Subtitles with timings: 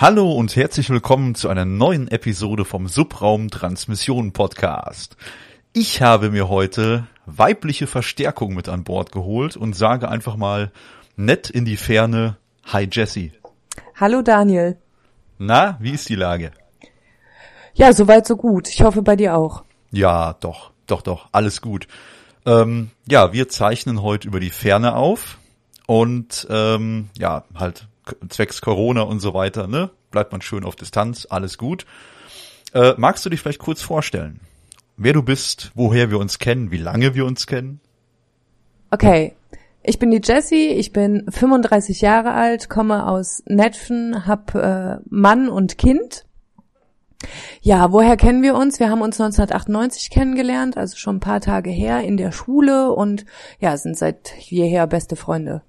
[0.00, 5.18] Hallo und herzlich willkommen zu einer neuen Episode vom Subraum Transmission Podcast.
[5.74, 10.72] Ich habe mir heute weibliche Verstärkung mit an Bord geholt und sage einfach mal
[11.16, 13.32] nett in die Ferne Hi Jessie.
[13.94, 14.78] Hallo Daniel.
[15.36, 16.52] Na, wie ist die Lage?
[17.74, 18.70] Ja, soweit so gut.
[18.70, 19.64] Ich hoffe bei dir auch.
[19.90, 21.88] Ja, doch, doch, doch, alles gut.
[22.46, 25.36] Ähm, ja, wir zeichnen heute über die Ferne auf
[25.86, 27.89] und ähm, ja, halt
[28.28, 29.90] zwecks Corona und so weiter, ne?
[30.10, 31.86] Bleibt man schön auf Distanz, alles gut.
[32.72, 34.40] Äh, magst du dich vielleicht kurz vorstellen?
[34.96, 37.80] Wer du bist, woher wir uns kennen, wie lange wir uns kennen?
[38.90, 39.34] Okay,
[39.82, 45.48] ich bin die Jessie, ich bin 35 Jahre alt, komme aus Netfen, hab äh, Mann
[45.48, 46.26] und Kind.
[47.62, 48.80] Ja, woher kennen wir uns?
[48.80, 53.24] Wir haben uns 1998 kennengelernt, also schon ein paar Tage her in der Schule und
[53.58, 55.62] ja, sind seit jeher beste Freunde.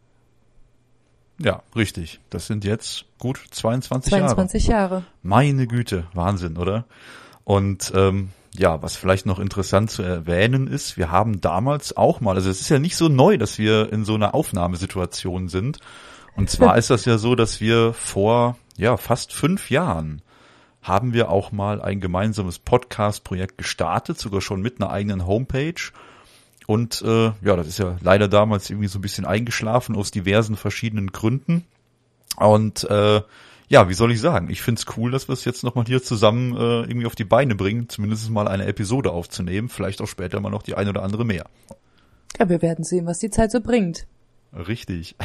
[1.44, 2.20] Ja, richtig.
[2.30, 4.96] Das sind jetzt gut 22, 22 Jahre.
[4.96, 5.04] Jahre.
[5.24, 6.86] Meine Güte, Wahnsinn, oder?
[7.44, 12.36] Und ähm, ja, was vielleicht noch interessant zu erwähnen ist, wir haben damals auch mal,
[12.36, 15.80] also es ist ja nicht so neu, dass wir in so einer Aufnahmesituation sind.
[16.36, 20.22] Und zwar ist das ja so, dass wir vor ja fast fünf Jahren
[20.82, 25.92] haben wir auch mal ein gemeinsames Podcast-Projekt gestartet, sogar schon mit einer eigenen Homepage.
[26.72, 30.56] Und äh, ja, das ist ja leider damals irgendwie so ein bisschen eingeschlafen aus diversen
[30.56, 31.66] verschiedenen Gründen.
[32.38, 33.22] Und äh,
[33.68, 34.50] ja, wie soll ich sagen?
[34.50, 37.56] Ich find's cool, dass wir es jetzt nochmal hier zusammen äh, irgendwie auf die Beine
[37.56, 41.26] bringen, zumindest mal eine Episode aufzunehmen, vielleicht auch später mal noch die eine oder andere
[41.26, 41.46] mehr.
[42.40, 44.08] Ja, wir werden sehen, was die Zeit so bringt.
[44.54, 45.18] Richtig.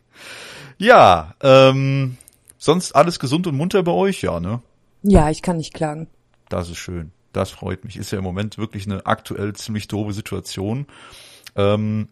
[0.78, 2.16] ja, ähm,
[2.56, 4.62] sonst alles gesund und munter bei euch, ja, ne?
[5.02, 6.08] Ja, ich kann nicht klagen.
[6.48, 7.12] Das ist schön.
[7.38, 7.96] Das freut mich.
[7.96, 10.88] Ist ja im Moment wirklich eine aktuell ziemlich doofe Situation.
[11.54, 12.08] Ähm,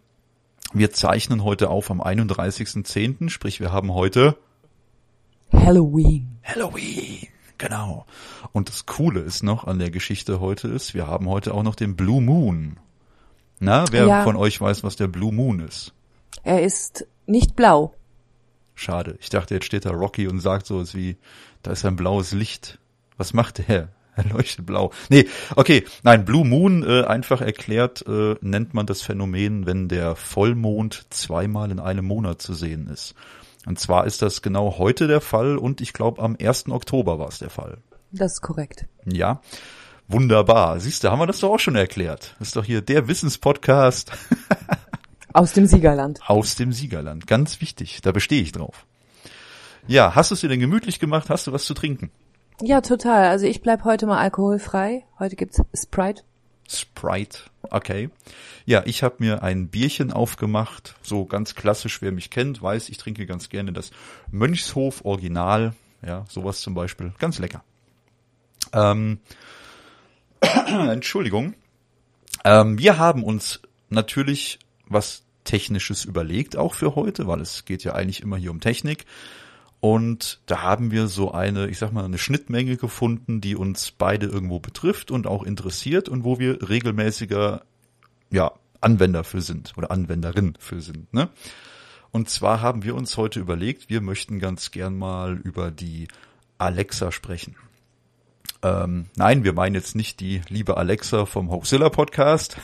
[0.72, 4.38] wir zeichnen heute auf am 31.10., sprich wir haben heute
[5.52, 6.38] Halloween.
[6.44, 7.26] Halloween,
[7.58, 8.06] genau.
[8.52, 11.74] Und das Coole ist noch an der Geschichte heute ist, wir haben heute auch noch
[11.74, 12.78] den Blue Moon.
[13.58, 14.22] Na, wer ja.
[14.22, 15.92] von euch weiß, was der Blue Moon ist?
[16.44, 17.94] Er ist nicht blau.
[18.76, 19.18] Schade.
[19.20, 21.16] Ich dachte, jetzt steht da Rocky und sagt so wie,
[21.64, 22.78] da ist ein blaues Licht.
[23.16, 23.88] Was macht der?
[24.24, 24.92] Er leuchtet blau.
[25.10, 30.16] Nee, okay, nein, Blue Moon, äh, einfach erklärt, äh, nennt man das Phänomen, wenn der
[30.16, 33.14] Vollmond zweimal in einem Monat zu sehen ist.
[33.66, 36.70] Und zwar ist das genau heute der Fall und ich glaube am 1.
[36.70, 37.78] Oktober war es der Fall.
[38.12, 38.86] Das ist korrekt.
[39.04, 39.40] Ja.
[40.08, 40.78] Wunderbar.
[40.78, 42.36] Siehst du, haben wir das doch auch schon erklärt.
[42.38, 44.12] Das ist doch hier der Wissenspodcast.
[45.32, 46.20] Aus dem Siegerland.
[46.26, 47.26] Aus dem Siegerland.
[47.26, 48.00] Ganz wichtig.
[48.02, 48.86] Da bestehe ich drauf.
[49.88, 51.28] Ja, hast du es dir denn gemütlich gemacht?
[51.28, 52.10] Hast du was zu trinken?
[52.62, 53.28] Ja, total.
[53.28, 55.04] Also ich bleib heute mal alkoholfrei.
[55.18, 56.22] Heute gibt's Sprite.
[56.68, 57.38] Sprite,
[57.70, 58.10] okay.
[58.64, 62.98] Ja, ich habe mir ein Bierchen aufgemacht, so ganz klassisch, wer mich kennt, weiß, ich
[62.98, 63.92] trinke ganz gerne das
[64.30, 65.74] Mönchshof Original,
[66.04, 67.62] ja, sowas zum Beispiel, ganz lecker.
[68.72, 69.20] Ähm,
[70.66, 71.54] Entschuldigung.
[72.44, 77.94] Ähm, wir haben uns natürlich was Technisches überlegt, auch für heute, weil es geht ja
[77.94, 79.06] eigentlich immer hier um Technik.
[79.86, 84.26] Und da haben wir so eine, ich sag mal, eine Schnittmenge gefunden, die uns beide
[84.26, 87.62] irgendwo betrifft und auch interessiert und wo wir regelmäßiger,
[88.32, 91.28] ja, Anwender für sind oder Anwenderin für sind, ne?
[92.10, 96.08] Und zwar haben wir uns heute überlegt, wir möchten ganz gern mal über die
[96.58, 97.54] Alexa sprechen.
[98.64, 102.56] Ähm, nein, wir meinen jetzt nicht die liebe Alexa vom Hoaxilla Podcast.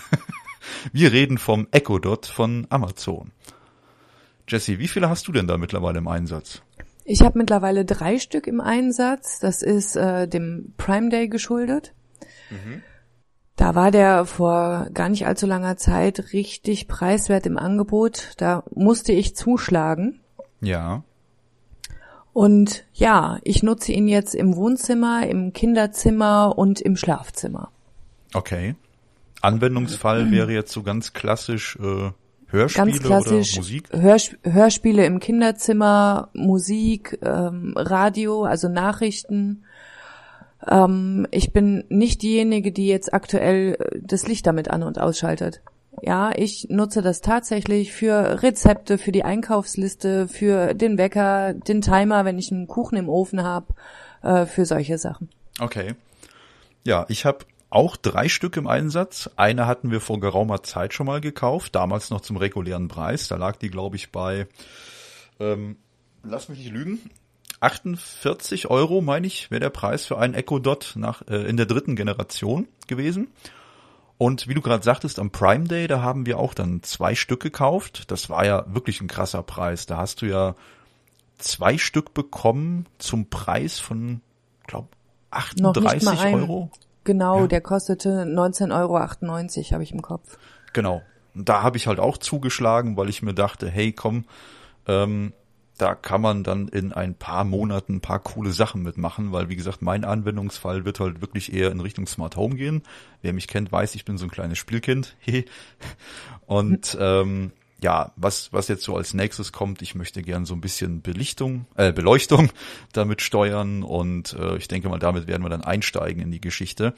[0.93, 3.31] wir reden vom Echo Dot von Amazon.
[4.49, 6.63] Jesse, wie viele hast du denn da mittlerweile im Einsatz?
[7.05, 9.41] Ich habe mittlerweile drei Stück im Einsatz.
[9.41, 11.95] Das ist äh, dem Prime Day geschuldet.
[12.51, 12.83] Mhm.
[13.57, 18.33] Da war der vor gar nicht allzu langer Zeit richtig preiswert im Angebot.
[18.39, 20.21] Da musste ich zuschlagen.
[20.61, 21.05] Ja.
[22.33, 27.71] Und ja, ich nutze ihn jetzt im Wohnzimmer, im Kinderzimmer und im Schlafzimmer.
[28.33, 28.75] Okay.
[29.43, 32.11] Anwendungsfall wäre jetzt so ganz klassisch äh,
[32.53, 33.89] Hörspiele Ganz klassisch oder Musik?
[33.93, 39.65] Hörsp Hörspiele im Kinderzimmer, Musik, ähm, Radio, also Nachrichten.
[40.67, 45.63] Ähm, ich bin nicht diejenige, die jetzt aktuell äh, das Licht damit an und ausschaltet.
[46.03, 52.25] Ja, ich nutze das tatsächlich für Rezepte, für die Einkaufsliste, für den Wecker, den Timer,
[52.25, 53.75] wenn ich einen Kuchen im Ofen habe,
[54.23, 55.31] äh, für solche Sachen.
[55.59, 55.95] Okay.
[56.85, 59.31] Ja, ich habe auch drei Stück im Einsatz.
[59.37, 63.29] Eine hatten wir vor geraumer Zeit schon mal gekauft, damals noch zum regulären Preis.
[63.29, 64.47] Da lag die, glaube ich, bei,
[65.41, 65.77] ähm,
[66.23, 67.01] lass mich nicht lügen,
[67.61, 71.67] 48 Euro, meine ich, wäre der Preis für einen Echo Dot nach, äh, in der
[71.67, 73.29] dritten Generation gewesen.
[74.19, 77.41] Und wie du gerade sagtest, am Prime Day, da haben wir auch dann zwei Stück
[77.41, 78.11] gekauft.
[78.11, 79.87] Das war ja wirklich ein krasser Preis.
[79.87, 80.57] Da hast du ja
[81.39, 84.21] zwei Stück bekommen zum Preis von,
[84.67, 84.89] glaube
[85.31, 86.71] 38 Euro.
[87.05, 87.47] Genau, ja.
[87.47, 90.39] der kostete 19,98 Euro, habe ich im Kopf.
[90.73, 91.03] Genau.
[91.35, 94.25] Da habe ich halt auch zugeschlagen, weil ich mir dachte, hey, komm,
[94.87, 95.33] ähm,
[95.79, 99.57] da kann man dann in ein paar Monaten ein paar coole Sachen mitmachen, weil wie
[99.57, 102.83] gesagt, mein Anwendungsfall wird halt wirklich eher in Richtung Smart Home gehen.
[103.23, 105.17] Wer mich kennt, weiß, ich bin so ein kleines Spielkind.
[106.47, 110.61] Und ähm, ja, was, was jetzt so als nächstes kommt, ich möchte gern so ein
[110.61, 112.51] bisschen Belichtung, äh, Beleuchtung
[112.93, 116.95] damit steuern und äh, ich denke mal, damit werden wir dann einsteigen in die Geschichte.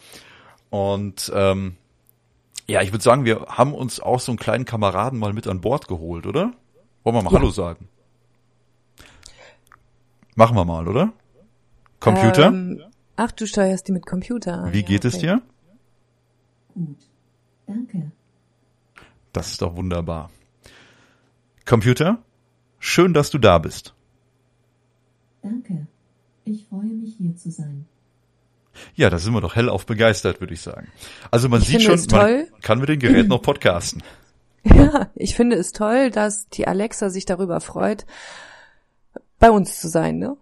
[0.70, 1.76] Und ähm,
[2.66, 5.60] ja, ich würde sagen, wir haben uns auch so einen kleinen Kameraden mal mit an
[5.60, 6.52] Bord geholt, oder?
[7.02, 7.38] Wollen wir mal ja.
[7.38, 7.88] Hallo sagen?
[10.34, 11.12] Machen wir mal, oder?
[12.00, 12.48] Computer?
[12.48, 12.82] Ähm,
[13.16, 14.68] ach, du steuerst die mit Computer.
[14.72, 15.14] Wie ja, geht okay.
[15.14, 15.42] es dir?
[16.74, 16.98] Gut.
[17.66, 18.10] Danke.
[19.32, 20.30] Das ist doch wunderbar.
[21.64, 22.22] Computer,
[22.78, 23.94] schön, dass du da bist.
[25.42, 25.86] Danke.
[26.44, 27.86] Ich freue mich hier zu sein.
[28.94, 30.88] Ja, da sind wir doch hellauf begeistert, würde ich sagen.
[31.30, 34.02] Also man ich sieht schon, man kann mit dem Gerät noch podcasten.
[34.64, 38.06] Ja, ich finde es toll, dass die Alexa sich darüber freut,
[39.38, 40.36] bei uns zu sein, ne?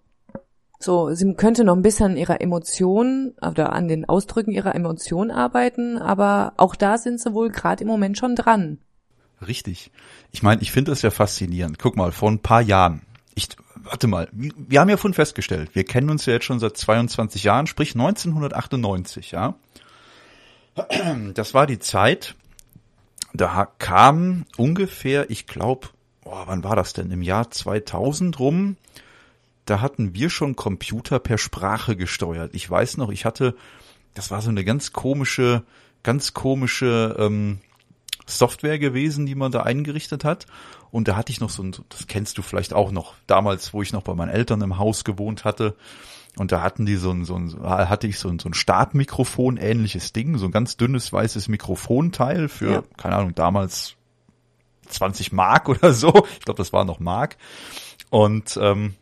[0.79, 5.31] So, sie könnte noch ein bisschen an ihrer Emotion oder an den Ausdrücken ihrer Emotion
[5.31, 8.79] arbeiten, aber auch da sind sie wohl gerade im Moment schon dran.
[9.47, 9.91] Richtig.
[10.31, 11.79] Ich meine, ich finde es ja faszinierend.
[11.79, 13.03] Guck mal, vor ein paar Jahren,
[13.35, 16.77] ich, warte mal, wir haben ja vorhin festgestellt, wir kennen uns ja jetzt schon seit
[16.77, 19.55] 22 Jahren, sprich 1998, ja.
[21.35, 22.35] Das war die Zeit,
[23.35, 25.89] da kam ungefähr, ich glaube,
[26.25, 27.11] oh, wann war das denn?
[27.11, 28.77] Im Jahr 2000 rum,
[29.67, 32.55] da hatten wir schon Computer per Sprache gesteuert.
[32.55, 33.55] Ich weiß noch, ich hatte,
[34.15, 35.63] das war so eine ganz komische,
[36.03, 37.59] ganz komische ähm,
[38.39, 40.47] Software gewesen, die man da eingerichtet hat.
[40.91, 43.83] Und da hatte ich noch so ein, das kennst du vielleicht auch noch, damals, wo
[43.83, 45.77] ich noch bei meinen Eltern im Haus gewohnt hatte.
[46.37, 49.59] Und da hatten die so ein, so ein hatte ich so ein, so ein Startmikrofon
[49.59, 52.83] ähnliches Ding, so ein ganz dünnes weißes Mikrofonteil für, ja.
[52.97, 53.97] keine Ahnung, damals
[54.89, 56.09] 20 Mark oder so.
[56.39, 57.37] Ich glaube, das war noch Mark.
[58.11, 58.95] Und ähm,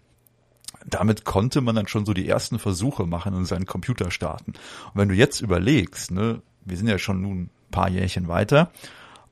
[0.87, 4.53] damit konnte man dann schon so die ersten Versuche machen und seinen Computer starten.
[4.53, 8.71] Und wenn du jetzt überlegst, ne, wir sind ja schon nun ein paar Jährchen weiter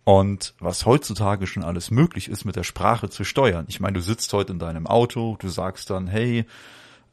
[0.08, 3.66] und was heutzutage schon alles möglich ist, mit der Sprache zu steuern.
[3.68, 6.46] Ich meine, du sitzt heute in deinem Auto, du sagst dann, hey,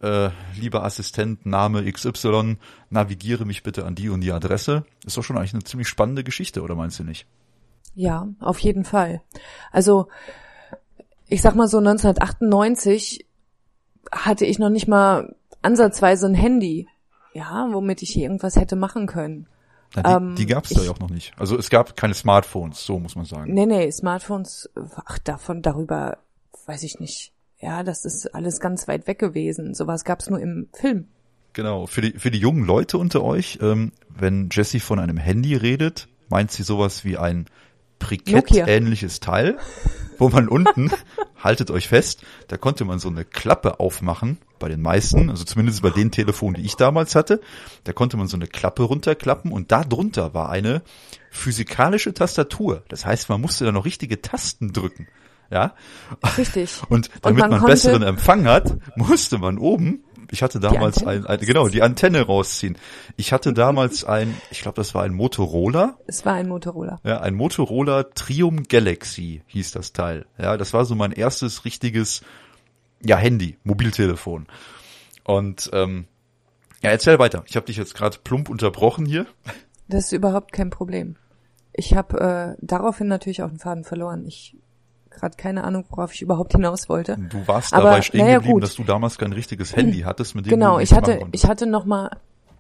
[0.02, 2.56] äh, lieber Assistent, Name XY,
[2.90, 4.86] navigiere mich bitte an die und die Adresse.
[5.06, 7.28] Ist doch schon eigentlich eine ziemlich spannende Geschichte, oder meinst du nicht?
[7.96, 9.22] Ja, auf jeden Fall.
[9.74, 10.08] Also,
[11.28, 13.26] ich sag mal so 1998
[14.10, 16.88] hatte ich noch nicht mal ansatzweise ein Handy,
[17.34, 19.50] ja, womit ich irgendwas hätte machen können.
[19.96, 21.34] Na, die ähm, die gab es da ja auch noch nicht.
[21.38, 23.54] Also es gab keine Smartphones, so muss man sagen.
[23.54, 24.70] Nee, nee, Smartphones,
[25.06, 26.18] ach, davon, darüber
[26.66, 27.32] weiß ich nicht.
[27.60, 29.74] Ja, das ist alles ganz weit weg gewesen.
[29.74, 31.08] Sowas gab es nur im Film.
[31.54, 35.56] Genau, für die, für die jungen Leute unter euch, ähm, wenn Jessie von einem Handy
[35.56, 37.46] redet, meint sie sowas wie ein
[38.00, 39.58] Brikett-ähnliches Teil,
[40.18, 40.92] wo man unten,
[41.38, 45.82] haltet euch fest, da konnte man so eine Klappe aufmachen, bei den meisten, also zumindest
[45.82, 47.42] bei den Telefonen, die ich damals hatte,
[47.84, 50.82] da konnte man so eine Klappe runterklappen und da drunter war eine
[51.32, 52.84] physikalische Tastatur.
[52.88, 55.08] Das heißt, man musste da noch richtige Tasten drücken.
[55.52, 55.76] Ja.
[56.38, 56.72] Richtig.
[56.90, 61.26] Und damit und man, man besseren Empfang hat, musste man oben ich hatte damals ein,
[61.26, 62.78] ein, genau, die Antenne rausziehen.
[63.18, 65.98] Ich hatte damals ein, ich glaube, das war ein Motorola.
[66.08, 67.00] Es war ein Motorola.
[67.04, 70.26] Ja, ein Motorola Trium Galaxy hieß das Teil.
[70.38, 72.22] Ja, das war so mein erstes richtiges,
[73.06, 74.48] ja, Handy, Mobiltelefon.
[75.24, 76.06] Und ähm,
[76.82, 77.44] ja, erzähl weiter.
[77.48, 79.26] Ich habe dich jetzt gerade plump unterbrochen hier.
[79.88, 81.16] Das ist überhaupt kein Problem.
[81.74, 84.26] Ich habe äh, daraufhin natürlich auch den Faden verloren.
[84.26, 84.58] Ich
[85.16, 87.18] gerade keine Ahnung, worauf ich überhaupt hinaus wollte.
[87.18, 88.64] Du warst Aber, dabei stehen naja, geblieben, gut.
[88.64, 91.66] dass du damals kein richtiges Handy hattest, mit dem genau, du ich hatte, ich hatte
[91.66, 92.10] noch mal,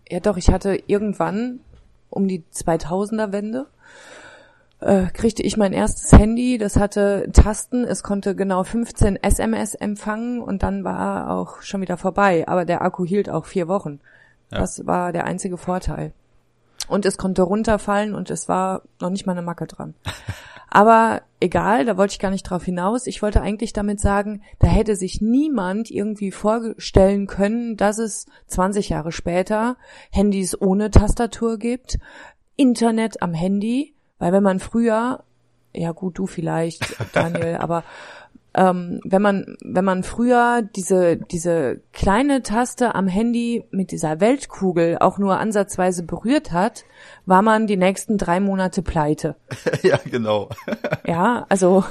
[0.09, 1.59] ja doch, ich hatte irgendwann
[2.09, 3.67] um die 2000er Wende
[4.79, 10.41] äh, kriegte ich mein erstes Handy, das hatte Tasten, es konnte genau 15 SMS empfangen
[10.41, 12.47] und dann war auch schon wieder vorbei.
[12.47, 13.99] Aber der Akku hielt auch vier Wochen.
[14.51, 14.59] Ja.
[14.59, 16.13] Das war der einzige Vorteil.
[16.87, 19.95] Und es konnte runterfallen und es war noch nicht mal eine Macke dran.
[20.69, 23.07] Aber egal, da wollte ich gar nicht drauf hinaus.
[23.07, 28.89] Ich wollte eigentlich damit sagen, da hätte sich niemand irgendwie vorstellen können, dass es 20
[28.89, 29.77] Jahre später
[30.11, 31.97] Handys ohne Tastatur gibt,
[32.57, 33.94] Internet am Handy,
[34.25, 35.23] weil wenn man früher,
[35.71, 36.81] ja gut, du vielleicht,
[37.13, 37.83] Daniel, aber
[38.55, 44.97] ähm, wenn man wenn man früher diese diese kleine Taste am Handy mit dieser Weltkugel
[44.97, 46.85] auch nur ansatzweise berührt hat,
[47.27, 49.35] war man die nächsten drei Monate pleite.
[49.83, 50.49] ja, genau.
[51.05, 51.83] ja, also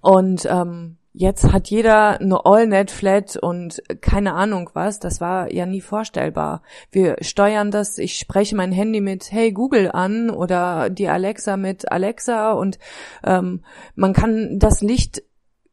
[0.00, 4.98] und ähm, Jetzt hat jeder eine AllNet-Flat und keine Ahnung was.
[4.98, 6.60] Das war ja nie vorstellbar.
[6.90, 11.90] Wir steuern das, ich spreche mein Handy mit Hey Google an oder die Alexa mit
[11.92, 12.80] Alexa und
[13.22, 13.62] ähm,
[13.94, 15.22] man kann das Licht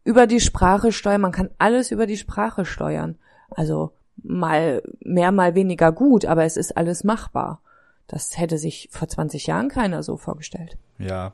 [0.03, 3.17] über die Sprache steuern, man kann alles über die Sprache steuern.
[3.49, 7.61] Also mal mehr, mal weniger gut, aber es ist alles machbar.
[8.05, 10.77] Das hätte sich vor 20 Jahren keiner so vorgestellt.
[10.99, 11.33] Ja,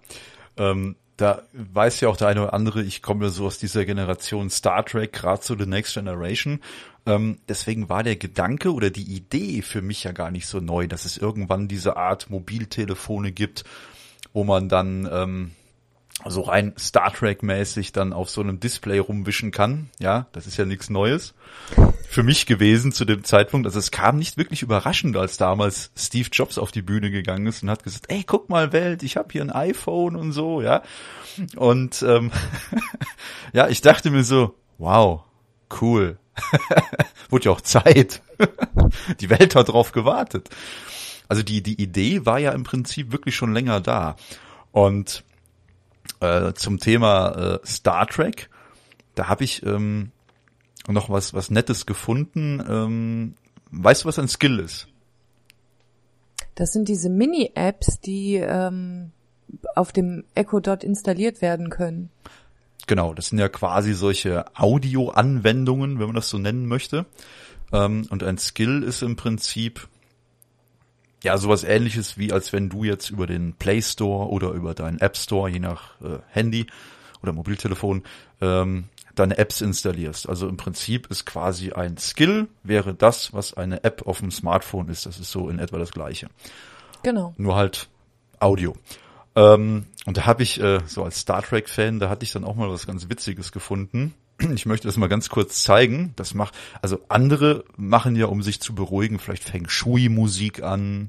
[0.56, 3.86] ähm, da weiß ja auch der eine oder andere, ich komme ja so aus dieser
[3.86, 6.62] Generation Star Trek, gerade zu The Next Generation.
[7.08, 10.88] Ähm, deswegen war der Gedanke oder die Idee für mich ja gar nicht so neu,
[10.88, 13.64] dass es irgendwann diese Art Mobiltelefone gibt,
[14.32, 15.52] wo man dann ähm,
[16.30, 19.90] so rein Star Trek mäßig dann auf so einem Display rumwischen kann.
[20.00, 21.34] Ja, das ist ja nichts Neues
[22.10, 23.68] für mich gewesen zu dem Zeitpunkt.
[23.68, 27.64] Also es kam nicht wirklich überraschend, als damals Steve Jobs auf die Bühne gegangen ist
[27.64, 30.84] und hat gesagt, ey, guck mal Welt, ich habe hier ein iPhone und so, ja.
[31.56, 32.32] Und ähm,
[33.54, 35.24] ja, ich dachte mir so, wow,
[35.82, 36.18] cool.
[37.30, 38.22] Wurde ja auch Zeit.
[39.20, 40.50] die Welt hat drauf gewartet.
[41.28, 44.16] Also die, die Idee war ja im Prinzip wirklich schon länger da.
[44.72, 45.24] Und
[46.20, 48.50] äh, zum Thema äh, Star Trek,
[49.16, 50.12] da habe ich ähm,
[50.88, 52.64] noch was, was Nettes gefunden.
[52.68, 53.34] Ähm,
[53.72, 54.88] weißt du, was ein Skill ist?
[56.56, 59.12] Das sind diese Mini-Apps, die ähm,
[59.76, 62.10] auf dem Echo Dot installiert werden können.
[62.88, 67.06] Genau, das sind ja quasi solche Audio-Anwendungen, wenn man das so nennen möchte.
[67.74, 69.88] Ähm, und ein Skill ist im Prinzip
[71.24, 75.00] ja sowas ähnliches wie als wenn du jetzt über den Play Store oder über deinen
[75.00, 76.68] App Store, je nach äh, Handy
[77.22, 78.04] oder Mobiltelefon,
[78.42, 80.30] ähm, deine Apps installierst.
[80.30, 84.90] Also im Prinzip ist quasi ein Skill, wäre das, was eine App auf dem Smartphone
[84.90, 85.06] ist.
[85.06, 86.30] Das ist so in etwa das gleiche.
[87.04, 87.34] Genau.
[87.38, 87.90] Nur halt
[88.40, 88.76] Audio.
[89.36, 92.56] Ähm, und da habe ich, äh, so als Star Trek-Fan, da hatte ich dann auch
[92.56, 94.14] mal was ganz Witziges gefunden.
[94.40, 96.14] Ich möchte das mal ganz kurz zeigen.
[96.16, 101.08] Das macht, also andere machen ja, um sich zu beruhigen, vielleicht Feng Shui-Musik an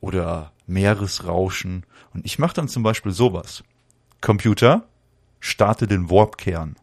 [0.00, 1.84] oder Meeresrauschen.
[2.12, 3.64] Und ich mache dann zum Beispiel sowas.
[4.20, 4.84] Computer,
[5.40, 6.76] starte den Warp-Kern.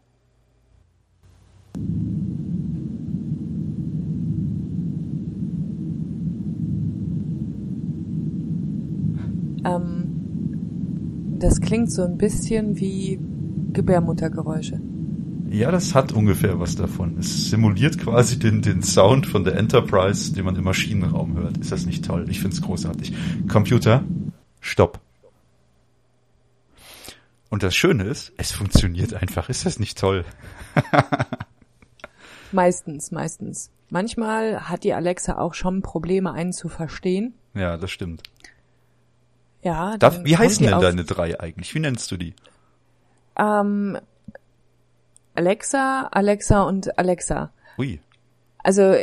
[9.64, 13.20] Ähm, das klingt so ein bisschen wie
[13.72, 14.80] Gebärmuttergeräusche.
[15.50, 17.18] Ja, das hat ungefähr was davon.
[17.18, 21.58] Es simuliert quasi den, den Sound von der Enterprise, den man im Maschinenraum hört.
[21.58, 22.26] Ist das nicht toll?
[22.30, 23.12] Ich find's großartig.
[23.48, 24.04] Computer,
[24.60, 25.00] stopp.
[27.48, 29.48] Und das Schöne ist, es funktioniert einfach.
[29.48, 30.24] Ist das nicht toll?
[32.52, 33.70] Meistens, meistens.
[33.90, 37.34] Manchmal hat die Alexa auch schon Probleme, einen zu verstehen.
[37.54, 38.22] Ja, das stimmt.
[39.62, 39.96] Ja.
[39.98, 41.74] Darf, wie heißen denn deine drei eigentlich?
[41.74, 42.34] Wie nennst du die?
[43.36, 43.98] Ähm,
[45.40, 47.50] Alexa, Alexa und Alexa.
[47.78, 47.98] Ui.
[48.58, 48.94] Also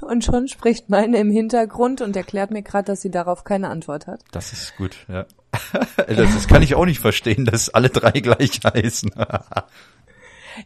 [0.00, 4.06] und schon spricht meine im Hintergrund und erklärt mir gerade, dass sie darauf keine Antwort
[4.06, 4.20] hat.
[4.30, 5.26] Das ist gut, ja.
[5.96, 9.10] das, das kann ich auch nicht verstehen, dass alle drei gleich heißen.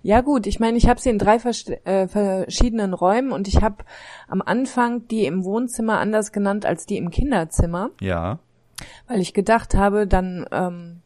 [0.02, 3.62] Ja gut, ich meine, ich habe sie in drei vers äh, verschiedenen Räumen und ich
[3.62, 3.84] habe
[4.28, 7.88] am Anfang die im Wohnzimmer anders genannt als die im Kinderzimmer.
[8.02, 8.40] Ja.
[9.06, 11.02] Weil ich gedacht habe, dann ähm,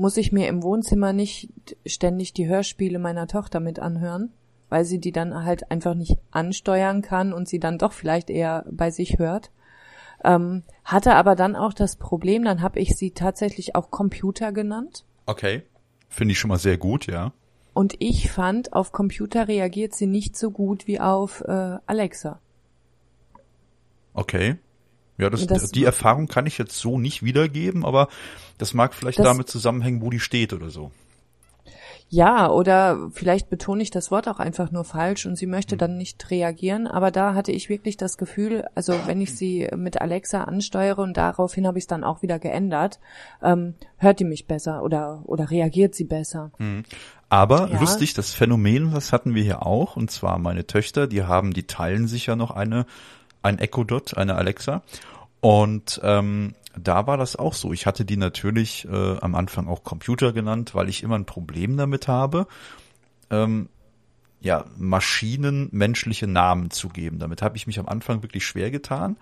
[0.00, 1.52] muss ich mir im Wohnzimmer nicht
[1.84, 4.32] ständig die Hörspiele meiner Tochter mit anhören,
[4.70, 8.64] weil sie die dann halt einfach nicht ansteuern kann und sie dann doch vielleicht eher
[8.70, 9.50] bei sich hört.
[10.24, 15.04] Ähm, hatte aber dann auch das Problem, dann habe ich sie tatsächlich auch Computer genannt.
[15.26, 15.64] Okay.
[16.08, 17.34] Finde ich schon mal sehr gut, ja.
[17.74, 22.40] Und ich fand, auf Computer reagiert sie nicht so gut wie auf äh, Alexa.
[24.14, 24.56] Okay.
[25.20, 28.08] Ja, das, das, die Erfahrung kann ich jetzt so nicht wiedergeben, aber
[28.58, 30.90] das mag vielleicht das, damit zusammenhängen, wo die steht oder so.
[32.12, 35.96] Ja, oder vielleicht betone ich das Wort auch einfach nur falsch und sie möchte dann
[35.96, 36.88] nicht reagieren.
[36.88, 41.16] Aber da hatte ich wirklich das Gefühl, also wenn ich sie mit Alexa ansteuere und
[41.16, 42.98] daraufhin habe ich es dann auch wieder geändert,
[43.44, 46.50] ähm, hört die mich besser oder, oder reagiert sie besser.
[46.58, 46.82] Mhm.
[47.28, 47.78] Aber ja.
[47.78, 51.68] lustig, das Phänomen, das hatten wir hier auch, und zwar meine Töchter, die haben, die
[51.68, 52.86] teilen sich ja noch eine,
[53.42, 54.82] ein Echo Dot, eine Alexa.
[55.40, 57.72] Und ähm, da war das auch so.
[57.72, 61.76] Ich hatte die natürlich äh, am Anfang auch Computer genannt, weil ich immer ein Problem
[61.76, 62.46] damit habe,
[63.30, 63.68] ähm,
[64.40, 67.18] ja, Maschinen menschliche Namen zu geben.
[67.18, 69.16] Damit habe ich mich am Anfang wirklich schwer getan.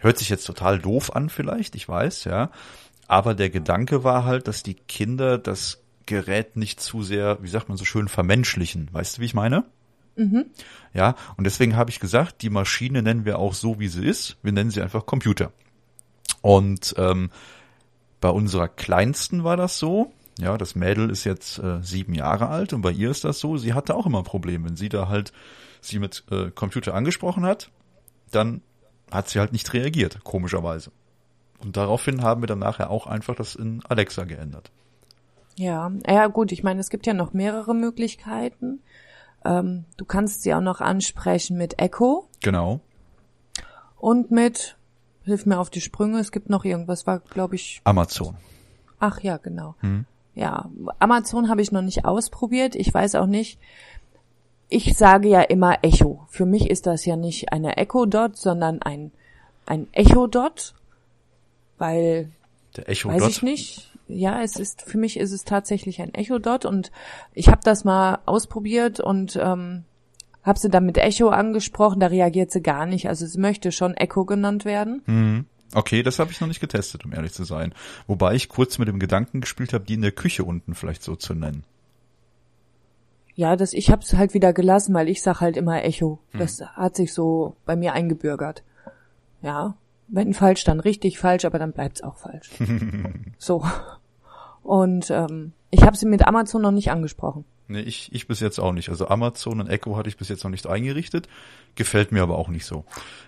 [0.00, 2.50] Hört sich jetzt total doof an vielleicht, ich weiß, ja.
[3.08, 7.68] Aber der Gedanke war halt, dass die Kinder das Gerät nicht zu sehr, wie sagt
[7.68, 8.88] man so schön, vermenschlichen.
[8.92, 9.64] Weißt du, wie ich meine?
[10.16, 10.46] Mhm.
[10.94, 14.36] Ja, und deswegen habe ich gesagt, die Maschine nennen wir auch so, wie sie ist.
[14.42, 15.52] Wir nennen sie einfach Computer.
[16.40, 17.30] Und ähm,
[18.20, 20.12] bei unserer Kleinsten war das so.
[20.38, 23.56] Ja, das Mädel ist jetzt äh, sieben Jahre alt und bei ihr ist das so,
[23.56, 24.64] sie hatte auch immer ein Problem.
[24.64, 25.32] Wenn sie da halt
[25.80, 27.70] sie mit äh, Computer angesprochen hat,
[28.32, 28.60] dann
[29.10, 30.90] hat sie halt nicht reagiert, komischerweise.
[31.58, 34.70] Und daraufhin haben wir dann nachher auch einfach das in Alexa geändert.
[35.56, 38.80] Ja, ja gut, ich meine, es gibt ja noch mehrere Möglichkeiten.
[39.46, 42.80] Ähm, du kannst sie auch noch ansprechen mit Echo Genau.
[43.98, 44.76] und mit,
[45.24, 48.36] hilf mir auf die Sprünge, es gibt noch irgendwas, war glaube ich, Amazon.
[48.98, 49.74] ach ja, genau.
[49.80, 50.04] Hm.
[50.34, 52.74] Ja, Amazon habe ich noch nicht ausprobiert.
[52.74, 53.58] Ich weiß auch nicht.
[54.68, 56.26] Ich sage ja immer Echo.
[56.28, 59.12] Für mich ist das ja nicht eine Echo Dot, sondern ein
[59.64, 60.74] ein Echo Dot,
[61.78, 62.30] weil
[62.76, 63.30] Der Echo weiß Dot.
[63.30, 63.92] ich nicht.
[64.08, 66.92] Ja, es ist für mich ist es tatsächlich ein Echo Dot und
[67.32, 69.84] ich habe das mal ausprobiert und ähm,
[70.42, 71.98] habe sie dann mit Echo angesprochen.
[71.98, 73.08] Da reagiert sie gar nicht.
[73.08, 75.02] Also sie möchte schon Echo genannt werden.
[75.06, 75.46] Mhm.
[75.74, 77.74] Okay, das habe ich noch nicht getestet, um ehrlich zu sein.
[78.06, 81.16] Wobei ich kurz mit dem Gedanken gespielt habe, die in der Küche unten vielleicht so
[81.16, 81.64] zu nennen.
[83.34, 86.20] Ja, das ich hab's halt wieder gelassen, weil ich sag halt immer Echo.
[86.32, 88.62] Das hat sich so bei mir eingebürgert.
[89.42, 89.76] Ja,
[90.08, 92.50] wenn falsch, dann richtig falsch, aber dann bleibt's auch falsch.
[93.38, 93.64] so.
[94.62, 97.44] Und ähm, ich habe sie mit Amazon noch nicht angesprochen.
[97.68, 98.88] Nee, ich, ich bis jetzt auch nicht.
[98.90, 101.28] Also Amazon und Echo hatte ich bis jetzt noch nicht eingerichtet.
[101.74, 102.84] Gefällt mir aber auch nicht so.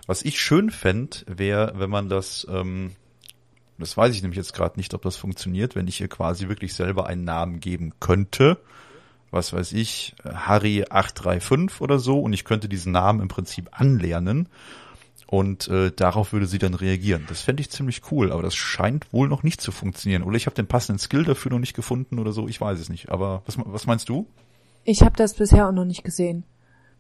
[0.06, 2.92] Was ich schön fänd, wäre, wenn man das, ähm,
[3.78, 6.74] das weiß ich nämlich jetzt gerade nicht, ob das funktioniert, wenn ich ihr quasi wirklich
[6.74, 8.58] selber einen Namen geben könnte.
[9.30, 14.48] Was weiß ich, Harry 835 oder so und ich könnte diesen Namen im Prinzip anlernen
[15.30, 17.26] und äh, darauf würde sie dann reagieren.
[17.28, 20.22] Das fände ich ziemlich cool, aber das scheint wohl noch nicht zu funktionieren.
[20.22, 22.88] Oder ich habe den passenden Skill dafür noch nicht gefunden oder so, ich weiß es
[22.88, 23.10] nicht.
[23.10, 24.26] Aber was, was meinst du?
[24.84, 26.44] Ich habe das bisher auch noch nicht gesehen.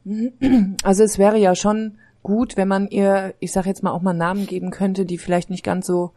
[0.84, 4.12] Also es wäre ja schon gut, wenn man ihr, ich sag jetzt mal auch mal
[4.12, 6.12] Namen geben könnte, die vielleicht nicht ganz so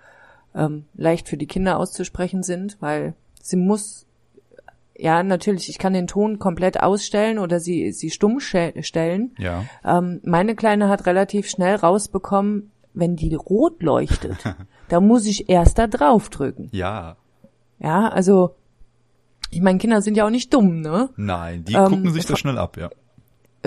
[0.53, 4.05] ähm, leicht für die Kinder auszusprechen sind, weil sie muss
[5.01, 9.31] ja natürlich, ich kann den Ton komplett ausstellen oder sie sie stumm stell- stellen.
[9.37, 9.65] Ja.
[9.83, 14.37] Ähm, meine Kleine hat relativ schnell rausbekommen, wenn die rot leuchtet,
[14.89, 16.69] da muss ich erst da draufdrücken.
[16.71, 17.15] Ja.
[17.79, 18.55] Ja, also
[19.49, 21.09] ich meine, Kinder sind ja auch nicht dumm, ne?
[21.17, 22.89] Nein, die Ähm, gucken sich das schnell ab, ja.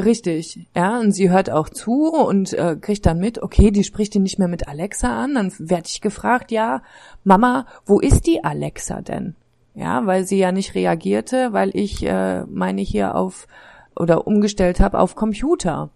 [0.02, 4.12] Richtig, ja, und sie hört auch zu und äh, kriegt dann mit, okay, die spricht
[4.14, 6.82] die nicht mehr mit Alexa an, dann werde ich gefragt, ja,
[7.22, 9.36] Mama, wo ist die Alexa denn?
[9.74, 13.48] Ja, weil sie ja nicht reagierte, weil ich äh, meine hier auf
[13.96, 15.90] oder umgestellt habe auf Computer.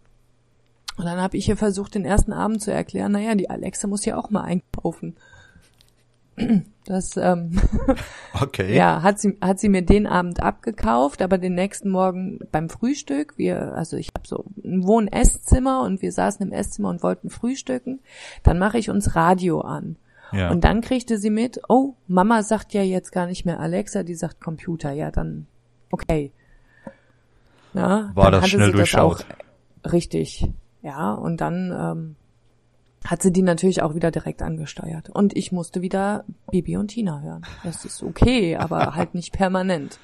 [0.96, 4.04] Und dann habe ich ihr versucht, den ersten Abend zu erklären, naja, die Alexa muss
[4.04, 5.16] ja auch mal einkaufen.
[6.84, 7.50] Das ähm,
[8.40, 8.74] Okay.
[8.74, 13.36] ja, hat sie, hat sie mir den Abend abgekauft, aber den nächsten Morgen beim Frühstück,
[13.36, 18.00] wir, also ich habe so ein Wohn-Esszimmer und wir saßen im Esszimmer und wollten frühstücken,
[18.42, 19.96] dann mache ich uns Radio an.
[20.32, 20.50] Ja.
[20.50, 24.14] Und dann kriegte sie mit, oh, Mama sagt ja jetzt gar nicht mehr Alexa, die
[24.14, 25.46] sagt Computer, ja, dann,
[25.90, 26.32] okay.
[27.74, 29.26] Ja, War dann das hatte schnell sie durchschaut.
[29.84, 30.46] auch, richtig,
[30.82, 32.16] ja, und dann ähm,
[33.04, 35.08] hat sie die natürlich auch wieder direkt angesteuert.
[35.10, 37.42] Und ich musste wieder Bibi und Tina hören.
[37.64, 39.98] Das ist okay, aber halt nicht permanent.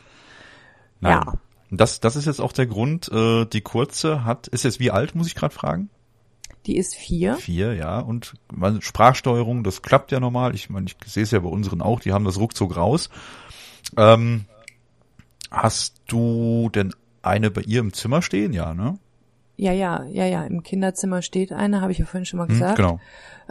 [1.00, 1.20] Nein.
[1.24, 1.34] Ja.
[1.70, 5.14] Das, das ist jetzt auch der Grund, äh, die kurze hat, ist jetzt wie alt,
[5.14, 5.90] muss ich gerade fragen?
[6.66, 7.36] Die ist vier.
[7.36, 7.98] Vier, ja.
[7.98, 10.54] Und meine Sprachsteuerung, das klappt ja normal.
[10.54, 13.10] Ich meine, ich sehe es ja bei unseren auch, die haben das ruckzuck raus.
[13.96, 14.46] Ähm,
[15.50, 18.52] hast du denn eine bei ihr im Zimmer stehen?
[18.52, 18.98] Ja, ne?
[19.56, 20.44] Ja, ja, ja, ja.
[20.44, 22.76] Im Kinderzimmer steht eine, habe ich ja vorhin schon mal Hm, gesagt.
[22.76, 22.98] genau.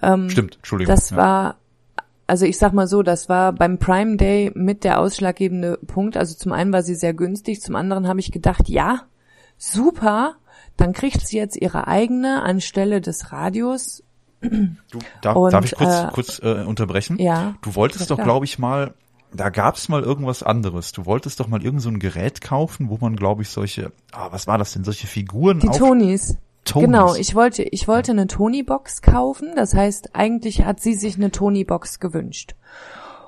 [0.01, 0.93] Ähm, Stimmt, Entschuldigung.
[0.93, 1.17] Das ja.
[1.17, 1.55] war,
[2.27, 6.17] also ich sag mal so, das war beim Prime Day mit der ausschlaggebende Punkt.
[6.17, 9.03] Also zum einen war sie sehr günstig, zum anderen habe ich gedacht, ja,
[9.57, 10.35] super,
[10.77, 14.03] dann kriegt sie jetzt ihre eigene anstelle des Radios.
[14.41, 17.17] Du, darf, Und, darf ich kurz, äh, kurz äh, unterbrechen?
[17.19, 17.55] Ja.
[17.61, 18.93] Du wolltest doch, glaube ich, mal,
[19.33, 20.91] da gab's mal irgendwas anderes.
[20.91, 24.27] Du wolltest doch mal irgend so ein Gerät kaufen, wo man, glaube ich, solche, ah,
[24.31, 25.77] was war das denn, solche Figuren Die auf...
[25.77, 26.37] Tonys.
[26.65, 26.85] Tonys.
[26.85, 29.51] Genau, ich wollte, ich wollte eine Tony-Box kaufen.
[29.55, 32.55] Das heißt, eigentlich hat sie sich eine Tony-Box gewünscht.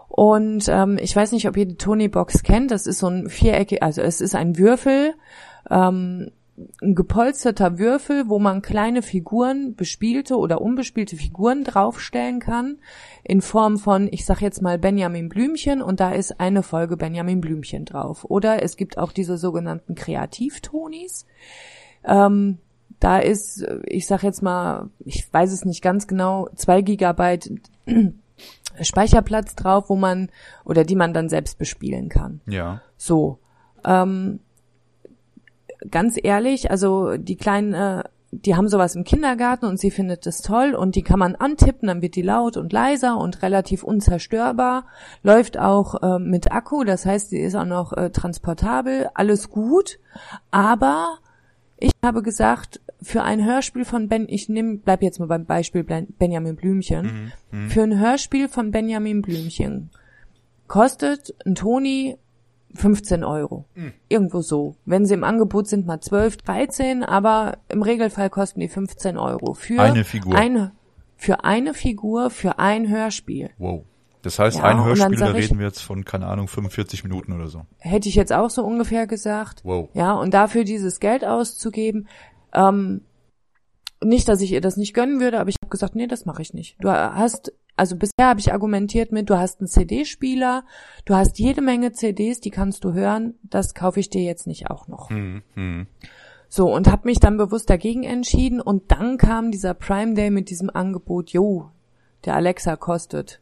[0.07, 2.71] Und ähm, ich weiß nicht, ob ihr die Tony-Box kennt.
[2.71, 5.13] Das ist so ein viereckig, also es ist ein Würfel,
[5.69, 6.31] ähm,
[6.81, 12.77] ein gepolsterter Würfel, wo man kleine Figuren, bespielte oder unbespielte Figuren draufstellen kann,
[13.23, 17.41] in Form von, ich sag jetzt mal Benjamin Blümchen und da ist eine Folge Benjamin
[17.41, 18.25] Blümchen drauf.
[18.29, 21.25] Oder es gibt auch diese sogenannten Kreativtonis.
[22.05, 22.59] Ähm,
[23.01, 27.51] da ist, ich sag jetzt mal, ich weiß es nicht ganz genau, zwei Gigabyte
[28.81, 30.29] Speicherplatz drauf, wo man
[30.63, 32.39] oder die man dann selbst bespielen kann.
[32.47, 32.81] Ja.
[32.97, 33.39] So.
[33.83, 34.39] Ähm,
[35.91, 40.41] ganz ehrlich, also die kleinen, äh, die haben sowas im Kindergarten und sie findet es
[40.41, 44.85] toll und die kann man antippen, dann wird die laut und leiser und relativ unzerstörbar.
[45.23, 49.99] Läuft auch äh, mit Akku, das heißt, sie ist auch noch äh, transportabel, alles gut.
[50.51, 51.19] Aber
[51.77, 55.83] ich habe gesagt, für ein Hörspiel von Ben, ich nehm, bleib jetzt mal beim Beispiel
[55.83, 57.31] Ben- Benjamin Blümchen.
[57.69, 59.91] Für ein Hörspiel von Benjamin Blümchen
[60.67, 62.17] kostet ein Toni
[62.75, 63.65] 15 Euro.
[64.09, 64.75] Irgendwo so.
[64.85, 69.53] Wenn sie im Angebot sind, mal 12, 13, aber im Regelfall kosten die 15 Euro.
[69.53, 70.35] Für Eine Figur.
[70.35, 70.73] Eine,
[71.15, 73.49] für eine Figur, für ein Hörspiel.
[73.57, 73.83] Wow.
[74.21, 77.47] Das heißt, Ja, ein Hörspiel, da reden wir jetzt von, keine Ahnung, 45 Minuten oder
[77.47, 77.61] so.
[77.77, 79.61] Hätte ich jetzt auch so ungefähr gesagt.
[79.63, 79.89] Wow.
[79.93, 82.07] Ja, und dafür dieses Geld auszugeben,
[82.53, 83.01] ähm,
[84.03, 86.41] nicht, dass ich ihr das nicht gönnen würde, aber ich habe gesagt, nee, das mache
[86.41, 86.75] ich nicht.
[86.79, 90.63] Du hast, also bisher habe ich argumentiert mit, du hast einen CD-Spieler,
[91.05, 94.69] du hast jede Menge CDs, die kannst du hören, das kaufe ich dir jetzt nicht
[94.69, 95.09] auch noch.
[95.09, 95.88] Hm, hm.
[96.47, 100.49] So, und habe mich dann bewusst dagegen entschieden und dann kam dieser Prime Day mit
[100.49, 101.69] diesem Angebot, jo,
[102.23, 103.41] der Alexa kostet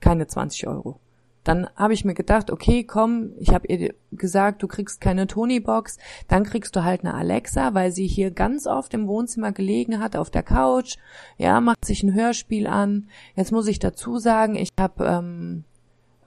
[0.00, 0.98] keine 20 Euro.
[1.44, 5.98] Dann habe ich mir gedacht, okay, komm, ich habe ihr gesagt, du kriegst keine Tony-Box,
[6.28, 10.16] dann kriegst du halt eine Alexa, weil sie hier ganz oft im Wohnzimmer gelegen hat,
[10.16, 10.96] auf der Couch,
[11.38, 13.08] ja, macht sich ein Hörspiel an.
[13.36, 15.64] Jetzt muss ich dazu sagen, ich habe ähm,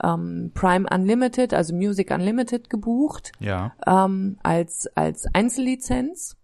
[0.03, 3.73] ähm, Prime Unlimited, also Music Unlimited gebucht Ja.
[3.85, 6.35] ähm, als, als Einzellizenz,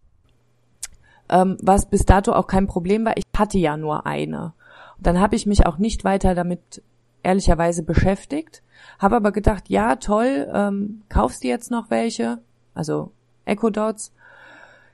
[1.29, 3.17] ähm, was bis dato auch kein Problem war.
[3.17, 4.53] Ich hatte ja nur eine.
[4.99, 6.84] Dann habe ich mich auch nicht weiter damit
[7.23, 8.63] ehrlicherweise beschäftigt,
[8.97, 12.39] habe aber gedacht, ja, toll, ähm, kaufst du jetzt noch welche,
[12.73, 13.12] also
[13.45, 14.13] Echo Dots,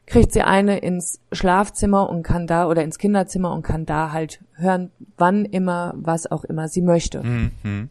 [0.06, 4.44] kriegt sie eine ins Schlafzimmer und kann da oder ins Kinderzimmer und kann da halt
[4.54, 7.24] hören, wann immer, was auch immer sie möchte.
[7.24, 7.90] Hm, hm.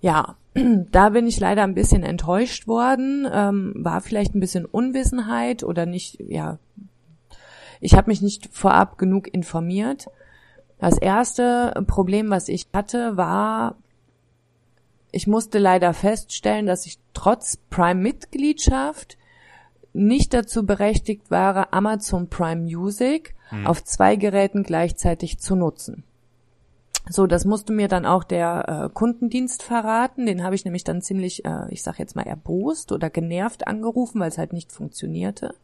[0.00, 0.36] Ja,
[0.90, 3.26] da bin ich leider ein bisschen enttäuscht worden.
[3.30, 6.58] Ähm, war vielleicht ein bisschen Unwissenheit oder nicht, ja.
[7.80, 10.06] Ich habe mich nicht vorab genug informiert.
[10.82, 13.76] Das erste Problem, was ich hatte, war,
[15.12, 19.16] ich musste leider feststellen, dass ich trotz Prime-Mitgliedschaft
[19.92, 26.02] nicht dazu berechtigt war, Amazon Prime Music auf zwei Geräten gleichzeitig zu nutzen.
[27.08, 30.26] So, das musste mir dann auch der äh, Kundendienst verraten.
[30.26, 34.18] Den habe ich nämlich dann ziemlich, äh, ich sag jetzt mal, erbost oder genervt angerufen,
[34.18, 35.54] weil es halt nicht funktionierte.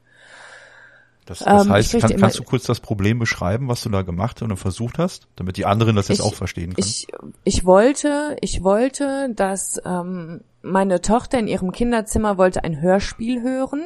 [1.28, 4.40] Das, das Ähm, heißt, kann, kannst du kurz das Problem beschreiben, was du da gemacht
[4.42, 6.86] und versucht hast, damit die anderen das jetzt Ich- auch verstehen können?
[6.86, 7.06] Ich,
[7.44, 13.82] ich wollte, ich wollte, dass ähm, meine Tochter in ihrem Kinderzimmer wollte ein Hörspiel hören.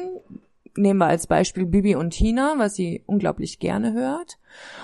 [0.75, 4.37] Nehmen wir als Beispiel Bibi und Tina, was sie unglaublich gerne hört.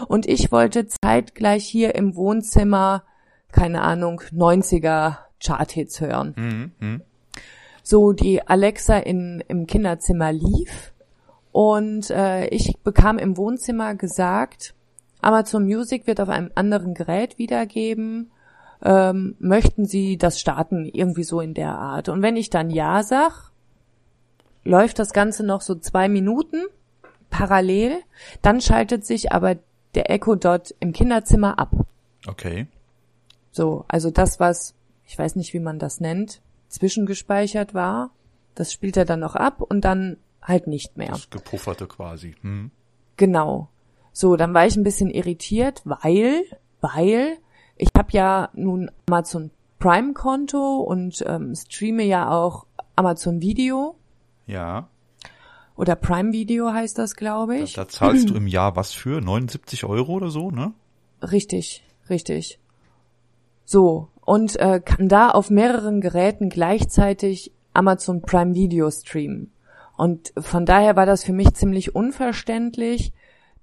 [0.08, 3.04] Und ich wollte zeitgleich hier im Wohnzimmer,
[3.52, 6.34] keine Ahnung, 90er Charthits hören.
[6.36, 7.02] hm, hm.
[7.82, 10.92] so die Alexa in, im Kinderzimmer lief
[11.52, 14.74] und äh, ich bekam im Wohnzimmer gesagt,
[15.22, 18.32] Amazon Music wird auf einem anderen Gerät wiedergeben.
[18.82, 20.86] Ähm, möchten Sie das starten?
[20.86, 22.08] Irgendwie so in der Art.
[22.08, 23.52] Und wenn ich dann Ja sag,
[24.64, 26.64] läuft das Ganze noch so zwei Minuten
[27.30, 28.00] parallel.
[28.42, 29.58] Dann schaltet sich aber
[29.96, 31.72] der Echo Dot im Kinderzimmer ab.
[32.28, 32.68] Okay.
[33.52, 38.12] So, also das, was, ich weiß nicht, wie man das nennt, zwischengespeichert war,
[38.56, 40.18] das spielt er dann noch ab und dann
[40.50, 41.10] halt nicht mehr.
[41.10, 42.36] Das gepufferte quasi.
[42.42, 42.72] Hm.
[43.18, 43.70] Genau.
[44.12, 46.44] So, dann war ich ein bisschen irritiert, weil,
[46.82, 47.38] weil
[47.78, 52.66] ich habe ja nun Amazon Prime Konto und ähm, streame ja auch
[52.98, 53.96] Amazon Video
[54.46, 54.90] Ja.
[55.78, 57.74] oder Prime Video heißt das, glaube Da, ich.
[57.74, 59.22] da zahlst du im Jahr was für?
[59.22, 60.74] 79 Euro oder so, ne?
[61.22, 62.60] Richtig, richtig.
[63.64, 69.52] So, und äh, kann da auf mehreren Geräten gleichzeitig Amazon Prime Video streamen.
[70.00, 73.12] Und von daher war das für mich ziemlich unverständlich,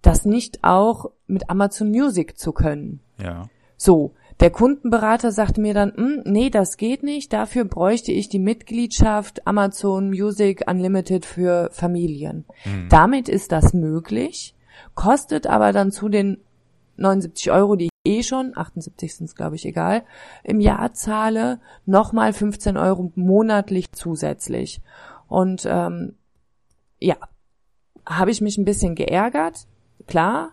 [0.02, 3.00] das nicht auch mit Amazon Music zu können.
[3.18, 3.48] Ja.
[3.78, 8.38] So, der Kundenberater sagte mir dann, "Hm, nee, das geht nicht, dafür bräuchte ich die
[8.38, 12.44] Mitgliedschaft Amazon Music Unlimited für Familien.
[12.90, 14.54] Damit ist das möglich,
[14.94, 16.42] kostet aber dann zu den
[16.98, 20.02] 79 Euro, die ich eh schon, 78 sind es glaube ich egal,
[20.44, 24.82] im Jahr zahle, nochmal 15 Euro monatlich zusätzlich.
[25.28, 26.12] Und ähm,
[27.00, 27.16] ja,
[28.04, 29.66] habe ich mich ein bisschen geärgert,
[30.06, 30.52] klar,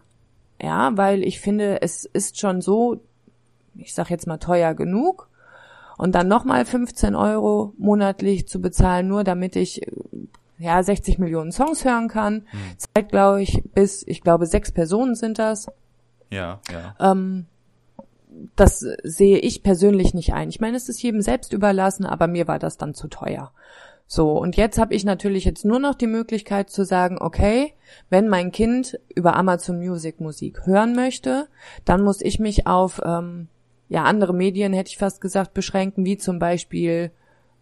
[0.62, 3.02] ja, weil ich finde, es ist schon so,
[3.76, 5.30] ich sag jetzt mal teuer genug.
[5.98, 9.92] Und dann nochmal 15 Euro monatlich zu bezahlen, nur damit ich äh,
[10.58, 12.48] ja 60 Millionen Songs hören kann.
[12.78, 15.68] Zeit, glaube ich, bis, ich glaube, sechs Personen sind das.
[16.30, 16.96] Ja, ja.
[17.00, 17.46] Ähm,
[18.56, 20.50] das sehe ich persönlich nicht ein.
[20.50, 23.52] Ich meine, es ist jedem selbst überlassen, aber mir war das dann zu teuer.
[24.08, 27.74] So, und jetzt habe ich natürlich jetzt nur noch die Möglichkeit zu sagen, okay,
[28.10, 31.48] wenn mein Kind über Amazon Music Musik hören möchte,
[31.86, 33.48] dann muss ich mich auf ähm,
[33.90, 37.12] ja andere Medien, hätte ich fast gesagt, beschränken, wie zum Beispiel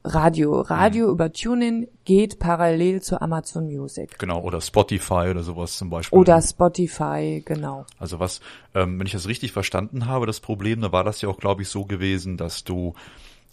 [0.04, 0.62] Radio.
[0.62, 1.12] Radio mhm.
[1.12, 4.18] über TuneIn geht parallel zu Amazon Music.
[4.18, 6.18] Genau, oder Spotify oder sowas zum Beispiel.
[6.18, 7.86] Oder Spotify, genau.
[8.00, 8.42] Also was,
[8.74, 11.62] ähm, wenn ich das richtig verstanden habe, das Problem, da war das ja auch, glaube
[11.62, 12.96] ich, so gewesen, dass du,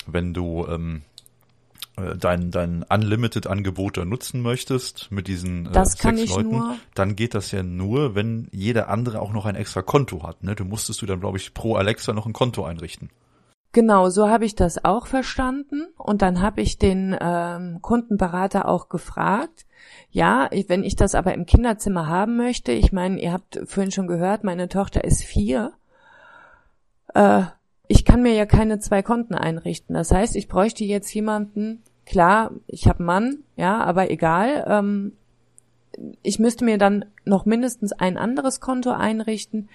[0.07, 1.18] wenn du ähm, äh,
[2.19, 6.77] dein, dein Unlimited-Angebot da nutzen möchtest mit diesen äh, das sechs Leuten, nur.
[6.95, 10.43] dann geht das ja nur, wenn jeder andere auch noch ein extra Konto hat.
[10.43, 10.55] Ne?
[10.55, 13.11] Du musstest du dann, glaube ich, pro Alexa noch ein Konto einrichten.
[13.73, 15.87] Genau, so habe ich das auch verstanden.
[15.97, 19.67] Und dann habe ich den ähm, Kundenberater auch gefragt,
[20.11, 23.93] ja, ich, wenn ich das aber im Kinderzimmer haben möchte, ich meine, ihr habt vorhin
[23.93, 25.73] schon gehört, meine Tochter ist vier,
[27.15, 27.43] äh,
[27.89, 29.95] ich kann mir ja keine zwei Konten einrichten.
[29.95, 35.13] Das heißt, ich bräuchte jetzt jemanden, klar, ich habe Mann, ja, aber egal, ähm,
[36.23, 39.69] ich müsste mir dann noch mindestens ein anderes Konto einrichten.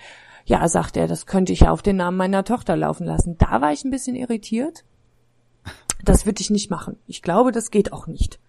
[0.46, 3.38] Ja, sagt er, das könnte ich ja auf den Namen meiner Tochter laufen lassen.
[3.38, 4.84] Da war ich ein bisschen irritiert.
[6.04, 6.98] Das würde ich nicht machen.
[7.08, 8.40] Ich glaube, das geht auch nicht.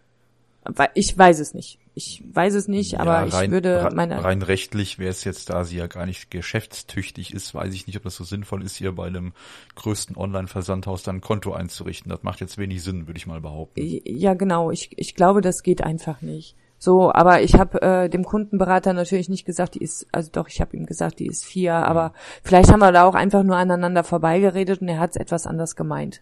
[0.95, 1.79] Ich weiß es nicht.
[1.95, 4.25] Ich weiß es nicht, aber ja, rein, ich würde meine.
[4.25, 7.97] Rein rechtlich wäre es jetzt, da sie ja gar nicht geschäftstüchtig ist, weiß ich nicht,
[7.97, 9.33] ob das so sinnvoll ist, hier bei einem
[9.77, 12.11] größten Online-Versandhaus dann ein Konto einzurichten.
[12.11, 13.81] Das macht jetzt wenig Sinn, würde ich mal behaupten.
[14.05, 14.71] Ja, genau.
[14.71, 16.57] Ich, ich glaube, das geht einfach nicht.
[16.79, 20.61] So, aber ich habe äh, dem Kundenberater natürlich nicht gesagt, die ist, also doch, ich
[20.61, 21.85] habe ihm gesagt, die ist vier, mhm.
[21.85, 25.47] aber vielleicht haben wir da auch einfach nur aneinander vorbeigeredet und er hat es etwas
[25.47, 26.21] anders gemeint.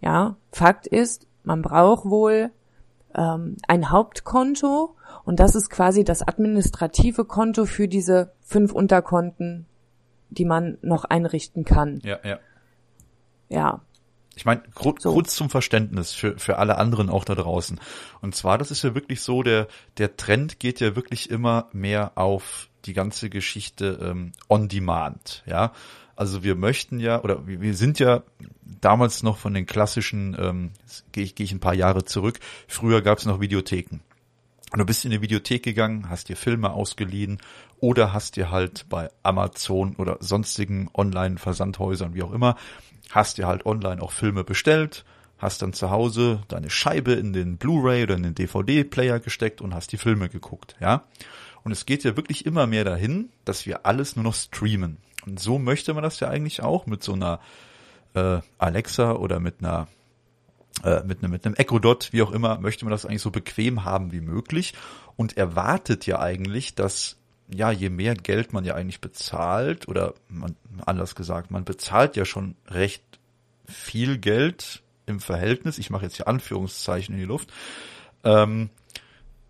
[0.00, 2.50] Ja, Fakt ist, man braucht wohl
[3.14, 9.66] ähm, ein Hauptkonto und das ist quasi das administrative Konto für diese fünf Unterkonten,
[10.30, 12.00] die man noch einrichten kann.
[12.04, 12.38] Ja, ja.
[13.48, 13.80] Ja.
[14.36, 15.20] Ich meine, kurz, so.
[15.22, 17.80] zum Verständnis für, für alle anderen auch da draußen.
[18.20, 22.12] Und zwar, das ist ja wirklich so, der, der Trend geht ja wirklich immer mehr
[22.16, 25.72] auf die ganze Geschichte ähm, on demand, ja.
[26.16, 28.22] Also wir möchten ja, oder wir sind ja
[28.80, 30.70] damals noch von den klassischen, ähm,
[31.12, 34.00] gehe ich, geh ich ein paar Jahre zurück, früher gab es noch Videotheken.
[34.72, 37.38] Und du bist in die Videothek gegangen, hast dir Filme ausgeliehen
[37.78, 42.56] oder hast dir halt bei Amazon oder sonstigen Online-Versandhäusern, wie auch immer,
[43.10, 45.04] hast dir halt online auch Filme bestellt,
[45.38, 49.74] hast dann zu Hause deine Scheibe in den Blu-ray oder in den DVD-Player gesteckt und
[49.74, 51.04] hast die Filme geguckt, ja.
[51.64, 54.98] Und es geht ja wirklich immer mehr dahin, dass wir alles nur noch streamen.
[55.26, 57.40] Und so möchte man das ja eigentlich auch mit so einer
[58.14, 59.88] äh, Alexa oder mit einer
[60.82, 63.30] äh, mit einem mit einem Echo Dot, wie auch immer, möchte man das eigentlich so
[63.30, 64.74] bequem haben wie möglich
[65.16, 67.16] und erwartet ja eigentlich, dass
[67.48, 72.24] ja, je mehr Geld man ja eigentlich bezahlt, oder man, anders gesagt, man bezahlt ja
[72.24, 73.02] schon recht
[73.66, 77.52] viel Geld im Verhältnis, ich mache jetzt hier Anführungszeichen in die Luft,
[78.24, 78.70] ähm,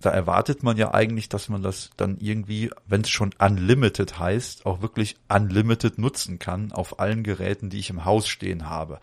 [0.05, 4.67] da erwartet man ja eigentlich, dass man das dann irgendwie, wenn es schon unlimited heißt,
[4.67, 9.01] auch wirklich unlimited nutzen kann auf allen Geräten, die ich im Haus stehen habe.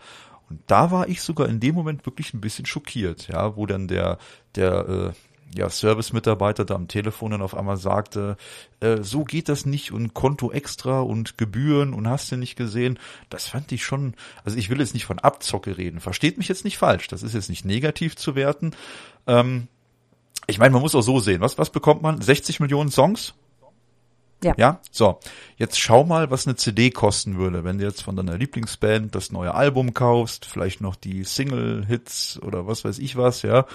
[0.48, 3.88] Und da war ich sogar in dem Moment wirklich ein bisschen schockiert, ja, wo dann
[3.88, 4.18] der
[4.54, 5.12] der äh,
[5.54, 8.36] ja, Service-Mitarbeiter da am Telefon dann auf einmal sagte,
[8.80, 12.98] äh, so geht das nicht und Konto extra und Gebühren und hast du nicht gesehen.
[13.28, 16.64] Das fand ich schon, also ich will jetzt nicht von Abzocke reden, versteht mich jetzt
[16.64, 18.72] nicht falsch, das ist jetzt nicht negativ zu werten,
[19.26, 19.68] ähm,
[20.46, 21.40] ich meine, man muss auch so sehen.
[21.40, 22.20] Was, was bekommt man?
[22.20, 23.34] 60 Millionen Songs?
[24.42, 24.54] Ja.
[24.56, 25.20] Ja, so.
[25.56, 29.30] Jetzt schau mal, was eine CD kosten würde, wenn du jetzt von deiner Lieblingsband das
[29.30, 33.66] neue Album kaufst, vielleicht noch die Single-Hits oder was weiß ich was, ja.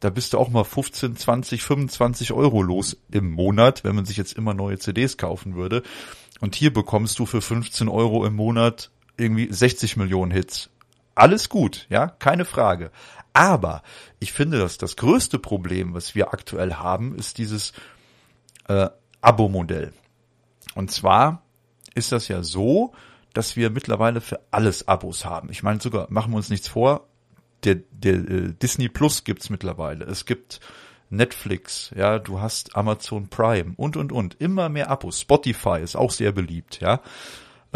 [0.00, 4.16] Da bist du auch mal 15, 20, 25 Euro los im Monat, wenn man sich
[4.16, 5.82] jetzt immer neue CDs kaufen würde.
[6.40, 10.70] Und hier bekommst du für 15 Euro im Monat irgendwie 60 Millionen Hits.
[11.14, 12.90] Alles gut, ja, keine Frage.
[13.36, 13.82] Aber
[14.18, 17.74] ich finde, dass das größte Problem, was wir aktuell haben, ist dieses
[18.66, 18.88] äh,
[19.20, 19.92] Abo-Modell.
[20.74, 21.42] Und zwar
[21.94, 22.94] ist das ja so,
[23.34, 25.50] dass wir mittlerweile für alles Abos haben.
[25.50, 27.08] Ich meine sogar, machen wir uns nichts vor,
[27.64, 30.06] der, der äh, Disney Plus gibt's mittlerweile.
[30.06, 30.60] Es gibt
[31.10, 34.40] Netflix, ja, du hast Amazon Prime und und und.
[34.40, 35.20] Immer mehr Abos.
[35.20, 37.02] Spotify ist auch sehr beliebt, ja.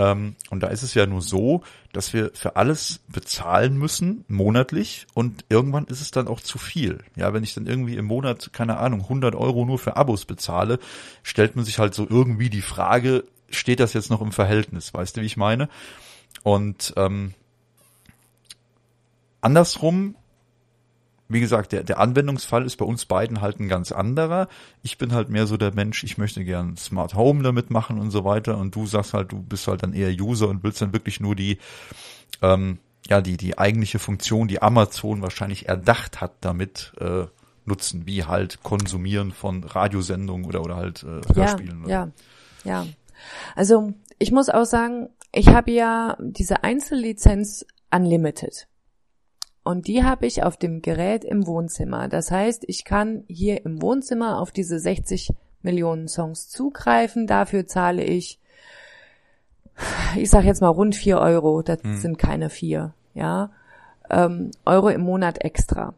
[0.00, 5.06] Ähm, und da ist es ja nur so, dass wir für alles bezahlen müssen, monatlich,
[5.12, 7.00] und irgendwann ist es dann auch zu viel.
[7.16, 10.78] Ja, wenn ich dann irgendwie im Monat, keine Ahnung, 100 Euro nur für Abos bezahle,
[11.22, 14.94] stellt man sich halt so irgendwie die Frage, steht das jetzt noch im Verhältnis?
[14.94, 15.68] Weißt du, wie ich meine?
[16.44, 17.34] Und ähm,
[19.42, 20.14] andersrum
[21.30, 24.48] wie gesagt, der, der Anwendungsfall ist bei uns beiden halt ein ganz anderer.
[24.82, 28.10] Ich bin halt mehr so der Mensch, ich möchte gern Smart Home damit machen und
[28.10, 28.58] so weiter.
[28.58, 31.36] Und du sagst halt, du bist halt dann eher User und willst dann wirklich nur
[31.36, 31.58] die,
[32.42, 37.26] ähm, ja, die, die eigentliche Funktion, die Amazon wahrscheinlich erdacht hat, damit äh,
[37.64, 41.84] nutzen, wie halt Konsumieren von Radiosendungen oder, oder halt äh, Hörspielen.
[41.86, 42.10] Ja,
[42.64, 42.86] ja, ja.
[43.54, 48.66] Also ich muss auch sagen, ich habe ja diese Einzellizenz Unlimited.
[49.70, 52.08] Und die habe ich auf dem Gerät im Wohnzimmer.
[52.08, 55.30] Das heißt, ich kann hier im Wohnzimmer auf diese 60
[55.62, 57.28] Millionen Songs zugreifen.
[57.28, 58.40] Dafür zahle ich,
[60.16, 61.62] ich sage jetzt mal rund vier Euro.
[61.62, 61.96] Das hm.
[61.98, 63.52] sind keine vier, ja,
[64.10, 65.94] ähm, Euro im Monat extra.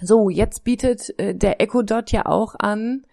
[0.00, 3.04] So, jetzt bietet äh, der Echo Dot ja auch an,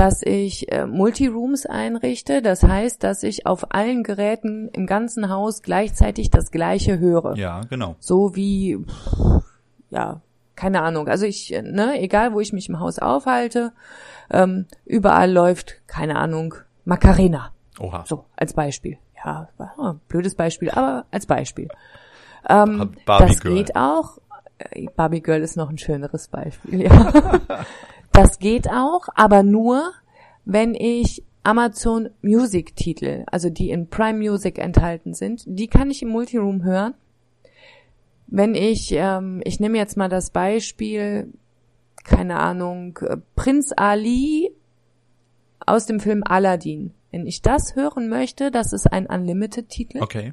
[0.00, 2.40] dass ich äh, Multirooms einrichte.
[2.40, 7.36] Das heißt, dass ich auf allen Geräten im ganzen Haus gleichzeitig das gleiche höre.
[7.36, 7.96] Ja, genau.
[7.98, 8.78] So wie,
[9.90, 10.22] ja,
[10.56, 11.06] keine Ahnung.
[11.06, 13.72] Also ich, äh, ne, egal wo ich mich im Haus aufhalte,
[14.30, 16.54] ähm, überall läuft, keine Ahnung,
[16.86, 17.52] Macarena.
[17.78, 18.04] Oha.
[18.06, 18.96] So, als Beispiel.
[19.22, 19.50] Ja,
[20.08, 21.68] blödes Beispiel, aber als Beispiel.
[22.48, 23.54] Ähm, das Girl.
[23.54, 24.16] geht auch.
[24.56, 27.12] Äh, Barbie Girl ist noch ein schöneres Beispiel, ja.
[28.12, 29.92] Das geht auch, aber nur,
[30.44, 36.02] wenn ich Amazon Music Titel, also die in Prime Music enthalten sind, die kann ich
[36.02, 36.94] im Multiroom hören.
[38.26, 41.32] Wenn ich, ähm, ich nehme jetzt mal das Beispiel,
[42.04, 44.52] keine Ahnung, äh, Prinz Ali
[45.66, 46.92] aus dem Film Aladdin.
[47.10, 50.00] Wenn ich das hören möchte, das ist ein Unlimited-Titel.
[50.00, 50.32] Okay.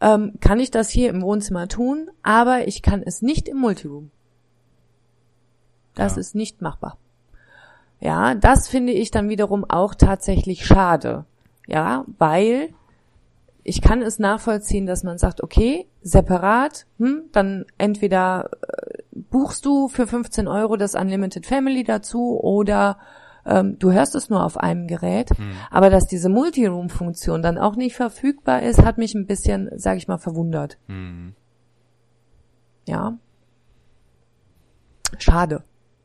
[0.00, 4.10] Ähm, kann ich das hier im Wohnzimmer tun, aber ich kann es nicht im Multiroom.
[5.94, 6.20] Das Ja.
[6.20, 6.98] ist nicht machbar.
[8.00, 11.24] Ja, das finde ich dann wiederum auch tatsächlich schade.
[11.68, 12.70] Ja, weil
[13.62, 19.86] ich kann es nachvollziehen, dass man sagt, okay, separat, hm, dann entweder äh, buchst du
[19.88, 22.98] für 15 Euro das Unlimited Family dazu oder
[23.46, 25.30] ähm, du hörst es nur auf einem Gerät.
[25.70, 30.08] Aber dass diese Multiroom-Funktion dann auch nicht verfügbar ist, hat mich ein bisschen, sage ich
[30.08, 30.78] mal, verwundert.
[30.86, 31.34] Hm.
[32.86, 33.16] Ja.
[35.18, 35.62] Schade.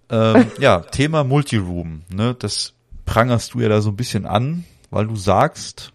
[0.09, 2.73] Ähm, ja, Thema Multiroom, ne, das
[3.05, 5.93] prangerst du ja da so ein bisschen an, weil du sagst,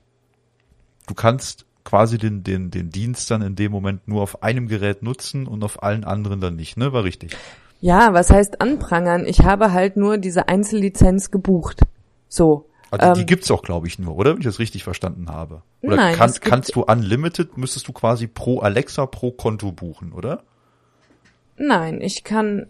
[1.07, 5.03] du kannst quasi den, den, den Dienst dann in dem Moment nur auf einem Gerät
[5.03, 6.93] nutzen und auf allen anderen dann nicht, ne?
[6.93, 7.37] War richtig.
[7.81, 9.27] Ja, was heißt anprangern?
[9.27, 11.81] Ich habe halt nur diese Einzellizenz gebucht.
[12.29, 12.69] So.
[12.93, 14.33] Also die Ähm, gibt's auch, glaube ich, nur, oder?
[14.33, 15.63] Wenn ich das richtig verstanden habe.
[15.81, 20.45] Oder Nein, kann, kannst du Unlimited, müsstest du quasi pro Alexa pro Konto buchen, oder?
[21.57, 22.67] Nein, ich kann,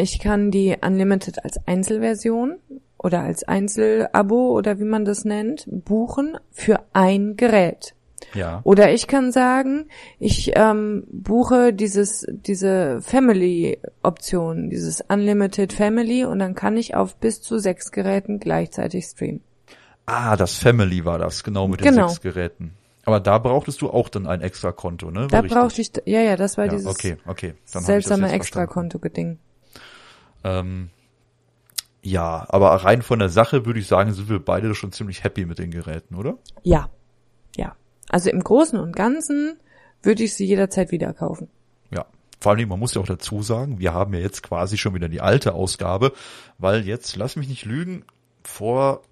[0.00, 2.56] ich kann die Unlimited als Einzelversion
[2.98, 7.94] oder als Einzelabo oder wie man das nennt, buchen für ein Gerät.
[8.34, 8.60] Ja.
[8.64, 9.86] Oder ich kann sagen,
[10.18, 17.40] ich ähm, buche dieses, diese Family-Option, dieses Unlimited Family und dann kann ich auf bis
[17.40, 19.40] zu sechs Geräten gleichzeitig streamen.
[20.06, 22.08] Ah, das Family war das, genau, mit den Genau.
[22.08, 22.72] sechs Geräten.
[23.04, 25.22] Aber da brauchtest du auch dann ein extra Konto, ne?
[25.22, 25.58] War Da richtig.
[25.58, 27.54] brauchte ich, ja, ja, das war ja, dieses okay, okay.
[27.72, 29.38] Dann seltsame jetzt verstanden.
[30.44, 30.90] Ähm,
[32.02, 35.44] ja, aber rein von der Sache würde ich sagen, sind wir beide schon ziemlich happy
[35.44, 36.38] mit den Geräten, oder?
[36.62, 36.88] Ja,
[37.56, 37.76] ja.
[38.08, 39.58] Also im Großen und Ganzen
[40.02, 41.48] würde ich sie jederzeit wieder kaufen.
[41.90, 42.06] Ja.
[42.40, 45.08] Vor allem, man muss ja auch dazu sagen, wir haben ja jetzt quasi schon wieder
[45.08, 46.12] die alte Ausgabe,
[46.58, 48.04] weil jetzt, lass mich nicht lügen,
[48.42, 49.02] vor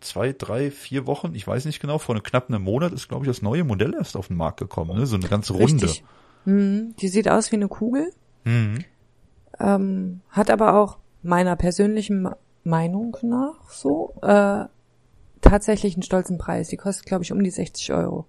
[0.00, 3.24] zwei, drei, vier Wochen, ich weiß nicht genau, vor einem knapp einem Monat ist, glaube
[3.24, 5.06] ich, das neue Modell erst auf den Markt gekommen, ne?
[5.06, 5.84] so eine ganz runde.
[5.84, 6.04] Richtig.
[6.44, 8.10] Mhm, die sieht aus wie eine Kugel,
[8.46, 8.84] Mhm.
[9.60, 12.28] Ähm, hat aber auch meiner persönlichen
[12.64, 14.64] Meinung nach so äh,
[15.40, 16.68] tatsächlich einen stolzen Preis.
[16.68, 18.26] Die kostet, glaube ich, um die 60 Euro.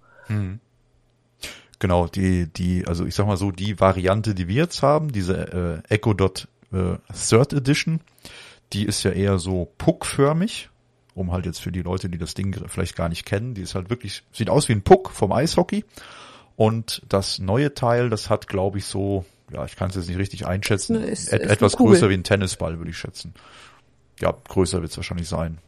[1.79, 5.83] Genau, die, die, also ich sag mal so, die Variante, die wir jetzt haben, diese
[5.89, 8.01] äh, Echo Dot äh, Third Edition,
[8.73, 10.69] die ist ja eher so puckförmig,
[11.13, 13.75] um halt jetzt für die Leute, die das Ding vielleicht gar nicht kennen, die ist
[13.75, 15.85] halt wirklich, sieht aus wie ein Puck vom Eishockey.
[16.55, 20.17] Und das neue Teil, das hat, glaube ich, so, ja, ich kann es jetzt nicht
[20.17, 23.33] richtig einschätzen, Ist eine- ist- et ist etwas größer wie ein Tennisball, würde ich schätzen.
[24.19, 25.59] Ja, größer wird es wahrscheinlich sein.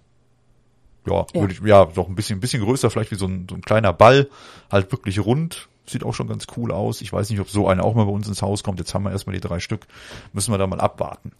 [1.08, 1.42] Ja, Ja.
[1.42, 3.62] würde ich, ja, doch ein bisschen, ein bisschen größer, vielleicht wie so ein, so ein
[3.62, 4.30] kleiner Ball,
[4.72, 5.70] halt wirklich rund.
[5.88, 7.02] Sieht auch schon ganz cool aus.
[7.02, 8.78] Ich weiß nicht, ob so einer auch mal bei uns ins Haus kommt.
[8.80, 9.88] Jetzt haben wir erstmal die drei Stück.
[10.34, 11.32] Müssen wir da mal abwarten.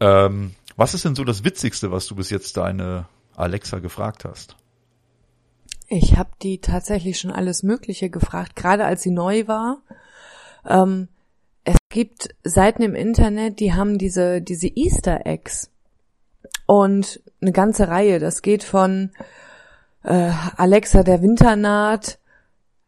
[0.00, 4.56] Ähm, was ist denn so das Witzigste, was du bis jetzt deine Alexa gefragt hast?
[5.86, 9.78] Ich habe die tatsächlich schon alles Mögliche gefragt, gerade als sie neu war.
[10.66, 11.08] Ähm,
[11.68, 15.70] es gibt Seiten im Internet, die haben diese, diese Easter Eggs.
[16.66, 18.18] Und eine ganze Reihe.
[18.18, 19.10] Das geht von
[20.02, 22.18] äh, Alexa, der Winter naht,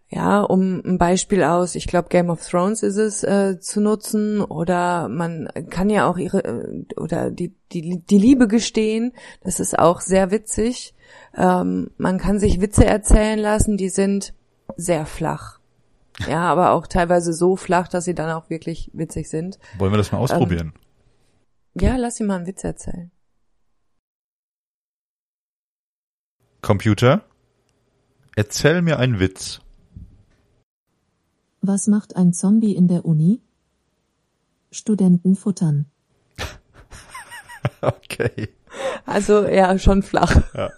[0.09, 4.41] Ja, um ein Beispiel aus, ich glaube Game of Thrones ist es äh, zu nutzen
[4.41, 9.12] oder man kann ja auch ihre äh, oder die, die die Liebe gestehen,
[9.45, 10.95] das ist auch sehr witzig.
[11.37, 14.35] Ähm, man kann sich Witze erzählen lassen, die sind
[14.76, 15.59] sehr flach.
[16.29, 19.59] Ja, aber auch teilweise so flach, dass sie dann auch wirklich witzig sind.
[19.79, 20.73] Wollen wir das mal ausprobieren?
[21.77, 23.11] Ähm, ja, lass sie mal einen Witz erzählen.
[26.62, 27.25] Computer,
[28.37, 29.61] erzähl mir einen Witz.
[31.62, 33.41] Was macht ein Zombie in der Uni?
[34.71, 35.87] Studenten futtern.
[37.81, 38.49] okay.
[39.05, 40.43] Also ja, schon flach.
[40.55, 40.71] Ja.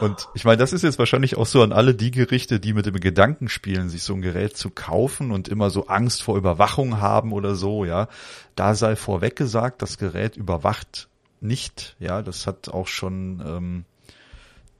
[0.00, 2.86] Und ich meine, das ist jetzt wahrscheinlich auch so an alle die Gerichte, die mit
[2.86, 7.00] dem Gedanken spielen, sich so ein Gerät zu kaufen und immer so Angst vor Überwachung
[7.00, 8.08] haben oder so, ja.
[8.56, 11.08] Da sei vorweg gesagt, das Gerät überwacht
[11.40, 12.22] nicht, ja.
[12.22, 13.84] Das hat auch schon ähm,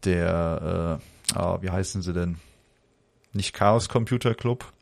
[0.04, 1.00] der,
[1.34, 2.36] äh, ah, wie heißen sie denn?
[3.32, 4.72] Nicht Chaos Computer Club,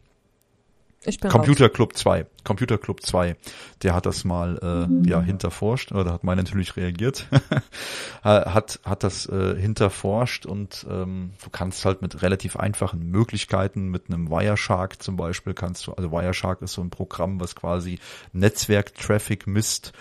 [1.04, 1.74] Ich bin Computer raus.
[1.74, 2.26] Club 2.
[2.44, 3.36] Computer Club 2.
[3.82, 7.26] Der hat das mal äh, ja hinterforscht, oder hat meine natürlich reagiert.
[8.22, 14.04] hat hat das äh, hinterforscht und ähm, du kannst halt mit relativ einfachen Möglichkeiten mit
[14.08, 17.98] einem Wireshark zum Beispiel kannst du also Wireshark ist so ein Programm, was quasi
[18.32, 19.92] Netzwerk-Traffic misst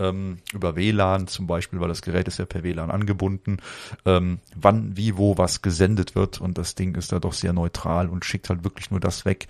[0.00, 3.58] ähm, über WLAN zum Beispiel, weil das Gerät ist ja per WLAN angebunden,
[4.04, 8.08] ähm, wann, wie, wo was gesendet wird und das Ding ist da doch sehr neutral
[8.08, 9.46] und schickt halt wirklich nur das weg,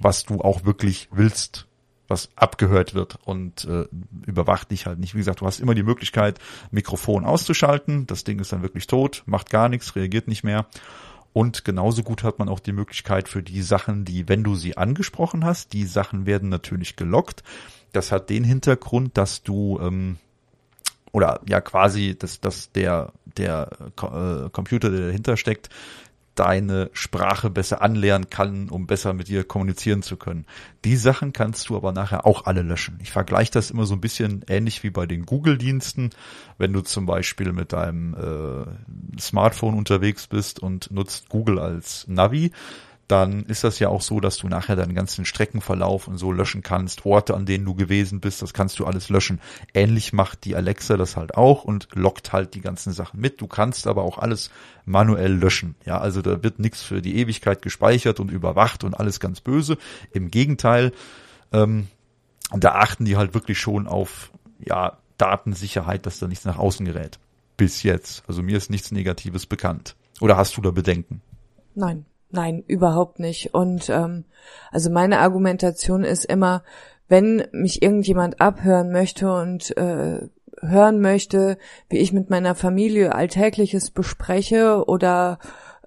[0.00, 1.66] was du auch wirklich willst,
[2.08, 3.86] was abgehört wird und äh,
[4.26, 5.14] überwacht dich halt nicht.
[5.14, 6.38] Wie gesagt, du hast immer die Möglichkeit,
[6.70, 8.06] Mikrofon auszuschalten.
[8.06, 10.66] Das Ding ist dann wirklich tot, macht gar nichts, reagiert nicht mehr.
[11.32, 14.76] Und genauso gut hat man auch die Möglichkeit für die Sachen, die, wenn du sie
[14.76, 17.42] angesprochen hast, die Sachen werden natürlich gelockt.
[17.92, 20.18] Das hat den Hintergrund, dass du ähm,
[21.10, 25.70] oder ja quasi, dass, dass der der äh, Computer, der dahinter steckt,
[26.34, 30.46] deine Sprache besser anlernen kann, um besser mit dir kommunizieren zu können.
[30.84, 32.98] Die Sachen kannst du aber nachher auch alle löschen.
[33.02, 36.10] Ich vergleiche das immer so ein bisschen ähnlich wie bei den Google-Diensten.
[36.58, 42.50] Wenn du zum Beispiel mit deinem äh, Smartphone unterwegs bist und nutzt Google als Navi,
[43.08, 46.62] dann ist das ja auch so, dass du nachher deinen ganzen Streckenverlauf und so löschen
[46.62, 49.40] kannst, Orte, an denen du gewesen bist, das kannst du alles löschen.
[49.74, 53.40] Ähnlich macht die Alexa das halt auch und lockt halt die ganzen Sachen mit.
[53.40, 54.50] Du kannst aber auch alles
[54.86, 55.74] manuell löschen.
[55.84, 59.76] Ja, also da wird nichts für die Ewigkeit gespeichert und überwacht und alles ganz böse.
[60.12, 60.92] Im Gegenteil,
[61.52, 61.88] ähm,
[62.52, 67.18] da achten die halt wirklich schon auf, ja, Datensicherheit, dass da nichts nach außen gerät.
[67.56, 68.24] Bis jetzt.
[68.26, 69.94] Also mir ist nichts Negatives bekannt.
[70.20, 71.20] Oder hast du da Bedenken?
[71.74, 73.54] Nein, nein, überhaupt nicht.
[73.54, 74.24] Und ähm,
[74.70, 76.62] also meine Argumentation ist immer,
[77.08, 80.28] wenn mich irgendjemand abhören möchte und äh,
[80.60, 81.58] hören möchte,
[81.88, 85.38] wie ich mit meiner Familie Alltägliches bespreche oder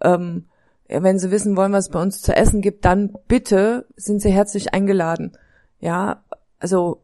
[0.02, 0.46] ähm,
[0.88, 4.32] wenn sie wissen wollen, was es bei uns zu essen gibt, dann bitte sind sie
[4.32, 5.38] herzlich eingeladen.
[5.80, 6.24] Ja,
[6.60, 7.02] also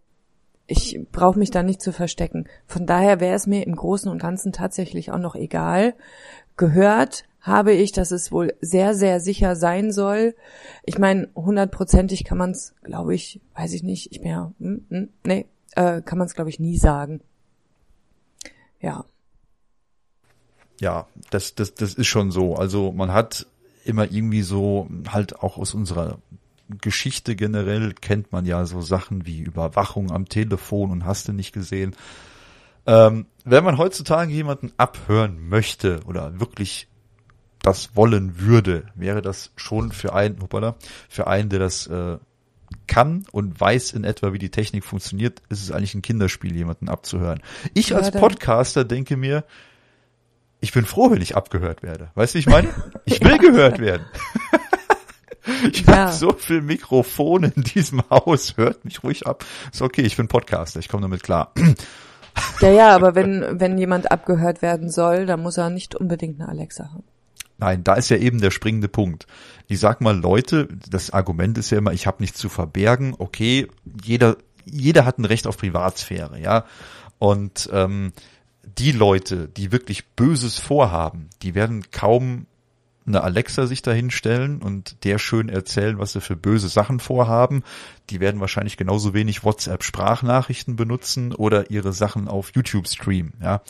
[0.68, 2.48] ich brauche mich da nicht zu verstecken.
[2.66, 5.96] Von daher wäre es mir im Großen und Ganzen tatsächlich auch noch egal.
[6.56, 10.34] Gehört habe ich, dass es wohl sehr, sehr sicher sein soll.
[10.84, 14.86] Ich meine, hundertprozentig kann man es, glaube ich, weiß ich nicht, ich bin ja, hm,
[14.90, 17.20] hm, nee, äh, kann man es, glaube ich, nie sagen.
[18.80, 19.06] Ja.
[20.80, 22.56] Ja, das, das, das ist schon so.
[22.56, 23.46] Also man hat
[23.84, 26.20] immer irgendwie so, halt auch aus unserer
[26.82, 31.52] Geschichte generell kennt man ja so Sachen wie Überwachung am Telefon und hast du nicht
[31.52, 31.94] gesehen.
[32.86, 36.88] Ähm, wenn man heutzutage jemanden abhören möchte oder wirklich
[37.64, 40.76] das wollen würde, wäre das schon für einen, hoppala,
[41.10, 42.18] für einen, der das äh,
[42.88, 46.90] kann und weiß in etwa, wie die Technik funktioniert, ist es eigentlich ein Kinderspiel, jemanden
[46.90, 47.42] abzuhören.
[47.74, 49.44] Ich Ja, als Podcaster denke mir,
[50.60, 52.10] ich bin froh, wenn ich abgehört werde.
[52.16, 52.70] Weißt du, wie ich meine?
[53.06, 54.06] Ich will gehört werden.
[55.74, 55.96] Ich Ja.
[56.06, 59.44] habe so viel Mikrofone in diesem Haus, hört mich ruhig ab.
[59.74, 61.52] Ist okay, ich bin Podcaster, ich komme damit klar.
[62.62, 66.48] Ja, ja, aber wenn, wenn jemand abgehört werden soll, dann muss er nicht unbedingt eine
[66.50, 67.04] Alexa haben.
[67.58, 69.28] Nein, da ist ja eben der springende Punkt.
[69.68, 73.16] Ich sag mal, Leute, das Argument ist ja immer, ich habe nichts zu verbergen.
[73.18, 73.68] Okay,
[74.04, 76.66] jeder, jeder hat ein Recht auf Privatsphäre, ja.
[77.20, 78.12] Und ähm,
[78.78, 82.48] die Leute, die wirklich Böses vorhaben, die werden kaum
[83.06, 87.64] eine Alexa sich dahinstellen und der schön erzählen, was sie für böse Sachen vorhaben.
[88.10, 93.62] Die werden wahrscheinlich genauso wenig WhatsApp-Sprachnachrichten benutzen oder ihre Sachen auf YouTube streamen, ja.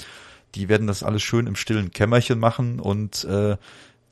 [0.56, 3.58] Die werden das alles schön im stillen Kämmerchen machen und äh,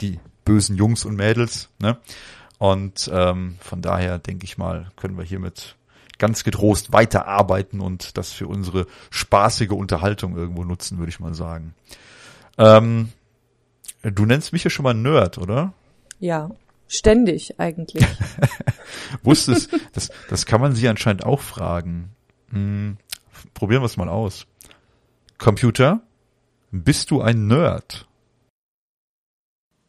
[0.02, 1.98] die bösen Jungs und Mädels, ne?
[2.58, 5.76] Und ähm, von daher denke ich mal, können wir hiermit
[6.20, 11.74] ganz getrost weiterarbeiten und das für unsere spaßige Unterhaltung irgendwo nutzen, würde ich mal sagen.
[12.60, 13.10] Ähm,
[14.04, 15.74] du nennst mich ja schon mal Nerd, oder?
[16.20, 16.52] Ja,
[16.94, 18.06] Ständig eigentlich.
[19.24, 22.12] Wusstest, das, das kann man sie anscheinend auch fragen.
[22.50, 22.98] Hm,
[23.54, 24.46] probieren wir es mal aus.
[25.38, 26.02] Computer,
[26.72, 28.08] bist du ein Nerd?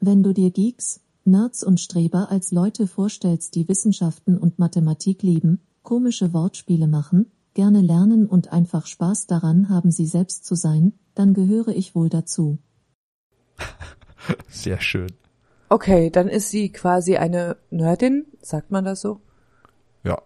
[0.01, 5.61] Wenn du dir Geeks, Nerds und Streber als Leute vorstellst, die Wissenschaften und Mathematik lieben,
[5.85, 11.35] komische Wortspiele machen, gerne lernen und einfach Spaß daran haben, sie selbst zu sein, dann
[11.35, 12.59] gehöre ich wohl dazu.
[14.49, 15.13] Sehr schön.
[15.69, 19.21] Okay, dann ist sie quasi eine Nerdin, sagt man das so?
[20.03, 20.21] Ja.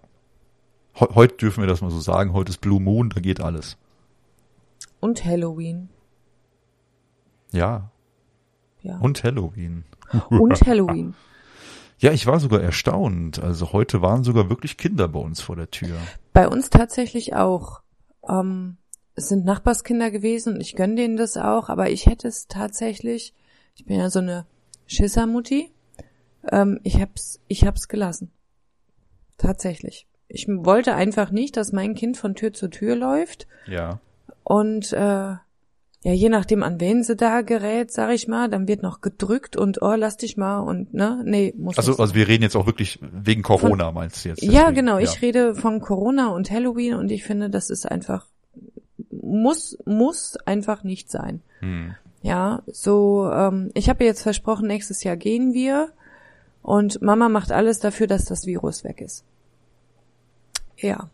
[0.94, 2.32] He heute dürfen wir das mal so sagen.
[2.32, 3.76] Heute ist Blue Moon, da geht alles.
[5.00, 5.90] Und Halloween.
[7.57, 7.90] Ja.
[8.82, 8.98] Ja.
[8.98, 9.84] Und Halloween.
[10.30, 11.14] Und Halloween.
[11.98, 13.42] Ja, ich war sogar erstaunt.
[13.42, 15.96] Also heute waren sogar wirklich Kinder bei uns vor der Tür.
[16.34, 17.80] Bei uns tatsächlich auch.
[18.28, 18.76] Ähm,
[19.14, 23.32] es sind Nachbarskinder gewesen und ich gönne denen das auch, aber ich hätte es tatsächlich,
[23.76, 24.44] ich bin ja so eine
[24.86, 25.72] Schissermutti,
[26.52, 28.30] ähm, ich hab's, ich hab's gelassen.
[29.38, 30.07] Tatsächlich.
[30.28, 34.00] Ich wollte einfach nicht, dass mein Kind von Tür zu Tür läuft Ja.
[34.44, 35.36] und äh,
[36.07, 39.57] ja, je nachdem, an wen sie da gerät, sag ich mal, dann wird noch gedrückt
[39.57, 42.66] und oh, lass dich mal und ne, nee, muss Also, also wir reden jetzt auch
[42.66, 44.40] wirklich wegen Corona, meinst du jetzt?
[44.40, 44.98] ja, deswegen, genau.
[44.98, 45.00] ja.
[45.00, 48.28] Ich rede von Corona und Halloween und ich finde, das ist einfach
[49.11, 51.42] muss muss einfach nicht sein.
[51.59, 51.96] Hm.
[52.22, 53.28] Ja, so.
[53.28, 55.88] Ähm, ich habe jetzt versprochen, nächstes Jahr gehen wir
[56.62, 59.24] und Mama macht alles dafür, dass das Virus weg ist.
[60.76, 61.11] Ja,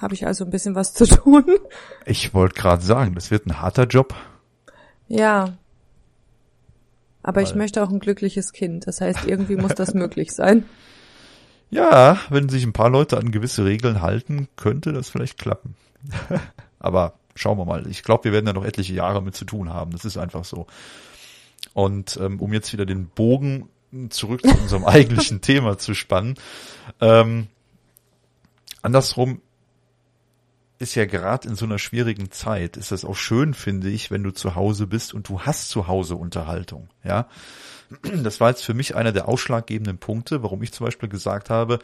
[0.00, 1.44] habe ich also ein bisschen was zu tun.
[2.04, 4.14] Ich wollte gerade sagen, das wird ein harter Job.
[5.08, 5.56] ja.
[7.22, 8.86] Aber ich Weil- möchte auch ein glückliches Kind.
[8.86, 10.64] Das heißt, irgendwie muss das möglich sein.
[11.70, 15.74] Ja, wenn sich ein paar Leute an gewisse Regeln halten, könnte das vielleicht klappen.
[16.78, 17.88] Aber schauen wir mal.
[17.88, 19.90] Ich glaube, wir werden da noch etliche Jahre mit zu tun haben.
[19.90, 20.68] Das ist einfach so.
[21.74, 23.68] Und ähm, um jetzt wieder den Bogen
[24.10, 26.34] zurück zu unserem eigentlichen Thema zu spannen,
[27.00, 27.48] ähm,
[28.82, 29.40] andersrum
[30.78, 34.22] ist ja gerade in so einer schwierigen Zeit, ist das auch schön, finde ich, wenn
[34.22, 37.28] du zu Hause bist und du hast zu Hause Unterhaltung, ja.
[38.02, 41.78] Das war jetzt für mich einer der ausschlaggebenden Punkte, warum ich zum Beispiel gesagt habe,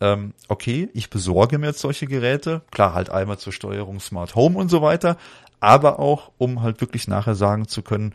[0.00, 4.58] ähm, okay, ich besorge mir jetzt solche Geräte, klar halt einmal zur Steuerung Smart Home
[4.58, 5.16] und so weiter,
[5.60, 8.14] aber auch, um halt wirklich nachher sagen zu können,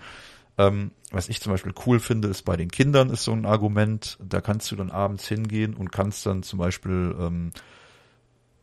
[0.58, 4.18] ähm, was ich zum Beispiel cool finde, ist bei den Kindern ist so ein Argument,
[4.24, 7.52] da kannst du dann abends hingehen und kannst dann zum Beispiel ähm,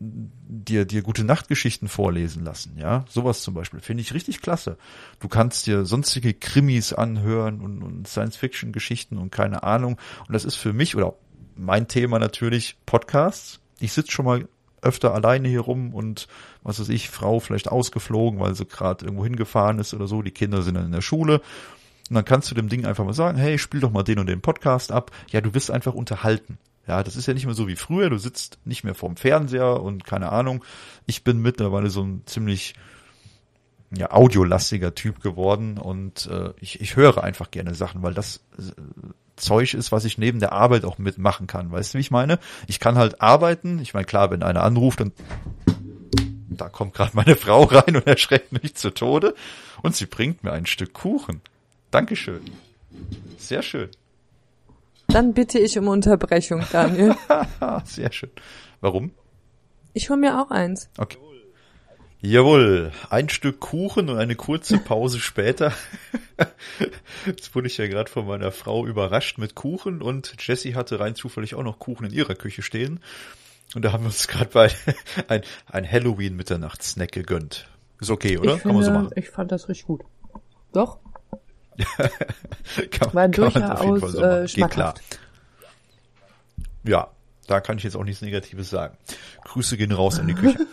[0.01, 3.05] dir, dir gute Nachtgeschichten vorlesen lassen, ja.
[3.09, 4.79] Sowas zum Beispiel finde ich richtig klasse.
[5.19, 9.99] Du kannst dir sonstige Krimis anhören und, und Science-Fiction-Geschichten und keine Ahnung.
[10.27, 11.15] Und das ist für mich oder
[11.57, 13.61] mein Thema natürlich Podcasts.
[13.81, 14.49] Ich sitze schon mal
[14.83, 16.29] öfter alleine hier rum und
[16.63, 20.23] was weiß ich, Frau vielleicht ausgeflogen, weil sie gerade irgendwo hingefahren ist oder so.
[20.23, 21.41] Die Kinder sind dann in der Schule.
[22.09, 24.29] Und dann kannst du dem Ding einfach mal sagen, hey, spiel doch mal den und
[24.29, 25.11] den Podcast ab.
[25.31, 26.59] Ja, du wirst einfach unterhalten.
[26.89, 28.09] Ja, das ist ja nicht mehr so wie früher.
[28.09, 30.65] Du sitzt nicht mehr vorm Fernseher und keine Ahnung.
[31.07, 32.75] Ich bin mittlerweile so ein ziemlich
[33.91, 38.73] ja, audiolastiger Typ geworden und äh, ich, ich höre einfach gerne Sachen, weil das äh,
[39.37, 41.71] Zeug ist, was ich neben der Arbeit auch mitmachen kann.
[41.71, 42.39] Weißt du, wie ich meine?
[42.67, 43.79] Ich kann halt arbeiten.
[43.81, 45.13] Ich meine, klar, wenn einer anruft, dann
[46.49, 49.35] da kommt gerade meine Frau rein und erschreckt mich zu Tode
[49.83, 51.43] und sie bringt mir ein Stück Kuchen.
[51.91, 52.41] Dankeschön.
[53.37, 53.91] Sehr schön.
[55.09, 57.17] Dann bitte ich um Unterbrechung, Daniel.
[57.85, 58.31] Sehr schön.
[58.81, 59.13] Warum?
[59.95, 60.91] Ich hol mir auch eins.
[60.99, 61.17] Okay.
[62.21, 65.73] Jawohl, ein Stück Kuchen und eine kurze Pause später.
[67.27, 71.15] Jetzt wurde ich ja gerade von meiner Frau überrascht mit Kuchen und Jessie hatte rein
[71.15, 73.01] zufällig auch noch Kuchen in ihrer Küche stehen.
[73.75, 74.71] Und da haben wir uns gerade bei
[75.29, 77.69] ein, ein Halloween-Mitternachtssnack gegönnt.
[78.01, 78.57] Ist okay, oder?
[78.57, 79.15] Ich, Kann man so finde, machen.
[79.17, 80.03] ich fand das richtig gut.
[80.73, 80.99] Doch,
[82.91, 85.01] Kann, war kann man auf jeden durchaus Fall so äh, schmackhaft.
[86.85, 87.09] Ja,
[87.47, 88.97] da kann ich jetzt auch nichts Negatives sagen.
[89.45, 90.59] Grüße gehen raus an die Küche.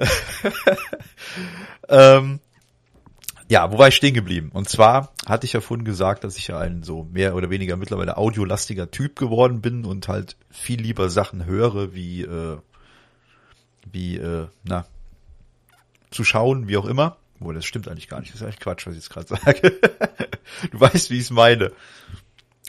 [1.88, 2.40] ähm,
[3.48, 4.50] ja, wo war ich stehen geblieben?
[4.52, 7.76] Und zwar hatte ich ja vorhin gesagt, dass ich ja ein so mehr oder weniger
[7.76, 12.58] mittlerweile audiolastiger Typ geworden bin und halt viel lieber Sachen höre, wie, äh,
[13.90, 14.86] wie, äh, na,
[16.10, 17.16] zu schauen, wie auch immer.
[17.40, 18.32] Wo das stimmt eigentlich gar nicht.
[18.32, 19.70] Das ist eigentlich Quatsch, was ich jetzt gerade sage.
[20.70, 21.72] du weißt, wie ich es meine.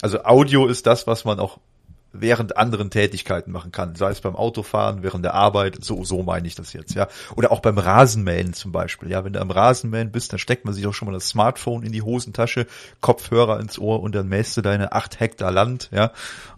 [0.02, 1.60] Also Audio ist das, was man auch
[2.14, 6.48] während anderen Tätigkeiten machen kann, sei es beim Autofahren, während der Arbeit, so, so meine
[6.48, 7.08] ich das jetzt, ja.
[7.36, 9.24] Oder auch beim Rasenmähen zum Beispiel, ja.
[9.24, 11.92] Wenn du am Rasenmähen bist, dann steckt man sich auch schon mal das Smartphone in
[11.92, 12.68] die Hosentasche,
[13.00, 16.12] Kopfhörer ins Ohr und dann mähst du deine acht Hektar Land, ja.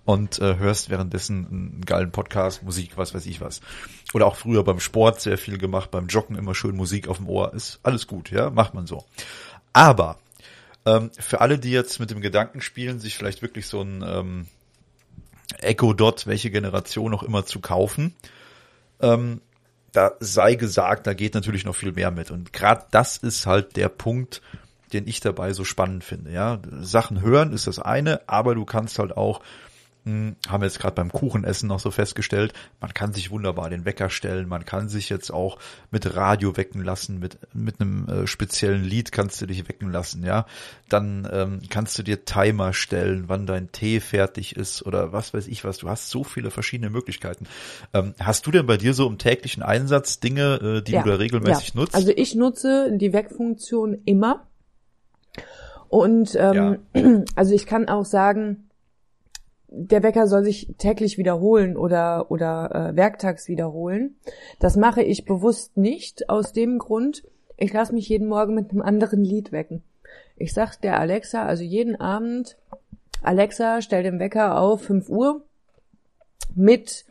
[0.06, 3.62] Und äh, hörst währenddessen einen geilen Podcast, Musik, was weiß ich was.
[4.14, 7.30] Oder auch früher beim Sport sehr viel gemacht, beim Joggen immer schön Musik auf dem
[7.30, 8.50] Ohr, ist alles gut, ja.
[8.50, 9.06] Macht man so.
[9.72, 10.18] Aber
[10.86, 14.48] Ähm, für alle, die jetzt mit dem Gedanken spielen, sich vielleicht wirklich so ein ähm,
[15.60, 18.16] Echo Dot, welche Generation auch immer zu kaufen,
[19.02, 19.42] ähm,
[19.92, 22.32] da sei gesagt, da geht natürlich noch viel mehr mit.
[22.32, 24.42] Und gerade das ist halt der Punkt,
[24.92, 26.32] den ich dabei so spannend finde.
[26.32, 29.42] Ja, Sachen hören ist das eine, aber du kannst halt auch
[30.06, 33.86] hm, haben wir jetzt gerade beim Kuchenessen noch so festgestellt, man kann sich wunderbar den
[33.86, 35.60] Wecker stellen, man kann sich jetzt auch
[35.92, 40.26] mit Radio wecken lassen, mit, mit einem äh, speziellen Lied kannst du dich wecken lassen,
[40.26, 40.46] ja.
[40.90, 45.48] Dann ähm, kannst du dir Timer stellen, wann dein Tee fertig ist oder was weiß
[45.48, 45.78] ich was.
[45.78, 47.48] Du hast so viele verschiedene Möglichkeiten.
[47.94, 51.12] Ähm, hast du denn bei dir so im täglichen Einsatz Dinge, äh, die ja, du
[51.12, 51.80] da regelmäßig ja.
[51.80, 51.96] nutzt?
[51.96, 54.48] Also ich nutze die Weckfunktion immer.
[55.88, 57.24] Und ähm, ja.
[57.36, 58.70] also ich kann auch sagen,
[59.76, 64.16] der Wecker soll sich täglich wiederholen oder, oder äh, werktags wiederholen.
[64.60, 67.24] Das mache ich bewusst nicht aus dem Grund,
[67.58, 69.82] ich lasse mich jeden Morgen mit einem anderen Lied wecken.
[70.36, 72.58] Ich sag der Alexa, also jeden Abend,
[73.24, 75.44] Alexa, stell den Wecker auf 5 Uhr
[76.56, 77.06] mit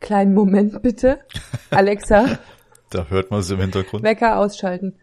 [0.00, 1.20] kleinen Moment bitte.
[1.70, 2.38] Alexa.
[2.90, 4.02] da hört man es im Hintergrund.
[4.02, 4.94] Wecker ausschalten.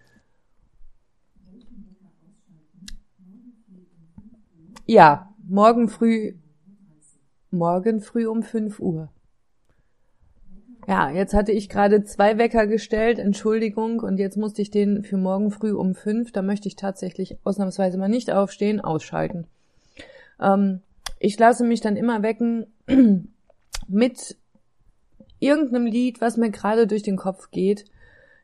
[4.90, 6.36] Ja, morgen früh,
[7.52, 9.10] morgen früh um 5 Uhr.
[10.88, 15.18] Ja, jetzt hatte ich gerade zwei Wecker gestellt, Entschuldigung, und jetzt musste ich den für
[15.18, 19.48] morgen früh um fünf, da möchte ich tatsächlich ausnahmsweise mal nicht aufstehen, ausschalten.
[20.40, 20.80] Ähm,
[21.20, 22.68] ich lasse mich dann immer wecken
[23.90, 24.38] mit
[25.40, 27.84] irgendeinem Lied, was mir gerade durch den Kopf geht.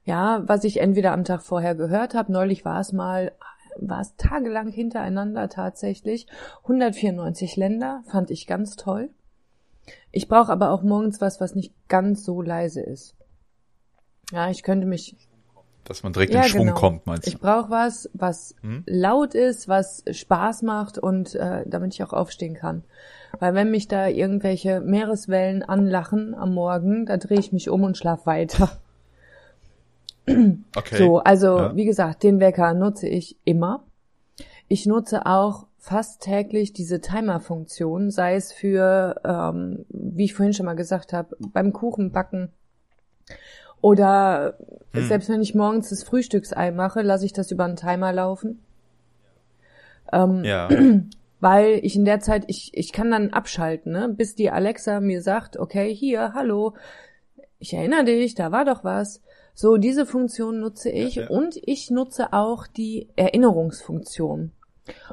[0.04, 3.32] Ja, was ich entweder am Tag vorher gehört habe, neulich war es mal
[3.80, 6.28] war es tagelang hintereinander tatsächlich.
[6.64, 9.10] 194 Länder fand ich ganz toll.
[10.12, 13.16] Ich brauche aber auch morgens was, was nicht ganz so leise ist.
[14.32, 15.16] Ja, ich könnte mich.
[15.84, 16.80] Dass man direkt ja, in Schwung genau.
[16.80, 17.30] kommt, meinst du?
[17.30, 18.84] Ich brauche was, was hm?
[18.86, 22.86] laut ist, was Spaß macht und äh, damit ich auch aufstehen kann.
[23.40, 27.98] Weil wenn mich da irgendwelche Meereswellen anlachen am Morgen, da drehe ich mich um und
[27.98, 28.80] schlaf weiter.
[30.76, 30.98] Okay.
[30.98, 31.76] So, also ja.
[31.76, 33.84] wie gesagt, den Wecker nutze ich immer.
[34.68, 40.66] Ich nutze auch fast täglich diese Timer-Funktion, sei es für, ähm, wie ich vorhin schon
[40.66, 42.50] mal gesagt habe, beim Kuchenbacken
[43.84, 44.58] oder
[44.94, 45.08] hm.
[45.08, 48.64] selbst wenn ich morgens das Frühstücksei mache, lasse ich das über einen Timer laufen.
[50.14, 50.70] Ähm, ja.
[51.42, 54.08] Weil ich in der Zeit, ich, ich kann dann abschalten, ne?
[54.08, 56.76] bis die Alexa mir sagt, okay, hier, hallo,
[57.60, 59.22] ich erinnere dich, da war doch was.
[59.54, 61.30] So, diese Funktion nutze ich ja, ja.
[61.30, 64.52] und ich nutze auch die Erinnerungsfunktion.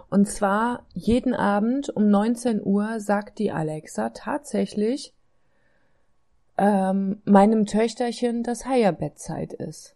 [0.09, 5.15] Und zwar jeden Abend um 19 Uhr sagt die Alexa tatsächlich
[6.59, 9.95] ähm, meinem Töchterchen, dass Higher-Bettzeit ist.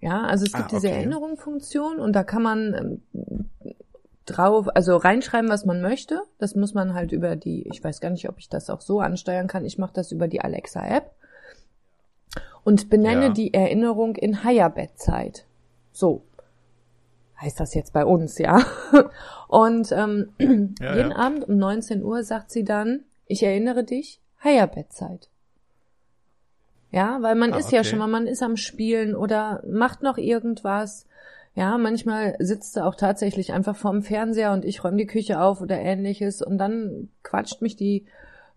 [0.00, 0.76] Ja, also es gibt ah, okay.
[0.76, 3.50] diese Erinnerungsfunktion und da kann man ähm,
[4.26, 6.22] drauf, also reinschreiben, was man möchte.
[6.38, 9.00] Das muss man halt über die, ich weiß gar nicht, ob ich das auch so
[9.00, 9.64] ansteuern kann.
[9.64, 11.12] Ich mache das über die Alexa-App
[12.66, 13.32] und benenne ja.
[13.32, 15.44] die Erinnerung in Higher-Bettzeit.
[15.92, 16.22] So
[17.40, 18.60] heißt das jetzt bei uns, ja.
[19.48, 20.30] Und ähm,
[20.80, 21.16] ja, jeden ja.
[21.16, 25.28] Abend um 19 Uhr sagt sie dann, ich erinnere dich, Higher-Bettzeit.
[26.90, 27.76] Ja, weil man ah, ist okay.
[27.76, 31.06] ja schon mal, man ist am Spielen oder macht noch irgendwas.
[31.54, 35.60] Ja, manchmal sitzt sie auch tatsächlich einfach vorm Fernseher und ich räume die Küche auf
[35.60, 38.06] oder ähnliches und dann quatscht mich die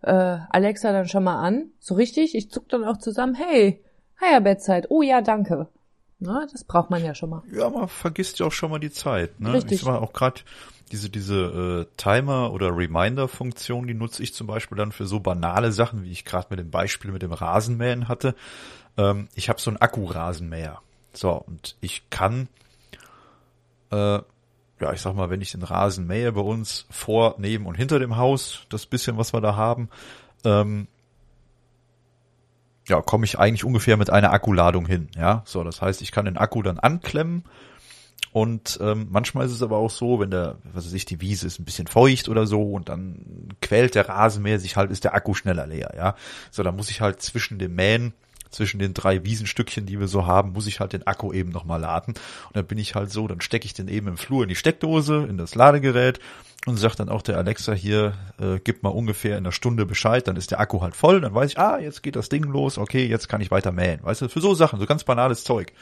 [0.02, 1.70] äh, Alexa dann schon mal an.
[1.78, 3.80] So richtig, ich zuck dann auch zusammen, hey,
[4.20, 4.86] Heierbettzeit.
[4.90, 5.68] Oh ja, danke.
[6.18, 7.42] Na, das braucht man ja schon mal.
[7.50, 9.40] Ja, man vergisst ja auch schon mal die Zeit.
[9.40, 9.54] Ne?
[9.54, 9.72] Richtig.
[9.72, 10.42] Ich sag mal auch gerade
[10.92, 15.72] diese diese äh, Timer oder Reminder-Funktion, die nutze ich zum Beispiel dann für so banale
[15.72, 18.34] Sachen, wie ich gerade mit dem Beispiel mit dem Rasenmähen hatte.
[18.98, 20.80] Ähm, ich habe so einen Akkurasenmäher.
[21.12, 22.48] So und ich kann
[23.90, 24.20] äh,
[24.80, 27.98] ja, ich sag mal, wenn ich den Rasen mähe bei uns vor, neben und hinter
[27.98, 29.90] dem Haus, das bisschen, was wir da haben,
[30.44, 30.88] ähm,
[32.90, 35.08] ja, komme ich eigentlich ungefähr mit einer Akkuladung hin.
[35.16, 37.44] Ja, so, das heißt, ich kann den Akku dann anklemmen
[38.32, 41.46] und ähm, manchmal ist es aber auch so, wenn der, was weiß ich, die Wiese
[41.46, 45.14] ist ein bisschen feucht oder so und dann quält der Rasenmäher sich halt, ist der
[45.14, 46.14] Akku schneller leer, ja.
[46.50, 48.12] So, dann muss ich halt zwischen dem Mähen,
[48.50, 51.80] zwischen den drei Wiesenstückchen, die wir so haben, muss ich halt den Akku eben nochmal
[51.80, 52.14] laden.
[52.14, 54.56] Und dann bin ich halt so, dann stecke ich den eben im Flur in die
[54.56, 56.20] Steckdose, in das Ladegerät
[56.66, 60.28] und sagt dann auch der Alexa hier, äh, gib mal ungefähr in einer Stunde Bescheid,
[60.28, 62.76] dann ist der Akku halt voll, dann weiß ich, ah, jetzt geht das Ding los,
[62.76, 64.02] okay, jetzt kann ich weiter mähen.
[64.02, 65.72] Weißt du, für so Sachen, so ganz banales Zeug.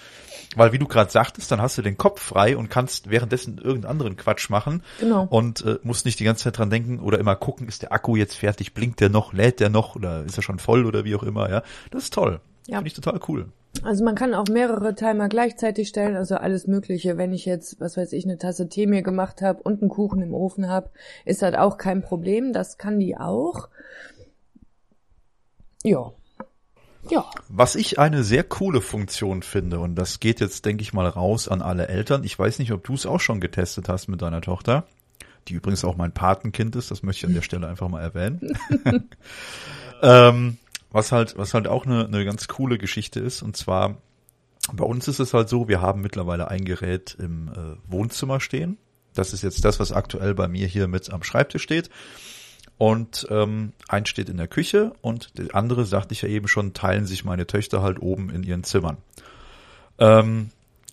[0.55, 3.91] Weil wie du gerade sagtest, dann hast du den Kopf frei und kannst währenddessen irgendeinen
[3.91, 5.27] anderen Quatsch machen genau.
[5.29, 8.15] und äh, musst nicht die ganze Zeit dran denken oder immer gucken, ist der Akku
[8.15, 11.17] jetzt fertig, blinkt der noch, lädt der noch oder ist er schon voll oder wie
[11.17, 11.63] auch immer, ja.
[11.91, 12.41] Das ist toll.
[12.69, 12.79] Ja.
[12.79, 13.49] Finde ich total cool.
[13.83, 17.17] Also man kann auch mehrere Timer gleichzeitig stellen, also alles Mögliche.
[17.17, 20.23] Wenn ich jetzt, was weiß ich, eine Tasse Tee mir gemacht habe und einen Kuchen
[20.23, 20.91] im Ofen habe,
[21.25, 22.53] ist das auch kein Problem.
[22.53, 23.69] Das kann die auch.
[25.85, 26.13] Ja.
[27.11, 27.31] Ja.
[27.49, 31.49] Was ich eine sehr coole Funktion finde, und das geht jetzt, denke ich mal, raus
[31.49, 32.25] an alle Eltern.
[32.25, 34.87] Ich weiß nicht, ob du es auch schon getestet hast mit deiner Tochter,
[35.47, 38.59] die übrigens auch mein Patenkind ist, das möchte ich an der Stelle einfach mal erwähnen.
[40.03, 40.59] ähm,
[40.91, 43.99] was halt, was halt auch eine, eine ganz coole Geschichte ist, und zwar
[44.73, 48.77] bei uns ist es halt so, wir haben mittlerweile ein Gerät im äh, Wohnzimmer stehen.
[49.15, 51.89] Das ist jetzt das, was aktuell bei mir hier mit am Schreibtisch steht.
[52.77, 56.75] Und ähm, eins steht in der Küche und der andere, sagte ich ja eben schon,
[56.75, 58.99] teilen sich meine Töchter halt oben in ihren Zimmern.
[59.99, 60.51] Ähm,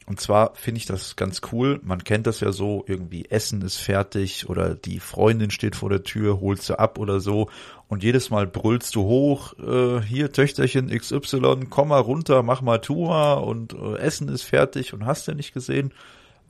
[0.08, 1.80] und zwar finde ich das ganz cool.
[1.84, 6.04] Man kennt das ja so, irgendwie Essen ist fertig oder die Freundin steht vor der
[6.04, 7.50] Tür, holt sie ab oder so.
[7.88, 12.80] Und jedes Mal brüllst du hoch, äh, hier Töchterchen XY, komm mal runter, mach mal
[12.80, 15.92] Tour und äh, Essen ist fertig und hast ja nicht gesehen.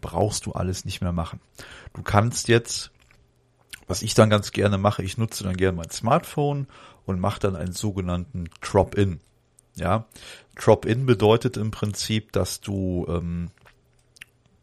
[0.02, 1.40] Brauchst du alles nicht mehr machen.
[1.94, 2.92] Du kannst jetzt
[3.88, 6.68] was ich dann ganz gerne mache, ich nutze dann gerne mein Smartphone
[7.06, 9.20] und mache dann einen sogenannten Drop-in.
[9.76, 10.06] Ja,
[10.56, 13.52] Drop-in bedeutet im Prinzip, dass du ähm,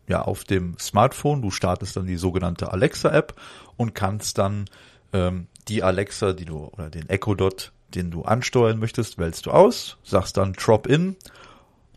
[0.09, 3.35] ja auf dem Smartphone, du startest dann die sogenannte Alexa-App
[3.77, 4.65] und kannst dann
[5.13, 9.51] ähm, die Alexa, die du oder den Echo Dot, den du ansteuern möchtest, wählst du
[9.51, 11.17] aus, sagst dann Drop-in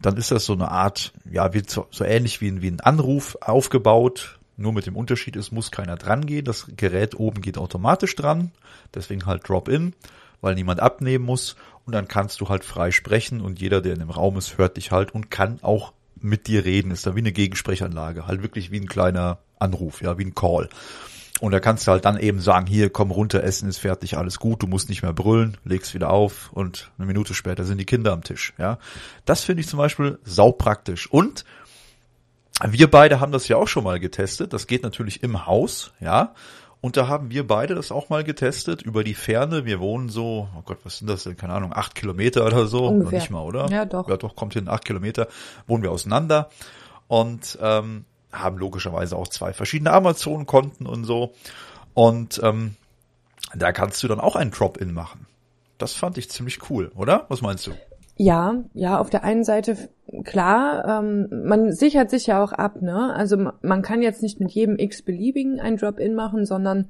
[0.02, 3.38] dann ist das so eine Art, ja, wie so, so ähnlich wie, wie ein Anruf
[3.42, 4.40] aufgebaut.
[4.58, 6.46] Nur mit dem Unterschied, es muss keiner dran gehen.
[6.46, 8.52] Das Gerät oben geht automatisch dran.
[8.94, 9.94] Deswegen halt Drop-in,
[10.42, 11.56] weil niemand abnehmen muss.
[11.86, 14.78] Und dann kannst du halt frei sprechen und jeder, der in dem Raum ist, hört
[14.78, 16.92] dich halt und kann auch mit dir reden.
[16.92, 18.26] Ist da wie eine Gegensprechanlage.
[18.26, 20.70] Halt wirklich wie ein kleiner Anruf, ja, wie ein Call.
[21.42, 24.40] Und da kannst du halt dann eben sagen, hier, komm runter, Essen ist fertig, alles
[24.40, 27.86] gut, du musst nicht mehr brüllen, legst wieder auf und eine Minute später sind die
[27.86, 28.80] Kinder am Tisch, ja.
[29.26, 31.12] Das finde ich zum Beispiel saupraktisch.
[31.12, 31.44] Und
[32.64, 34.54] wir beide haben das ja auch schon mal getestet.
[34.54, 36.34] Das geht natürlich im Haus, ja.
[36.86, 39.66] Und da haben wir beide das auch mal getestet über die Ferne.
[39.66, 41.36] Wir wohnen so, oh Gott, was sind das denn?
[41.36, 42.86] Keine Ahnung, acht Kilometer oder so.
[42.86, 43.06] Ungefähr.
[43.06, 43.68] Noch nicht mal, oder?
[43.72, 44.08] Ja, doch.
[44.08, 45.28] Ja, doch, kommt hin, acht Kilometer.
[45.66, 46.52] Wohnen wir auseinander.
[47.08, 51.34] Und ähm, haben logischerweise auch zwei verschiedene Amazon-Konten und so.
[51.96, 52.76] Und ähm,
[53.56, 55.26] da kannst du dann auch ein Drop-In machen.
[55.80, 57.26] Das fand ich ziemlich cool, oder?
[57.30, 57.72] Was meinst du?
[58.18, 59.76] Ja, ja, auf der einen Seite
[60.24, 63.14] klar, ähm, man sichert sich ja auch ab, ne?
[63.14, 66.90] Also man kann jetzt nicht mit jedem x-beliebigen ein Drop-in machen, sondern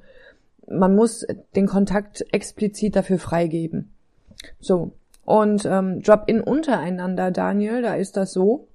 [0.68, 3.90] man muss den Kontakt explizit dafür freigeben.
[4.60, 4.92] So.
[5.24, 8.68] Und ähm, Drop-in untereinander, Daniel, da ist das so.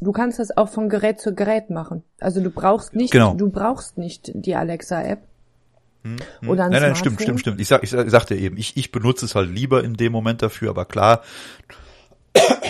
[0.00, 2.02] Du kannst das auch von Gerät zu Gerät machen.
[2.18, 3.34] Also du brauchst nicht, Genau.
[3.34, 5.20] du brauchst nicht die Alexa-App.
[6.02, 6.16] Hm,
[6.48, 7.22] Oder ein nein, nein, stimmt, Smartphone?
[7.22, 7.60] stimmt, stimmt.
[7.60, 10.42] Ich sag, ich sag, sagte eben, ich, ich benutze es halt lieber in dem Moment
[10.42, 11.22] dafür, aber klar,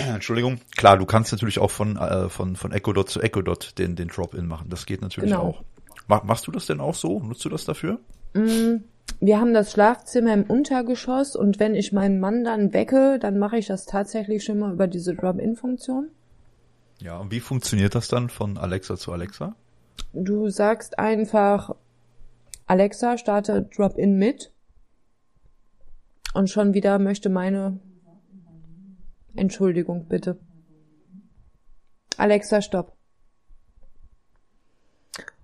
[0.14, 3.78] Entschuldigung, klar, du kannst natürlich auch von, äh, von, von Echo Dot zu Echo Dot
[3.78, 4.68] den, den Drop-In machen.
[4.70, 5.42] Das geht natürlich Genau.
[5.42, 5.62] auch.
[6.08, 7.20] Mach, machst du das denn auch so?
[7.20, 7.98] Nutzt du das dafür?
[8.34, 8.78] Mm,
[9.20, 13.56] Wir haben das Schlafzimmer im Untergeschoss und wenn ich meinen Mann dann wecke, dann mache
[13.58, 16.08] ich das tatsächlich schon mal über diese Drop-in-Funktion.
[17.00, 19.54] Ja, und wie funktioniert das dann von Alexa zu Alexa?
[20.12, 21.74] Du sagst einfach,
[22.66, 24.52] Alexa, starte Drop-in mit.
[26.34, 27.78] Und schon wieder möchte meine
[29.34, 30.38] Entschuldigung, bitte.
[32.16, 32.96] Alexa, stopp.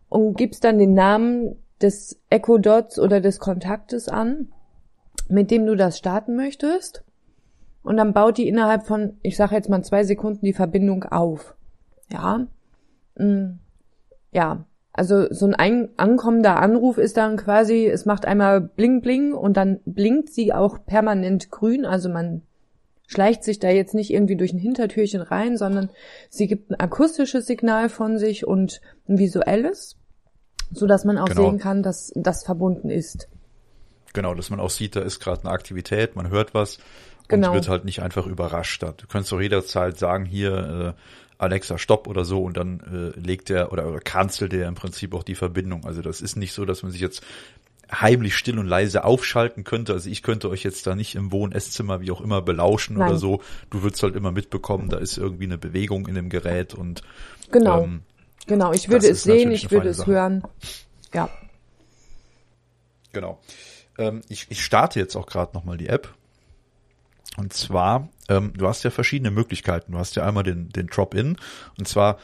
[0.09, 4.53] Und gibst dann den Namen des Echo Dots oder des Kontaktes an,
[5.29, 7.05] mit dem du das starten möchtest.
[7.83, 11.55] Und dann baut die innerhalb von, ich sage jetzt mal zwei Sekunden, die Verbindung auf.
[12.11, 12.47] Ja.
[13.17, 13.59] Mm.
[14.33, 14.65] Ja.
[14.93, 19.57] Also so ein ein ankommender Anruf ist dann quasi, es macht einmal bling bling und
[19.57, 21.85] dann blinkt sie auch permanent grün.
[21.85, 22.43] Also man
[23.09, 25.89] schleicht sich da jetzt nicht irgendwie durch ein Hintertürchen rein, sondern
[26.29, 29.97] sie gibt ein akustisches Signal von sich und ein visuelles,
[30.71, 31.49] so dass man auch Genau.
[31.51, 33.29] sehen kann, dass das verbunden ist.
[34.13, 36.79] Genau, dass man auch sieht, da ist gerade eine Aktivität, man hört was
[37.29, 37.49] Genau.
[37.49, 38.83] und wird halt nicht einfach überrascht.
[38.83, 41.03] Du kannst doch jederzeit sagen, hier äh,
[41.39, 45.15] Alexa, stopp oder so und dann äh, legt er oder, oder cancelt er im Prinzip
[45.15, 45.85] auch die Verbindung.
[45.87, 47.23] Also das ist nicht so, dass man sich jetzt
[47.91, 49.93] heimlich still und leise aufschalten könnte.
[49.93, 53.09] Also ich könnte euch jetzt da nicht im Wohn-, Esszimmer, wie auch immer, belauschen Nein.
[53.09, 53.43] oder so.
[53.71, 57.03] Du würdest halt immer mitbekommen, da ist irgendwie eine Bewegung in dem Gerät und
[57.51, 57.85] Genau.
[57.85, 58.03] ähm,
[58.47, 60.11] Genau, ich würde es sehen, ich würde es Sache.
[60.13, 60.43] hören.
[61.13, 61.29] Ja.
[63.13, 63.41] Genau.
[63.99, 66.15] Ähm, ich, ich starte jetzt auch gerade nochmal die App.
[67.37, 69.93] Und zwar, ähm, du hast ja verschiedene Möglichkeiten.
[69.93, 71.37] Du hast ja einmal den, den Drop-In.
[71.79, 72.19] Und zwar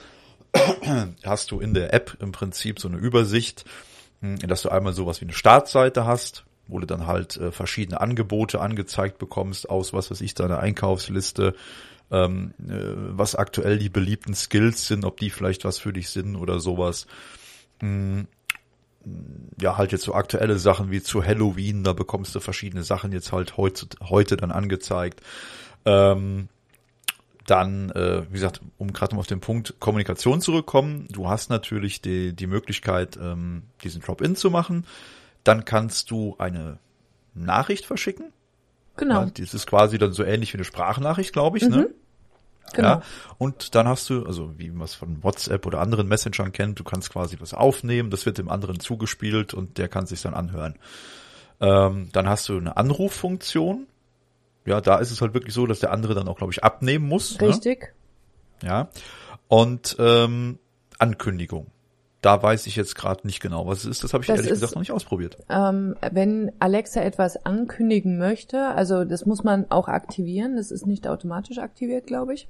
[1.25, 3.65] hast du in der App im Prinzip so eine Übersicht,
[4.47, 8.61] dass du einmal sowas wie eine Startseite hast, wo du dann halt äh, verschiedene Angebote
[8.61, 11.55] angezeigt bekommst aus, was weiß ich, deiner Einkaufsliste,
[12.11, 12.73] ähm, äh,
[13.17, 17.07] was aktuell die beliebten Skills sind, ob die vielleicht was für dich sind oder sowas.
[17.81, 18.27] Hm,
[19.61, 23.33] ja, halt jetzt so aktuelle Sachen wie zu Halloween, da bekommst du verschiedene Sachen jetzt
[23.33, 25.21] halt heute, heute dann angezeigt.
[25.85, 26.49] Ähm,
[27.47, 32.33] dann, äh, wie gesagt, um gerade auf den Punkt Kommunikation zurückkommen, du hast natürlich die,
[32.35, 34.87] die Möglichkeit, ähm, diesen Drop-In zu machen.
[35.43, 36.79] Dann kannst du eine
[37.35, 38.33] Nachricht verschicken.
[38.97, 39.23] Genau.
[39.23, 41.71] Ja, das ist quasi dann so ähnlich wie eine Sprachnachricht, glaube ich, Mhm.
[41.71, 41.91] ne?
[42.73, 42.89] Genau.
[42.89, 43.03] Ja,
[43.37, 46.85] und dann hast du, also wie man es von WhatsApp oder anderen Messengern kennt, du
[46.85, 50.77] kannst quasi was aufnehmen, das wird dem anderen zugespielt und der kann sich dann anhören.
[51.61, 53.87] Ähm, dann hast du eine Anruffunktion.
[54.67, 57.07] Ja, da ist es halt wirklich so, dass der andere dann auch, glaube ich, abnehmen
[57.07, 57.39] muss.
[57.41, 57.49] Ne?
[57.49, 57.95] Richtig.
[58.63, 58.89] Ja.
[59.49, 60.59] Und ähm,
[60.99, 61.67] Ankündigung.
[62.23, 64.05] Da weiß ich jetzt gerade nicht genau, was es ist.
[64.05, 65.37] Das habe ich Das ehrlich ist- gesagt noch nicht ausprobiert.
[65.51, 71.07] Ähm, wenn Alexa etwas ankündigen möchte, also das muss man auch aktivieren, das ist nicht
[71.07, 72.49] automatisch aktiviert, glaube ich.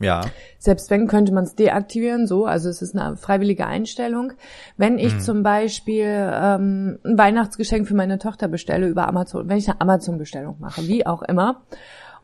[0.00, 0.22] Ja.
[0.58, 4.32] Selbst wenn, könnte man es deaktivieren, so, also es ist eine freiwillige Einstellung.
[4.76, 9.68] Wenn ich zum Beispiel ähm, ein Weihnachtsgeschenk für meine Tochter bestelle über Amazon, wenn ich
[9.68, 11.62] eine Amazon-Bestellung mache, wie auch immer,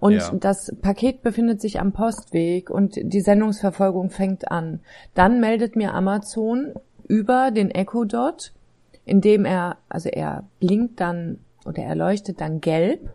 [0.00, 0.32] und Ja.
[0.34, 4.80] das Paket befindet sich am Postweg und die Sendungsverfolgung fängt an,
[5.14, 6.74] dann meldet mir Amazon
[7.08, 8.52] über den Echo Dot,
[9.04, 13.14] indem er, also er blinkt dann oder er leuchtet dann gelb.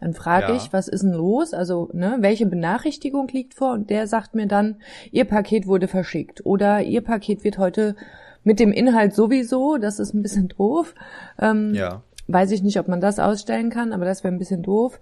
[0.00, 0.56] Dann frage Ja.
[0.56, 1.54] ich, was ist denn los?
[1.54, 3.72] Also, ne, welche Benachrichtigung liegt vor?
[3.72, 4.76] Und der sagt mir dann,
[5.10, 7.96] Ihr Paket wurde verschickt oder Ihr Paket wird heute
[8.44, 10.94] mit dem Inhalt sowieso, das ist ein bisschen doof.
[11.40, 12.02] Ähm, Ja.
[12.28, 14.98] Weiß ich nicht, ob man das ausstellen kann, aber das wäre ein bisschen doof.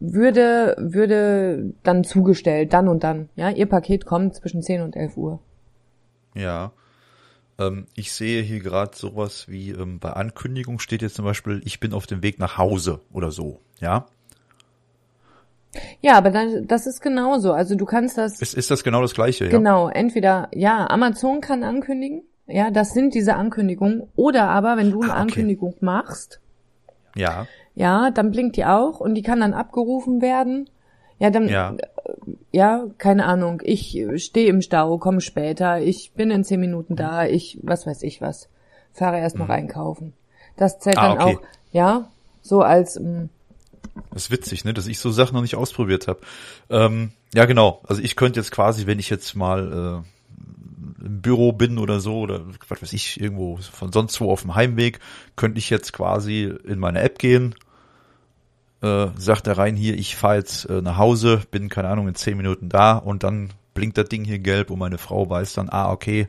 [0.00, 3.28] Würde, würde dann zugestellt, dann und dann.
[3.36, 5.38] Ja, Ihr Paket kommt zwischen 10 und 11 Uhr.
[6.34, 6.72] Ja.
[7.60, 11.78] Ähm, ich sehe hier gerade sowas wie ähm, bei Ankündigung steht jetzt zum Beispiel, ich
[11.78, 13.60] bin auf dem Weg nach Hause oder so.
[13.80, 14.06] Ja.
[16.00, 17.52] Ja, aber dann, das ist genauso.
[17.52, 19.44] Also du kannst das Ist, ist das genau das gleiche?
[19.44, 19.50] Ja.
[19.50, 25.02] Genau, entweder, ja, Amazon kann ankündigen, ja, das sind diese Ankündigungen, oder aber, wenn du
[25.02, 25.22] eine Ah, okay.
[25.22, 26.40] Ankündigung machst,
[27.14, 27.46] Ja.
[27.76, 30.68] ja, dann blinkt die auch und die kann dann abgerufen werden.
[31.20, 31.76] Ja, dann, Ja.
[32.50, 37.26] ja, keine Ahnung, ich stehe im Stau, komme später, ich bin in zehn Minuten da,
[37.26, 38.48] ich, was weiß ich was,
[38.92, 40.14] fahre erst noch einkaufen.
[40.56, 41.02] Das zählt Mhm.
[41.02, 41.36] Ah, dann okay.
[41.36, 41.42] auch,
[41.72, 42.08] ja,
[42.42, 43.26] so als, mm,
[44.12, 46.20] Das ist witzig, ne, dass ich so Sachen noch nicht ausprobiert habe.
[46.70, 47.80] Ähm, ja, genau.
[47.86, 52.18] Also ich könnte jetzt quasi, wenn ich jetzt mal äh, im Büro bin oder so
[52.20, 55.00] oder was weiß ich irgendwo von sonst wo auf dem Heimweg,
[55.36, 57.54] könnte ich jetzt quasi in meine App gehen.
[58.82, 62.14] Äh, sagt er rein hier, ich fahre jetzt äh, nach Hause, bin keine Ahnung in
[62.14, 65.68] zehn Minuten da und dann blinkt das Ding hier gelb und meine Frau weiß dann,
[65.70, 66.28] ah okay,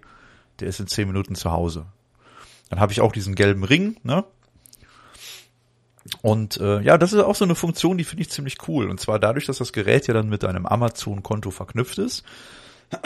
[0.59, 1.85] der ist in zehn Minuten zu Hause.
[2.69, 4.25] Dann habe ich auch diesen gelben Ring, ne?
[6.21, 8.89] Und äh, ja, das ist auch so eine Funktion, die finde ich ziemlich cool.
[8.89, 12.23] Und zwar dadurch, dass das Gerät ja dann mit deinem Amazon-Konto verknüpft ist,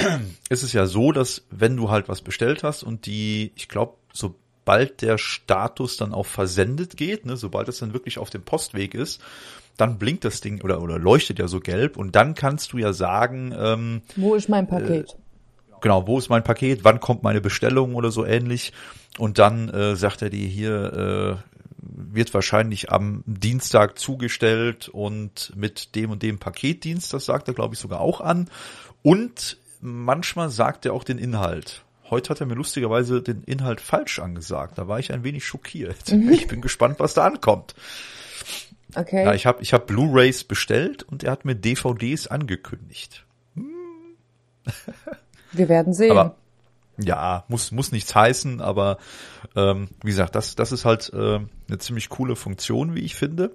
[0.49, 3.95] ist es ja so, dass wenn du halt was bestellt hast und die, ich glaube,
[4.65, 8.95] sobald der Status dann auch versendet geht, ne, sobald es dann wirklich auf dem Postweg
[8.95, 9.21] ist,
[9.77, 12.91] dann blinkt das Ding oder oder leuchtet ja so gelb und dann kannst du ja
[12.91, 15.15] sagen, ähm, wo ist mein Paket?
[15.81, 18.73] genau, wo ist mein Paket, wann kommt meine Bestellung oder so ähnlich.
[19.19, 25.93] Und dann äh, sagt er dir hier, äh, wird wahrscheinlich am Dienstag zugestellt und mit
[25.95, 28.49] dem und dem Paketdienst, das sagt er, glaube ich, sogar auch an.
[29.03, 31.84] Und manchmal sagt er auch den Inhalt.
[32.09, 34.77] Heute hat er mir lustigerweise den Inhalt falsch angesagt.
[34.77, 36.11] Da war ich ein wenig schockiert.
[36.11, 37.73] Ich bin gespannt, was da ankommt.
[38.95, 39.25] Okay.
[39.25, 43.25] Ja, ich habe ich hab Blu-rays bestellt und er hat mir DVDs angekündigt.
[45.51, 46.11] Wir werden sehen.
[46.11, 46.35] Aber
[46.97, 48.97] ja, muss muss nichts heißen, aber
[49.55, 53.51] ähm, wie gesagt, das das ist halt äh, eine ziemlich coole Funktion, wie ich finde.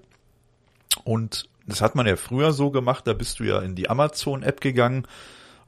[1.04, 4.42] Und das hat man ja früher so gemacht, da bist du ja in die Amazon
[4.42, 5.06] App gegangen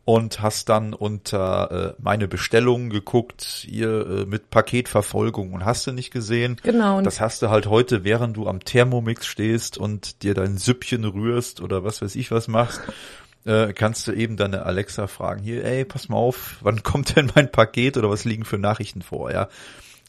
[0.04, 5.92] und hast dann unter äh, meine Bestellungen geguckt, hier äh, mit Paketverfolgung und hast du
[5.92, 6.56] nicht gesehen.
[6.62, 10.56] Genau, und- Das hast du halt heute, während du am Thermomix stehst und dir dein
[10.58, 12.80] Süppchen rührst oder was weiß ich was machst,
[13.44, 17.30] äh, kannst du eben deine Alexa fragen, hier, ey, pass mal auf, wann kommt denn
[17.36, 19.48] mein Paket oder was liegen für Nachrichten vor, ja.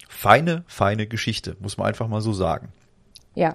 [0.09, 2.71] Feine, feine Geschichte, muss man einfach mal so sagen.
[3.35, 3.53] ja.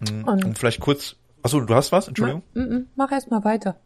[0.00, 0.24] Mhm.
[0.24, 2.42] Und- Und vielleicht kurz, achso, du hast was, Entschuldigung?
[2.54, 3.76] Ma- Mach erst mal weiter.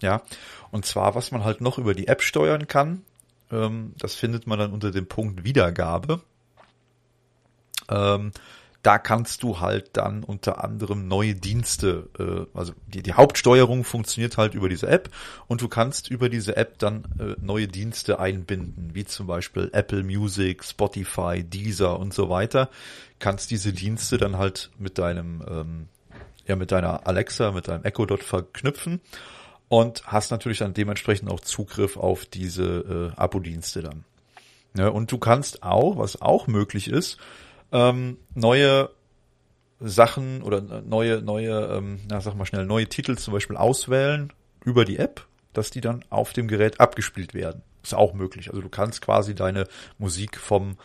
[0.00, 0.22] Ja,
[0.70, 3.02] und zwar, was man halt noch über die App steuern kann,
[3.50, 6.20] ähm, das findet man dann unter dem Punkt Wiedergabe.
[7.88, 8.32] Ähm,
[8.82, 14.38] da kannst du halt dann unter anderem neue Dienste, äh, also die, die Hauptsteuerung funktioniert
[14.38, 15.10] halt über diese App
[15.48, 20.02] und du kannst über diese App dann äh, neue Dienste einbinden, wie zum Beispiel Apple
[20.02, 22.70] Music, Spotify, Deezer und so weiter.
[23.18, 25.88] Kannst diese Dienste dann halt mit deinem ähm,
[26.46, 29.02] ja mit deiner Alexa, mit deinem Echo dort verknüpfen
[29.70, 34.04] und hast natürlich dann dementsprechend auch Zugriff auf diese äh, Abo-Dienste dann.
[34.76, 37.18] Ja, und du kannst auch, was auch möglich ist,
[37.70, 38.90] ähm, neue
[39.78, 44.32] Sachen oder neue, neue, ähm, na, sag mal schnell, neue Titel zum Beispiel auswählen
[44.64, 47.62] über die App, dass die dann auf dem Gerät abgespielt werden.
[47.84, 48.50] Ist auch möglich.
[48.50, 49.68] Also du kannst quasi deine
[49.98, 50.78] Musik vom,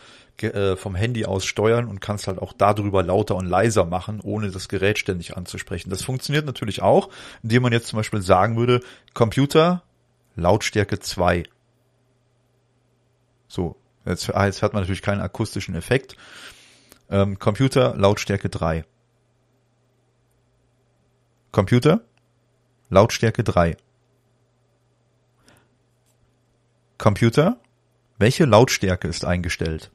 [0.44, 4.52] äh, vom Handy aus steuern und kannst halt auch darüber lauter und leiser machen, ohne
[4.52, 5.90] das Gerät ständig anzusprechen.
[5.90, 7.10] Das funktioniert natürlich auch,
[7.44, 8.82] indem man jetzt zum Beispiel sagen würde,
[9.14, 9.84] Computer,
[10.36, 11.44] Lautstärke 2.
[13.48, 13.76] So,
[14.06, 16.16] jetzt, ah, jetzt hat man natürlich keinen akustischen Effekt.
[17.10, 18.84] Ähm, Computer, Lautstärke 3.
[21.52, 22.02] Computer,
[22.90, 23.78] Lautstärke 3.
[26.98, 27.60] Computer,
[28.18, 29.92] welche Lautstärke ist eingestellt?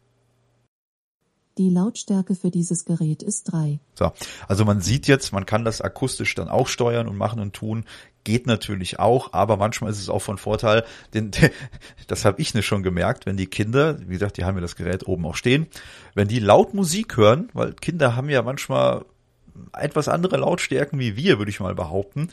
[1.59, 3.80] Die Lautstärke für dieses Gerät ist 3.
[3.94, 4.12] So,
[4.48, 7.84] also man sieht jetzt, man kann das akustisch dann auch steuern und machen und tun.
[8.22, 11.30] Geht natürlich auch, aber manchmal ist es auch von Vorteil, denn
[12.07, 14.76] das habe ich ne schon gemerkt, wenn die Kinder, wie gesagt, die haben ja das
[14.76, 15.66] Gerät oben auch stehen,
[16.14, 19.05] wenn die laut Musik hören, weil Kinder haben ja manchmal
[19.72, 22.28] etwas andere Lautstärken wie wir, würde ich mal behaupten.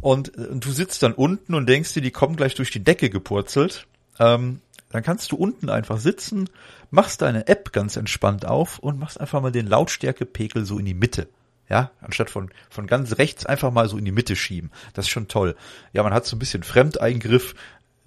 [0.00, 3.10] Und, und du sitzt dann unten und denkst dir, die kommen gleich durch die Decke
[3.10, 3.86] gepurzelt.
[4.18, 6.50] Ähm, dann kannst du unten einfach sitzen,
[6.90, 10.94] machst deine App ganz entspannt auf und machst einfach mal den Lautstärkepegel so in die
[10.94, 11.28] Mitte.
[11.68, 14.72] Ja, anstatt von, von ganz rechts einfach mal so in die Mitte schieben.
[14.92, 15.54] Das ist schon toll.
[15.92, 17.54] Ja, man hat so ein bisschen Fremdeingriff.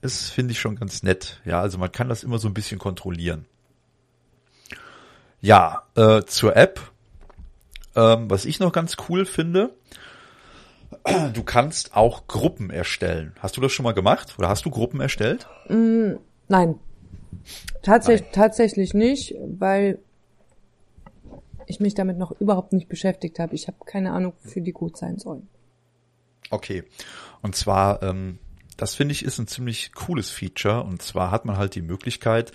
[0.01, 1.39] Das finde ich schon ganz nett.
[1.45, 3.45] Ja, also man kann das immer so ein bisschen kontrollieren.
[5.39, 6.81] Ja, äh, zur App.
[7.95, 9.73] Ähm, was ich noch ganz cool finde,
[11.33, 13.33] du kannst auch Gruppen erstellen.
[13.39, 14.35] Hast du das schon mal gemacht?
[14.37, 15.47] Oder hast du Gruppen erstellt?
[15.69, 16.15] Mm,
[16.47, 16.79] nein.
[17.81, 19.99] Tatsächlich, tatsächlich nicht, weil
[21.67, 23.55] ich mich damit noch überhaupt nicht beschäftigt habe.
[23.55, 25.47] Ich habe keine Ahnung, wofür die gut sein sollen.
[26.49, 26.83] Okay.
[27.41, 28.39] Und zwar, ähm,
[28.77, 30.83] das finde ich ist ein ziemlich cooles Feature.
[30.83, 32.51] Und zwar hat man halt die Möglichkeit,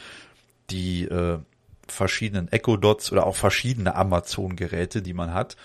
[0.70, 1.38] die äh,
[1.86, 5.56] verschiedenen Echo Dots oder auch verschiedene Amazon-Geräte, die man hat,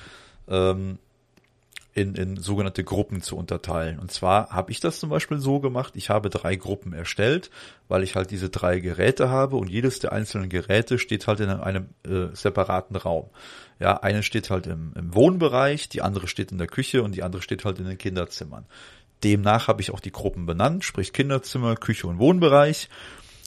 [0.47, 0.99] ähm,
[1.93, 3.99] in, in sogenannte Gruppen zu unterteilen.
[3.99, 7.51] Und zwar habe ich das zum Beispiel so gemacht, ich habe drei Gruppen erstellt,
[7.87, 11.49] weil ich halt diese drei Geräte habe und jedes der einzelnen Geräte steht halt in
[11.49, 13.29] einem äh, separaten Raum.
[13.79, 17.21] Ja, eine steht halt im, im Wohnbereich, die andere steht in der Küche und die
[17.21, 18.65] andere steht halt in den Kinderzimmern.
[19.23, 22.89] Demnach habe ich auch die Gruppen benannt, sprich Kinderzimmer, Küche und Wohnbereich.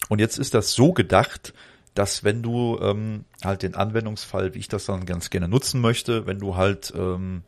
[0.09, 1.53] Und jetzt ist das so gedacht,
[1.95, 6.27] dass wenn du ähm, halt den Anwendungsfall, wie ich das dann ganz gerne nutzen möchte,
[6.27, 7.43] wenn du halt ähm,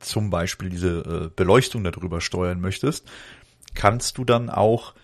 [0.00, 3.06] zum Beispiel diese äh, Beleuchtung darüber steuern möchtest,
[3.74, 4.94] kannst du dann auch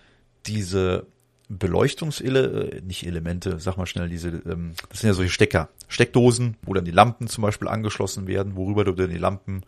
[0.47, 1.07] diese
[1.49, 6.57] Beleuchtungsele, äh, nicht Elemente, sag mal schnell, diese, ähm, das sind ja solche Stecker, Steckdosen,
[6.63, 9.63] wo dann die Lampen zum Beispiel angeschlossen werden, worüber du dann die Lampen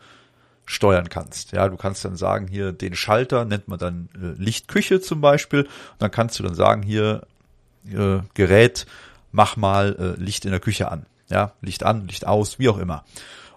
[0.69, 1.53] steuern kannst.
[1.53, 5.63] Ja, du kannst dann sagen, hier den Schalter nennt man dann äh, Lichtküche zum Beispiel.
[5.63, 7.23] Und dann kannst du dann sagen, hier
[7.87, 8.87] äh, Gerät,
[9.33, 11.07] mach mal äh, Licht in der Küche an.
[11.31, 13.05] Ja, Licht an, Licht aus, wie auch immer.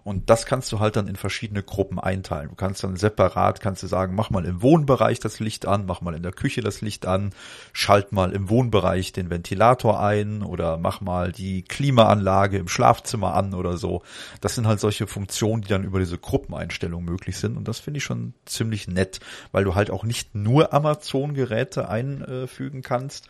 [0.03, 2.49] Und das kannst du halt dann in verschiedene Gruppen einteilen.
[2.49, 6.01] Du kannst dann separat, kannst du sagen, mach mal im Wohnbereich das Licht an, mach
[6.01, 7.31] mal in der Küche das Licht an,
[7.71, 13.53] schalt mal im Wohnbereich den Ventilator ein oder mach mal die Klimaanlage im Schlafzimmer an
[13.53, 14.01] oder so.
[14.41, 17.55] Das sind halt solche Funktionen, die dann über diese Gruppeneinstellung möglich sind.
[17.55, 19.19] Und das finde ich schon ziemlich nett,
[19.51, 23.27] weil du halt auch nicht nur Amazon-Geräte einfügen kannst,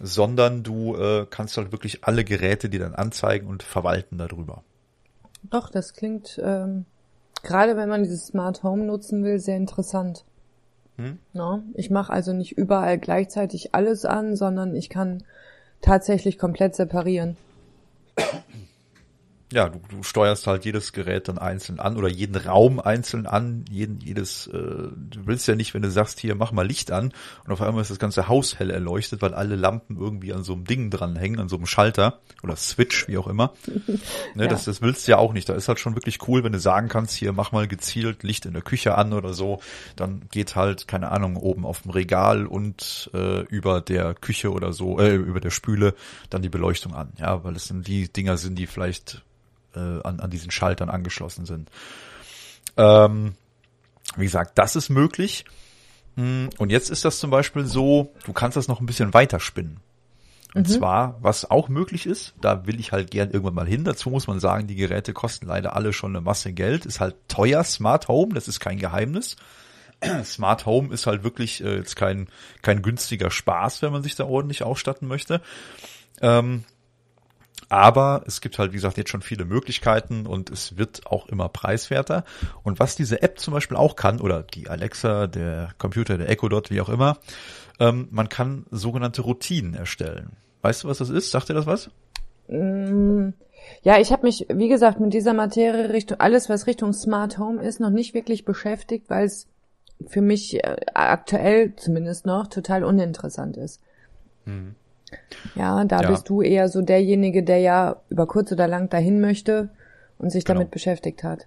[0.00, 4.62] sondern du äh, kannst halt wirklich alle Geräte, die dann anzeigen und verwalten darüber.
[5.50, 6.84] Doch, das klingt, ähm,
[7.42, 10.24] gerade wenn man dieses Smart Home nutzen will, sehr interessant.
[10.96, 11.18] Hm?
[11.32, 11.62] No?
[11.74, 15.24] Ich mache also nicht überall gleichzeitig alles an, sondern ich kann
[15.80, 17.36] tatsächlich komplett separieren
[19.54, 23.64] ja, du, du steuerst halt jedes Gerät dann einzeln an oder jeden Raum einzeln an,
[23.70, 27.12] jeden, jedes, äh, du willst ja nicht, wenn du sagst, hier mach mal Licht an
[27.44, 30.54] und auf einmal ist das ganze Haus hell erleuchtet, weil alle Lampen irgendwie an so
[30.54, 33.52] einem Ding dranhängen, an so einem Schalter oder Switch, wie auch immer.
[34.34, 34.46] ne, ja.
[34.48, 35.48] das, das willst du ja auch nicht.
[35.48, 38.46] Da ist halt schon wirklich cool, wenn du sagen kannst, hier mach mal gezielt Licht
[38.46, 39.60] in der Küche an oder so,
[39.94, 44.72] dann geht halt, keine Ahnung, oben auf dem Regal und äh, über der Küche oder
[44.72, 45.94] so, äh, über der Spüle
[46.28, 49.22] dann die Beleuchtung an, ja, weil es dann die Dinger sind, die vielleicht
[49.76, 51.70] äh, an, an diesen Schaltern angeschlossen sind.
[52.76, 53.34] Ähm,
[54.16, 55.44] wie gesagt, das ist möglich.
[56.16, 59.40] Hm, und jetzt ist das zum Beispiel so, du kannst das noch ein bisschen weiter
[59.40, 59.80] spinnen.
[60.54, 60.72] Und mhm.
[60.72, 63.82] zwar, was auch möglich ist, da will ich halt gern irgendwann mal hin.
[63.82, 66.86] Dazu muss man sagen, die Geräte kosten leider alle schon eine Masse Geld.
[66.86, 69.36] Ist halt teuer, Smart Home, das ist kein Geheimnis.
[70.24, 72.28] Smart Home ist halt wirklich äh, jetzt kein,
[72.62, 75.40] kein günstiger Spaß, wenn man sich da ordentlich ausstatten möchte.
[76.20, 76.62] Ähm,
[77.68, 81.48] Aber es gibt halt, wie gesagt, jetzt schon viele Möglichkeiten und es wird auch immer
[81.48, 82.24] preiswerter.
[82.62, 86.48] Und was diese App zum Beispiel auch kann, oder die Alexa, der Computer, der Echo
[86.48, 87.18] Dot, wie auch immer,
[87.80, 90.30] ähm, man kann sogenannte Routinen erstellen.
[90.62, 91.30] Weißt du, was das ist?
[91.30, 91.90] Sagt dir das was?
[92.48, 93.30] Mm,
[93.82, 97.62] ja, ich habe mich, wie gesagt, mit dieser Materie Richtung alles, was Richtung Smart Home
[97.62, 99.48] ist, noch nicht wirklich beschäftigt, weil es
[100.06, 103.80] für mich äh, aktuell zumindest noch total uninteressant ist.
[104.44, 104.74] Mhm.
[105.54, 106.10] Ja, da ja.
[106.10, 109.70] bist du eher so derjenige, der ja über kurz oder lang dahin möchte
[110.18, 110.58] und sich genau.
[110.58, 111.46] damit beschäftigt hat.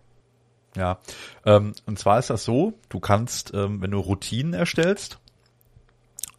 [0.76, 1.00] Ja,
[1.46, 5.20] ähm, und zwar ist das so, du kannst, ähm, wenn du Routinen erstellst,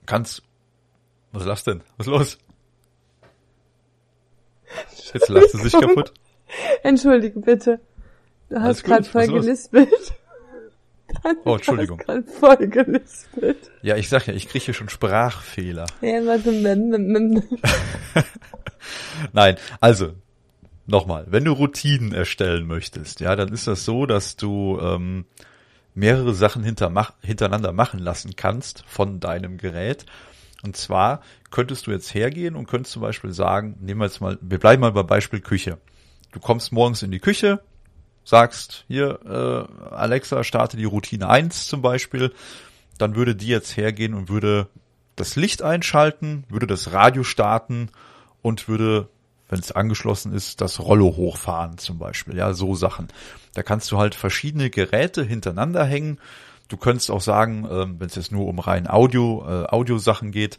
[0.06, 0.42] kannst,
[1.32, 1.82] was lachst denn?
[1.96, 2.38] Was ist los?
[5.12, 6.12] Jetzt lachst du sich kaputt.
[6.82, 7.80] Entschuldige bitte.
[8.48, 10.14] Du hast gerade voll gelispelt.
[11.44, 12.02] oh, Entschuldigung.
[12.40, 13.70] Voll gelispelt.
[13.82, 15.86] Ja, ich sag ja, ich kriege hier schon Sprachfehler.
[16.00, 16.52] Ja, warte,
[19.32, 20.14] Nein, also
[20.86, 25.26] nochmal, wenn du Routinen erstellen möchtest, ja, dann ist das so, dass du ähm,
[25.94, 30.06] mehrere Sachen hinter, mach, hintereinander machen lassen kannst von deinem Gerät.
[30.62, 34.38] Und zwar könntest du jetzt hergehen und könntest zum Beispiel sagen, nehmen wir jetzt mal,
[34.40, 35.78] wir bleiben mal bei Beispiel Küche.
[36.32, 37.60] Du kommst morgens in die Küche,
[38.28, 42.34] sagst, hier, äh, Alexa, starte die Routine 1 zum Beispiel,
[42.98, 44.68] dann würde die jetzt hergehen und würde
[45.16, 47.88] das Licht einschalten, würde das Radio starten
[48.42, 49.08] und würde,
[49.48, 52.36] wenn es angeschlossen ist, das Rollo hochfahren zum Beispiel.
[52.36, 53.08] Ja, so Sachen.
[53.54, 56.18] Da kannst du halt verschiedene Geräte hintereinander hängen.
[56.68, 60.58] Du könntest auch sagen, äh, wenn es jetzt nur um rein Audio, äh, Audiosachen geht,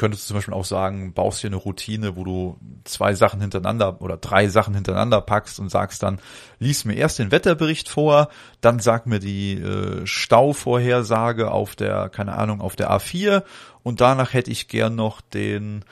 [0.00, 4.00] könntest du zum Beispiel auch sagen, baust dir eine Routine, wo du zwei Sachen hintereinander
[4.00, 6.20] oder drei Sachen hintereinander packst und sagst dann,
[6.58, 8.30] lies mir erst den Wetterbericht vor,
[8.62, 13.42] dann sag mir die äh, Stauvorhersage auf der, keine Ahnung, auf der A4
[13.82, 15.84] und danach hätte ich gern noch den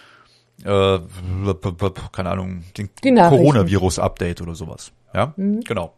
[0.64, 0.98] äh,
[2.10, 4.90] keine Ahnung, den Coronavirus-Update oder sowas.
[5.12, 5.60] Ja, mhm.
[5.60, 5.92] genau.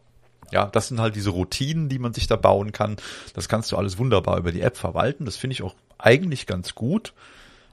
[0.51, 2.97] Ja, das sind halt diese Routinen, die man sich da bauen kann.
[3.33, 5.23] Das kannst du alles wunderbar über die App verwalten.
[5.23, 7.13] Das finde ich auch eigentlich ganz gut.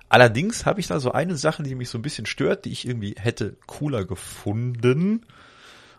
[0.08, 2.86] Allerdings habe ich da so eine Sache, die mich so ein bisschen stört, die ich
[2.86, 5.26] irgendwie hätte cooler gefunden.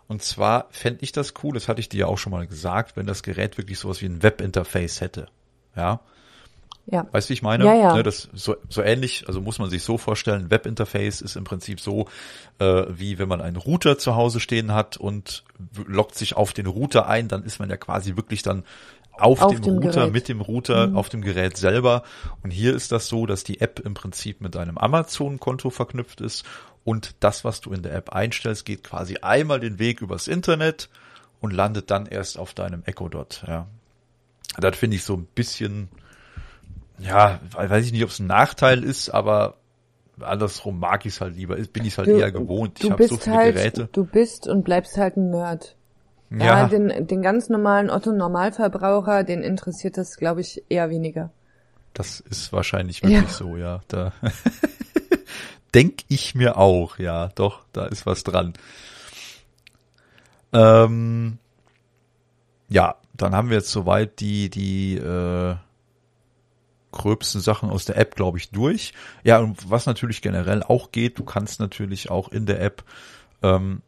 [0.08, 2.98] Und zwar fände ich das cool, das hatte ich dir ja auch schon mal gesagt,
[2.98, 5.28] wenn das Gerät wirklich sowas wie ein Webinterface hätte.
[5.76, 6.02] Ja.
[6.92, 7.08] Ja.
[7.12, 7.66] Weißt du, wie ich meine?
[7.66, 7.96] Ja, ja.
[7.96, 11.80] Ne, das so, so ähnlich, also muss man sich so vorstellen, Webinterface ist im Prinzip
[11.80, 12.08] so,
[12.58, 15.44] äh, wie wenn man einen Router zu Hause stehen hat und
[15.86, 18.64] lockt sich auf den Router ein, dann ist man ja quasi wirklich dann
[19.20, 20.14] auf, auf dem, dem, Router, Gerät.
[20.14, 20.98] mit dem Router, mhm.
[20.98, 22.04] auf dem Gerät selber.
[22.44, 26.46] Und hier ist das so, dass die App im Prinzip mit deinem Amazon-Konto verknüpft ist
[26.84, 30.90] und das, was du in der App einstellst, geht quasi einmal den Weg übers Internet
[31.40, 33.44] und landet dann erst auf deinem Echo Dot.
[33.48, 33.68] Ja.
[34.58, 35.90] Das finde ich so ein bisschen,
[36.98, 39.58] ja, weiß ich nicht, ob es ein Nachteil ist, aber
[40.20, 42.84] andersrum mag ich es halt lieber, bin ich es halt du, eher gewohnt.
[42.84, 43.90] Ich habe so viele halt, Geräte.
[43.92, 45.76] Du bist und bleibst halt ein Nerd.
[46.32, 51.32] Ja, ja den, den ganz normalen Otto-Normalverbraucher, den interessiert das, glaube ich, eher weniger.
[51.94, 53.28] Das ist wahrscheinlich wirklich ja.
[53.28, 53.82] so, ja.
[53.88, 54.14] Da
[55.74, 58.54] denk ich mir auch, ja, doch, da ist was dran.
[60.54, 61.40] Ähm,
[62.70, 65.56] ja, dann haben wir jetzt soweit die, die äh,
[66.92, 68.94] gröbsten Sachen aus der App, glaube ich, durch.
[69.24, 72.84] Ja, und was natürlich generell auch geht, du kannst natürlich auch in der App
[73.42, 73.82] ähm,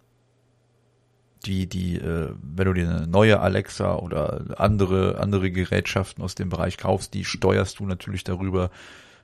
[1.46, 6.50] die, die, äh, wenn du dir eine neue Alexa oder andere, andere Gerätschaften aus dem
[6.50, 8.70] Bereich kaufst, die steuerst du natürlich darüber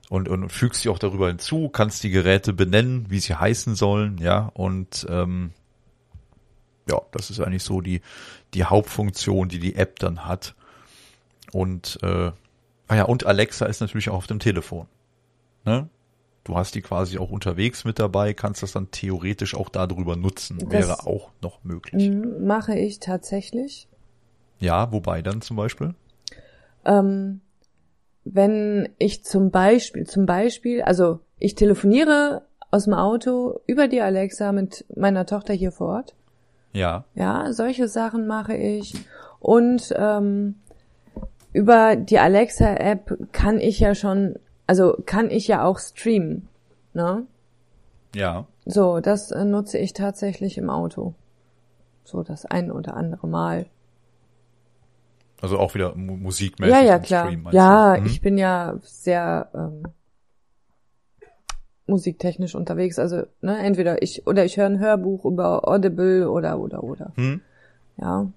[0.10, 4.18] und, und fügst sie auch darüber hinzu, kannst die Geräte benennen, wie sie heißen sollen,
[4.20, 5.52] ja, und ähm,
[6.90, 8.02] ja, das ist eigentlich so die,
[8.54, 10.56] die Hauptfunktion, die die App dann hat.
[11.52, 12.32] Und, äh,
[12.88, 14.88] ah ja, und Alexa ist natürlich auch auf dem Telefon.
[15.66, 15.90] Ne?
[16.48, 20.60] Du hast die quasi auch unterwegs mit dabei, kannst das dann theoretisch auch darüber nutzen.
[20.60, 22.10] Das Wäre auch noch möglich.
[22.40, 23.90] Mache ich tatsächlich.
[24.58, 25.94] Ja, wobei dann zum Beispiel?
[26.86, 27.42] Ähm,
[28.24, 34.54] wenn ich zum Beispiel, zum Beispiel, also ich telefoniere aus dem Auto über die Alexa
[34.54, 36.16] mit meiner Tochter hier vor Ort.
[36.72, 37.04] Ja.
[37.14, 38.94] Ja, solche Sachen mache ich.
[39.42, 40.56] Und ähm,
[41.52, 46.48] über die Alexa-App kann ich ja schon also kann ich ja auch streamen,
[46.94, 47.26] ne?
[48.14, 48.46] Ja.
[48.66, 51.14] So, das äh, nutze ich tatsächlich im Auto.
[52.04, 53.66] So das ein oder andere Mal.
[55.42, 56.74] Also auch wieder musikmäßig.
[56.74, 57.28] Ja, ja, klar.
[57.28, 58.06] Stream, ja, mhm.
[58.06, 59.84] ich bin ja sehr ähm,
[61.86, 63.00] musiktechnisch unterwegs.
[63.00, 67.14] Also, ne, entweder ich oder ich höre ein Hörbuch über Audible oder oder oder.
[67.16, 67.42] Mhm.
[67.98, 68.28] Ja.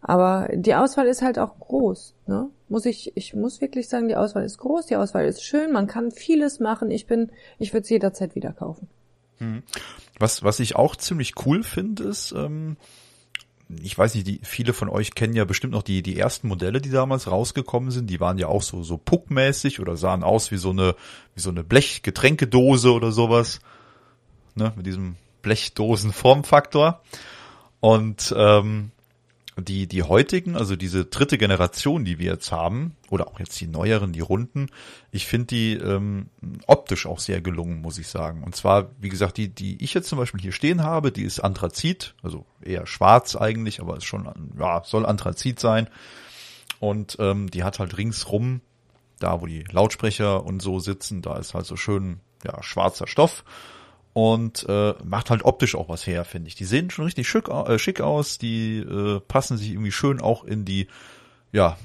[0.00, 2.50] Aber die Auswahl ist halt auch groß, ne?
[2.74, 5.86] Muss ich, ich muss wirklich sagen, die Auswahl ist groß, die Auswahl ist schön, man
[5.86, 6.90] kann vieles machen.
[6.90, 7.30] Ich bin,
[7.60, 8.88] ich würde es jederzeit wieder kaufen.
[10.18, 12.76] Was, was ich auch ziemlich cool finde, ist, ähm,
[13.80, 16.80] ich weiß nicht, die, viele von euch kennen ja bestimmt noch die, die ersten Modelle,
[16.80, 18.10] die damals rausgekommen sind.
[18.10, 20.96] Die waren ja auch so, so puckmäßig oder sahen aus wie so eine,
[21.36, 23.60] wie so eine Blechgetränkedose oder sowas.
[24.56, 27.02] Ne, mit diesem Blechdosen-Formfaktor.
[27.78, 28.90] Und ähm,
[29.56, 33.66] die, die heutigen, also diese dritte Generation, die wir jetzt haben, oder auch jetzt die
[33.66, 34.68] neueren, die runden,
[35.12, 36.28] ich finde die ähm,
[36.66, 38.42] optisch auch sehr gelungen, muss ich sagen.
[38.42, 41.40] Und zwar, wie gesagt, die, die ich jetzt zum Beispiel hier stehen habe, die ist
[41.40, 44.28] Anthrazit, also eher schwarz eigentlich, aber ist schon,
[44.58, 45.88] ja, soll Anthrazit sein.
[46.80, 48.60] Und ähm, die hat halt ringsrum,
[49.20, 53.44] da wo die Lautsprecher und so sitzen, da ist halt so schön, ja, schwarzer Stoff
[54.14, 56.54] und äh, macht halt optisch auch was her, finde ich.
[56.54, 60.44] Die sehen schon richtig schick, äh, schick aus, die äh, passen sich irgendwie schön auch
[60.44, 60.86] in die,
[61.52, 61.76] ja,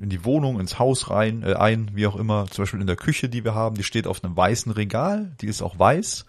[0.00, 2.46] in die Wohnung, ins Haus rein, äh, ein, wie auch immer.
[2.48, 5.48] Zum Beispiel in der Küche, die wir haben, die steht auf einem weißen Regal, die
[5.48, 6.26] ist auch weiß,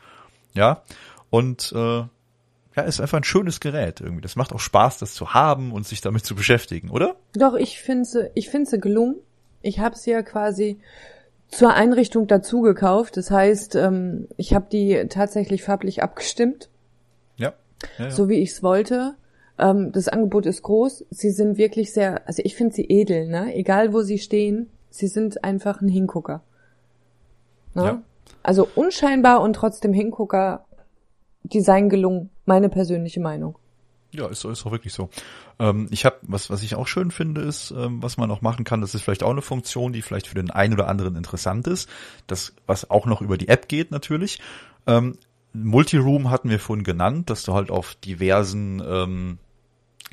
[0.55, 0.81] ja,
[1.29, 2.03] und äh,
[2.75, 4.21] ja, ist einfach ein schönes Gerät irgendwie.
[4.21, 7.15] Das macht auch Spaß, das zu haben und sich damit zu beschäftigen, oder?
[7.33, 9.17] Doch, ich finde sie, ich finde sie gelungen.
[9.61, 10.79] Ich habe sie ja quasi
[11.55, 13.17] zur Einrichtung dazu gekauft.
[13.17, 16.69] Das heißt, ähm, ich habe die tatsächlich farblich abgestimmt,
[17.37, 17.53] Ja.
[17.97, 18.11] ja, ja.
[18.11, 19.15] so wie ich es wollte.
[19.57, 21.05] Ähm, das Angebot ist groß.
[21.09, 23.55] Sie sind wirklich sehr, also ich finde sie edel, ne?
[23.55, 26.41] Egal wo sie stehen, sie sind einfach ein Hingucker.
[27.73, 27.83] Ne?
[27.83, 28.01] Ja.
[28.43, 30.65] Also unscheinbar und trotzdem Hingucker.
[31.43, 33.57] Design gelungen, meine persönliche Meinung.
[34.11, 35.09] Ja, ist ist auch wirklich so.
[35.59, 38.63] Ähm, ich habe, was, was ich auch schön finde, ist, ähm, was man auch machen
[38.63, 41.67] kann, das ist vielleicht auch eine Funktion, die vielleicht für den einen oder anderen interessant
[41.67, 41.89] ist.
[42.27, 44.39] Das, was auch noch über die App geht natürlich.
[44.87, 45.17] Ähm,
[45.53, 49.37] Multiroom hatten wir vorhin genannt, dass du halt auf diversen ähm,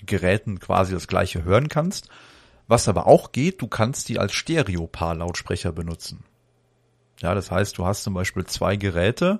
[0.05, 2.09] Geräten quasi das gleiche hören kannst.
[2.69, 6.25] Was aber auch geht, du kannst die als Stereo-Paar-Lautsprecher benutzen.
[7.21, 9.39] Ja, das heißt, du hast zum Beispiel zwei Geräte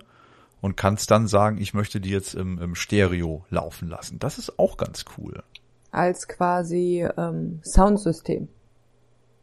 [0.63, 4.19] und kannst dann sagen, ich möchte die jetzt im, im Stereo laufen lassen.
[4.19, 5.43] Das ist auch ganz cool.
[5.91, 8.49] Als quasi ähm, Soundsystem.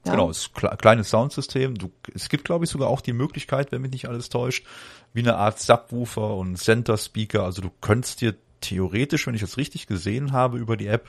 [0.06, 0.14] Ja.
[0.14, 1.76] Genau, es ist kle kleines Soundsystem.
[1.76, 4.66] Du, es gibt, glaube ich, sogar auch die Möglichkeit, wenn mich nicht alles täuscht,
[5.14, 7.44] wie eine Art Subwoofer und Center Speaker.
[7.44, 11.06] Also du könntest dir theoretisch, wenn ich das richtig gesehen habe über die App,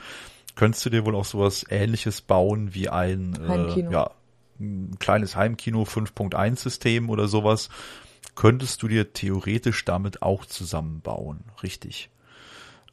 [0.55, 4.11] könntest du dir wohl auch sowas ähnliches bauen wie ein, äh, ja,
[4.59, 7.69] ein kleines Heimkino 5.1 System oder sowas.
[8.35, 11.43] Könntest du dir theoretisch damit auch zusammenbauen.
[11.63, 12.09] Richtig.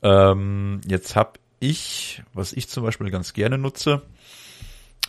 [0.03, 4.03] Ähm, jetzt habe ich, was ich zum Beispiel ganz gerne nutze,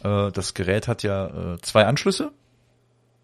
[0.03, 2.31] äh, das Gerät hat ja äh, zwei Anschlüsse.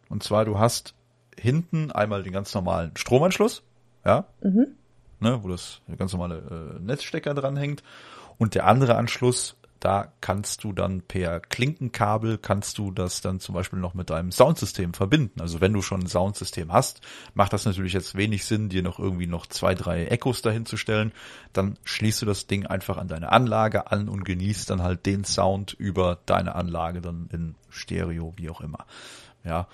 [0.10, 0.94] Und zwar, du hast
[1.38, 3.64] hinten einmal den ganz normalen Stromanschluss,
[4.06, 4.68] ja, Mhm.
[5.20, 7.84] ne, wo das ganz normale äh, Netzstecker dranhängt.
[8.38, 13.54] Und der andere Anschluss, da kannst du dann per Klinkenkabel kannst du das dann zum
[13.54, 15.42] Beispiel noch mit deinem Soundsystem verbinden.
[15.42, 17.02] Also wenn du schon ein Soundsystem hast,
[17.34, 20.78] macht das natürlich jetzt wenig Sinn, dir noch irgendwie noch zwei, drei Echos dahin zu
[20.78, 21.12] stellen.
[21.54, 25.24] Dann schließt du das Ding einfach an deine Anlage an und genießt dann halt den
[25.24, 28.86] Sound über deine Anlage dann in Stereo, wie auch immer.
[29.44, 29.68] Ja.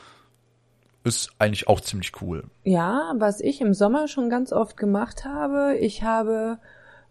[1.03, 2.43] Ist eigentlich auch ziemlich cool.
[2.63, 6.59] Ja, was ich im Sommer schon ganz oft gemacht habe, ich habe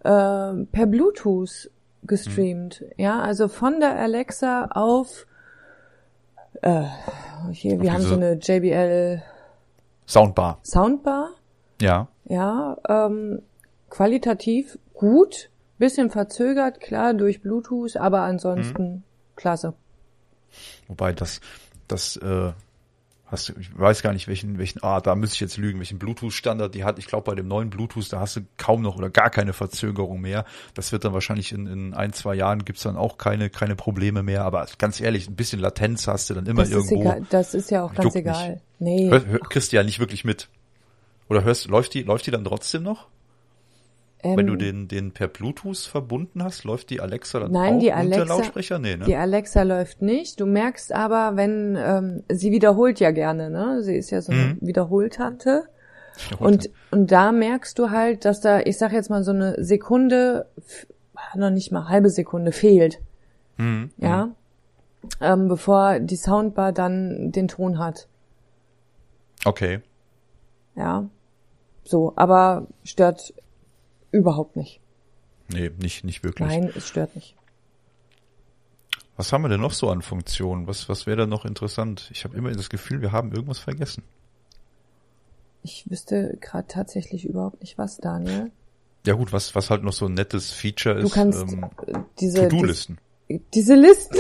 [0.01, 1.71] äh, per Bluetooth
[2.03, 2.85] gestreamt.
[2.97, 5.27] Ja, also von der Alexa auf
[6.63, 6.85] äh,
[7.53, 9.23] hier, Auf wir haben so eine JBL
[10.07, 10.59] Soundbar.
[10.65, 11.31] Soundbar.
[11.81, 12.09] Ja.
[12.25, 13.43] Ja, ähm,
[13.89, 19.05] qualitativ gut, bisschen verzögert, klar, durch Bluetooth, aber ansonsten
[19.37, 19.75] klasse.
[20.89, 21.41] Wobei das,
[21.87, 22.53] das, äh,
[23.31, 25.99] hast du, ich weiß gar nicht, welchen, welchen, ah, da müsste ich jetzt lügen, welchen
[25.99, 26.99] Bluetooth-Standard die hat.
[26.99, 30.21] Ich glaube, bei dem neuen Bluetooth, da hast du kaum noch oder gar keine Verzögerung
[30.21, 30.45] mehr.
[30.75, 34.23] Das wird dann wahrscheinlich in, in ein, zwei Jahren gibt's dann auch keine, keine Probleme
[34.23, 34.45] mehr.
[34.45, 37.01] Aber ganz ehrlich, ein bisschen Latenz hast du dann immer Das ist, irgendwo.
[37.03, 38.61] egal, das ist ja auch ganz egal.
[38.79, 39.11] Nee.
[39.11, 40.49] Hör, hör, kriegst du ja nicht wirklich mit.
[41.29, 43.07] Oder hörst, läuft die, läuft die dann trotzdem noch?
[44.23, 47.79] Ähm, Wenn du den, den per Bluetooth verbunden hast, läuft die Alexa dann Nein, auch
[47.81, 48.79] die unter Alexa- Lautsprecher?
[48.79, 49.05] Nee, ne?
[49.05, 50.41] Die Alexa läuft nicht.
[50.41, 53.83] Du merkst aber, wenn ähm, sie wiederholt ja gerne, ne?
[53.83, 54.59] Sie ist ja so eine Mhm.
[54.61, 55.65] Wiederholtante.
[56.39, 60.47] Und und da merkst du halt, dass da, ich sag jetzt mal so eine Sekunde,
[60.59, 60.87] f-
[61.35, 62.99] noch nicht mal halbe Sekunde fehlt,
[63.57, 63.91] Mhm.
[63.99, 64.31] ja,
[65.21, 68.09] ähm, bevor die Soundbar dann den Ton hat,
[69.45, 69.81] Okay.
[70.75, 71.09] ja.
[71.85, 73.33] So, aber stört
[74.13, 74.81] überhaupt nicht.
[75.49, 76.49] Nee, nicht, nicht wirklich.
[76.49, 77.35] Nein, es stört nicht.
[79.17, 80.67] Was haben wir denn noch so an Funktionen?
[80.67, 82.09] Was, was wäre da noch interessant?
[82.13, 84.03] Ich habe immer das Gefühl, wir haben irgendwas vergessen.
[85.63, 88.51] Ich wüsste gerade tatsächlich überhaupt nicht was, Daniel.
[89.07, 91.99] Ja gut, was, was halt noch so ein nettes Feature Du ist, kannst ähm, äh,
[92.19, 92.99] diese To-Do-Listen.
[93.55, 94.19] Diese Listen.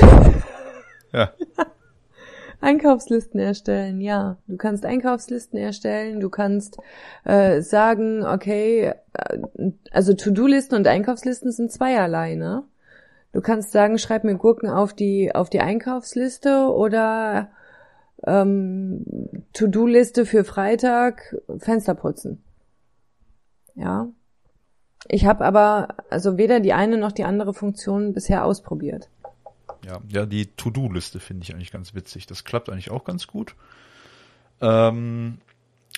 [1.12, 1.32] Ja.
[2.60, 4.36] Einkaufslisten erstellen, ja.
[4.46, 6.78] Du kannst Einkaufslisten erstellen, du kannst
[7.24, 9.38] äh, sagen, okay, äh,
[9.90, 12.64] also To-Do-Listen und Einkaufslisten sind zweierlei, ne?
[13.32, 17.50] Du kannst sagen, schreib mir Gurken auf die auf die Einkaufsliste oder
[18.26, 19.04] ähm,
[19.52, 22.42] To-Do-Liste für Freitag Fenster putzen.
[23.74, 24.08] Ja.
[25.08, 29.08] Ich habe aber also weder die eine noch die andere Funktion bisher ausprobiert.
[29.86, 32.26] Ja, ja, die To-Do-Liste finde ich eigentlich ganz witzig.
[32.26, 33.54] Das klappt eigentlich auch ganz gut.
[34.60, 35.38] Ähm,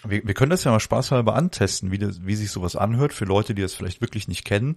[0.05, 3.25] wir, wir können das ja mal spaßhalber antesten, wie, das, wie sich sowas anhört für
[3.25, 4.77] Leute, die das vielleicht wirklich nicht kennen.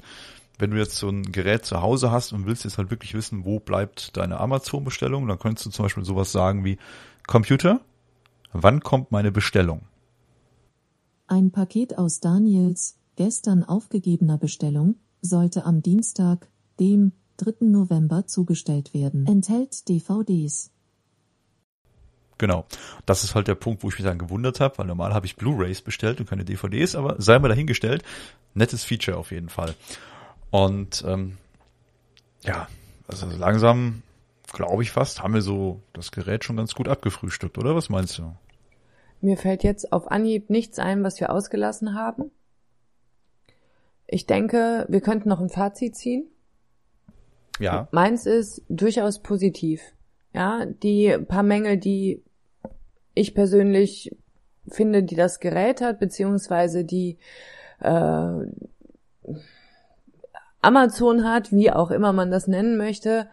[0.57, 3.45] Wenn du jetzt so ein Gerät zu Hause hast und willst jetzt halt wirklich wissen,
[3.45, 6.77] wo bleibt deine Amazon-Bestellung, dann könntest du zum Beispiel sowas sagen wie
[7.27, 7.81] Computer,
[8.53, 9.81] wann kommt meine Bestellung?
[11.27, 16.47] Ein Paket aus Daniels gestern aufgegebener Bestellung sollte am Dienstag,
[16.79, 17.65] dem 3.
[17.65, 19.27] November zugestellt werden.
[19.27, 20.71] Enthält DVDs.
[22.37, 22.65] Genau.
[23.05, 25.35] Das ist halt der Punkt, wo ich mich dann gewundert habe, weil normal habe ich
[25.35, 28.03] Blu-rays bestellt und keine DVDs, aber sei mal dahingestellt,
[28.53, 29.75] nettes Feature auf jeden Fall.
[30.51, 31.37] Und ähm,
[32.43, 32.67] ja,
[33.07, 34.01] also langsam
[34.51, 37.75] glaube ich fast, haben wir so das Gerät schon ganz gut abgefrühstückt, oder?
[37.75, 38.35] Was meinst du?
[39.21, 42.31] Mir fällt jetzt auf Anhieb nichts ein, was wir ausgelassen haben.
[44.07, 46.27] Ich denke, wir könnten noch ein Fazit ziehen.
[47.59, 47.87] Ja.
[47.91, 49.81] Meins ist durchaus positiv.
[50.33, 52.21] Ja, die paar Mängel, die
[53.13, 54.15] ich persönlich
[54.67, 57.17] finde, die das Gerät hat, beziehungsweise die
[57.79, 58.29] äh,
[60.61, 63.27] Amazon hat, wie auch immer man das nennen möchte,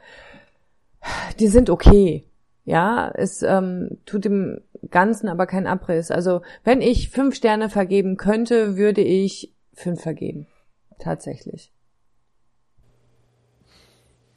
[1.40, 2.24] die sind okay.
[2.64, 6.12] Ja, es ähm, tut dem Ganzen aber keinen Abriss.
[6.12, 10.46] Also wenn ich fünf Sterne vergeben könnte, würde ich fünf vergeben.
[11.00, 11.72] Tatsächlich.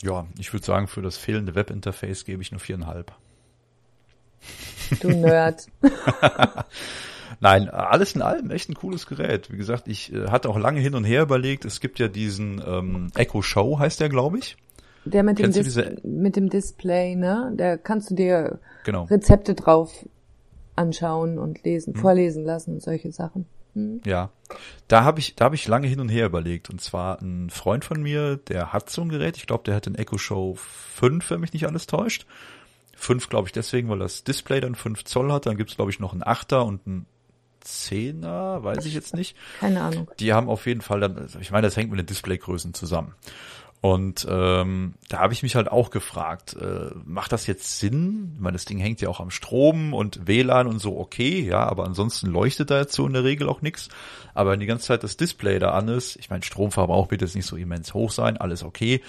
[0.05, 3.11] Ja, ich würde sagen, für das fehlende Webinterface gebe ich nur viereinhalb.
[5.01, 5.65] Du Nerd.
[7.39, 9.51] Nein, alles in allem echt ein cooles Gerät.
[9.51, 11.65] Wie gesagt, ich äh, hatte auch lange hin und her überlegt.
[11.65, 14.57] Es gibt ja diesen ähm, Echo Show, heißt der, glaube ich.
[15.05, 17.51] Der mit dem, Dis mit dem Display, ne?
[17.55, 19.05] Da kannst du dir genau.
[19.05, 20.07] Rezepte drauf
[20.75, 22.01] anschauen und lesen, hm.
[22.01, 23.47] vorlesen lassen und solche Sachen.
[23.75, 24.01] Hm.
[24.05, 24.31] Ja,
[24.87, 26.69] da habe ich, da habe ich lange hin und her überlegt.
[26.69, 29.37] Und zwar ein Freund von mir, der hat so ein Gerät.
[29.37, 32.25] Ich glaube, der hat den Echo Show 5, wenn mich nicht alles täuscht.
[32.95, 35.45] 5 glaube ich deswegen, weil das Display dann 5 Zoll hat.
[35.45, 37.05] Dann gibt's glaube ich noch einen 8er und einen
[37.63, 39.35] 10er, weiß ich jetzt nicht.
[39.59, 40.09] Keine Ahnung.
[40.19, 43.13] Die haben auf jeden Fall dann, ich meine, das hängt mit den Displaygrößen zusammen.
[43.85, 48.31] Und ähm, da habe ich mich halt auch gefragt, äh, macht das jetzt Sinn?
[48.33, 51.59] Ich meine, das Ding hängt ja auch am Strom und WLAN und so, okay, ja,
[51.59, 53.89] aber ansonsten leuchtet da jetzt so in der Regel auch nichts.
[54.33, 57.35] Aber wenn die ganze Zeit das Display da an ist, ich meine, Stromverbrauch wird jetzt
[57.35, 59.03] nicht so immens hoch sein, alles okay.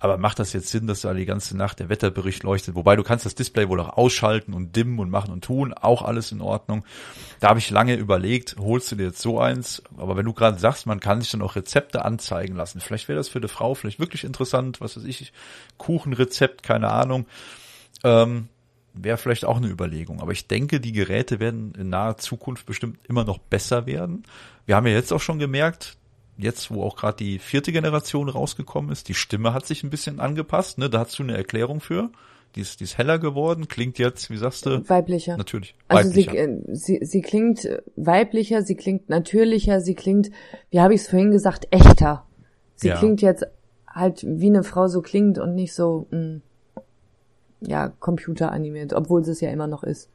[0.00, 2.74] Aber macht das jetzt Sinn, dass da die ganze Nacht der Wetterbericht leuchtet?
[2.74, 6.00] Wobei du kannst das Display wohl auch ausschalten und dimmen und machen und tun, auch
[6.00, 6.86] alles in Ordnung.
[7.38, 9.82] Da habe ich lange überlegt, holst du dir jetzt so eins?
[9.98, 13.18] Aber wenn du gerade sagst, man kann sich dann auch Rezepte anzeigen lassen, vielleicht wäre
[13.18, 15.34] das für eine Frau vielleicht wirklich interessant, was weiß ich,
[15.76, 17.26] Kuchenrezept, keine Ahnung.
[18.02, 18.48] Ähm,
[18.94, 20.20] wäre vielleicht auch eine Überlegung.
[20.20, 24.24] Aber ich denke, die Geräte werden in naher Zukunft bestimmt immer noch besser werden.
[24.64, 25.98] Wir haben ja jetzt auch schon gemerkt,
[26.42, 30.20] jetzt, wo auch gerade die vierte Generation rausgekommen ist, die Stimme hat sich ein bisschen
[30.20, 30.90] angepasst, ne?
[30.90, 32.10] Da hast du eine Erklärung für.
[32.56, 34.88] Die ist, die ist heller geworden, klingt jetzt, wie sagst du?
[34.88, 35.36] Weiblicher.
[35.36, 35.76] Natürlich.
[35.88, 36.32] Weiblicher.
[36.32, 40.30] Also sie, sie, sie klingt weiblicher, sie klingt natürlicher, sie klingt,
[40.70, 42.26] wie habe ich es vorhin gesagt, echter.
[42.74, 42.96] Sie ja.
[42.96, 43.46] klingt jetzt
[43.86, 46.42] halt wie eine Frau so klingt und nicht so, mh, hm,
[47.60, 50.10] ja, computeranimiert, obwohl sie es ja immer noch ist.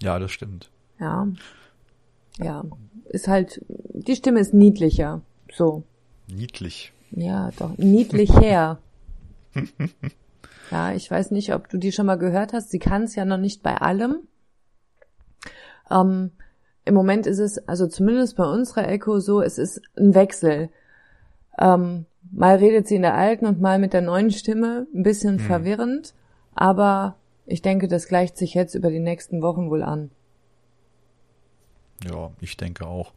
[0.00, 0.70] Ja, das stimmt.
[1.00, 1.28] Ja.
[2.38, 2.64] Ja.
[3.08, 5.22] Ist halt, die Stimme ist niedlicher.
[5.56, 5.84] So.
[6.28, 6.92] Niedlich.
[7.12, 8.78] Ja, doch, niedlicher.
[10.70, 12.70] ja, ich weiß nicht, ob du die schon mal gehört hast.
[12.70, 14.18] Sie kann es ja noch nicht bei allem.
[15.90, 16.32] Ähm,
[16.84, 20.68] Im Moment ist es, also zumindest bei unserer Echo so, es ist ein Wechsel.
[21.58, 25.38] Ähm, mal redet sie in der alten und mal mit der neuen Stimme, ein bisschen
[25.38, 25.46] hm.
[25.46, 26.12] verwirrend,
[26.54, 27.16] aber
[27.46, 30.10] ich denke, das gleicht sich jetzt über die nächsten Wochen wohl an.
[32.04, 33.12] Ja, ich denke auch.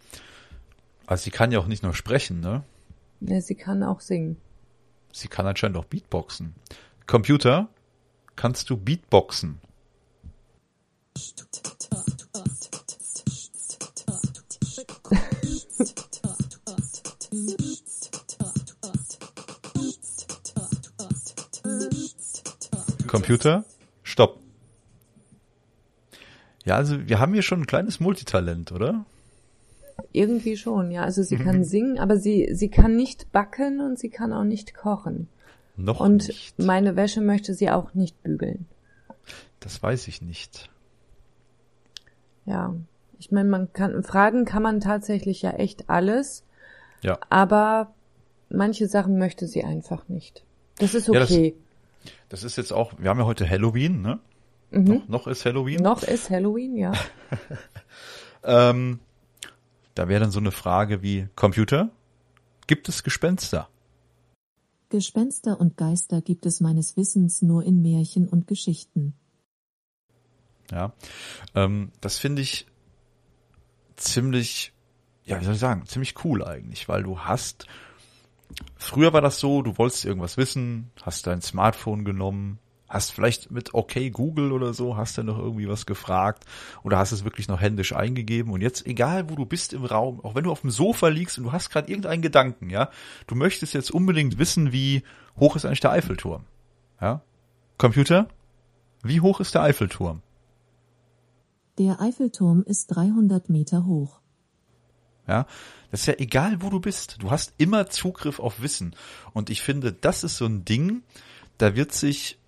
[1.09, 2.63] Also sie kann ja auch nicht nur sprechen, ne?
[3.21, 4.37] Ja, sie kann auch singen.
[5.11, 6.53] Sie kann anscheinend auch Beatboxen.
[7.07, 7.67] Computer,
[8.35, 9.59] kannst du Beatboxen?
[23.07, 23.65] Computer,
[24.03, 24.39] stopp.
[26.65, 29.05] Ja, also wir haben hier schon ein kleines Multitalent, oder?
[30.11, 31.03] Irgendwie schon, ja.
[31.03, 31.43] Also sie mhm.
[31.43, 35.27] kann singen, aber sie, sie kann nicht backen und sie kann auch nicht kochen.
[35.75, 36.59] Noch und nicht.
[36.59, 38.65] meine Wäsche möchte sie auch nicht bügeln.
[39.59, 40.69] Das weiß ich nicht.
[42.45, 42.75] Ja,
[43.17, 46.43] ich meine, man kann fragen kann man tatsächlich ja echt alles.
[47.01, 47.17] Ja.
[47.29, 47.93] Aber
[48.49, 50.43] manche Sachen möchte sie einfach nicht.
[50.79, 51.55] Das ist Ja, das- okay.
[52.29, 54.19] Das ist jetzt auch, wir haben ja heute Halloween, ne?
[54.71, 54.83] Mhm.
[54.85, 55.81] Noch, noch ist Halloween.
[55.81, 56.93] Noch ist Halloween, ja.
[58.41, 58.99] Ähm,
[59.99, 61.89] da wäre dann so eine Frage wie Computer,
[62.67, 63.67] gibt es Gespenster?
[64.87, 69.13] Gespenster und Geister gibt es meines Wissens nur in Märchen und Geschichten.
[70.71, 70.93] Ja,
[71.53, 72.65] ähm, das finde ich
[73.97, 74.71] ziemlich,
[75.25, 77.67] ja, wie soll ich sagen, ziemlich cool eigentlich, weil du hast,
[78.77, 82.59] früher war das so, du wolltest irgendwas wissen, hast dein Smartphone genommen,
[82.89, 86.45] hast vielleicht mit okay Google oder so, hast dann noch irgendwie was gefragt
[86.83, 90.19] oder hast es wirklich noch händisch eingegeben und jetzt, egal wo du bist im Raum,
[90.21, 92.89] auch wenn du auf dem Sofa liegst und du hast gerade irgendeinen Gedanken, ja,
[93.27, 95.03] du möchtest jetzt unbedingt wissen, wie
[95.39, 96.43] hoch ist eigentlich der Eiffelturm,
[96.99, 97.21] ja,
[97.77, 98.27] Computer,
[99.03, 100.21] wie hoch ist der Eiffelturm?
[101.77, 104.19] Der Eiffelturm ist 300 Meter hoch.
[105.29, 105.45] Ja,
[105.91, 107.17] das ist ja egal, wo du bist.
[107.21, 108.95] Du hast immer Zugriff auf Wissen.
[109.31, 111.03] Und ich finde, das ist so ein Ding,
[111.59, 112.38] da wird sich,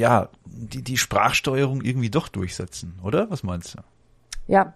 [0.00, 3.30] ja, die, die Sprachsteuerung irgendwie doch durchsetzen, oder?
[3.30, 3.78] Was meinst du?
[4.48, 4.74] Ja.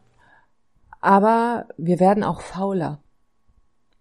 [1.00, 3.00] Aber wir werden auch fauler.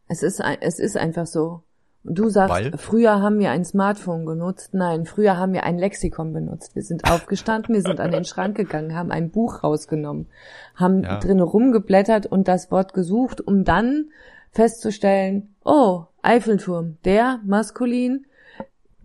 [0.08, 1.64] Es ist, ein, es ist einfach so.
[2.06, 2.78] Du sagst, Weil?
[2.78, 4.74] früher haben wir ein Smartphone genutzt.
[4.74, 6.76] Nein, früher haben wir ein Lexikon benutzt.
[6.76, 10.28] Wir sind aufgestanden, wir sind an den Schrank gegangen, haben ein Buch rausgenommen,
[10.76, 11.20] haben Ja.
[11.20, 14.10] drinnen rumgeblättert und das Wort gesucht, um dann
[14.52, 18.26] festzustellen, oh, Eiffelturm, der maskulin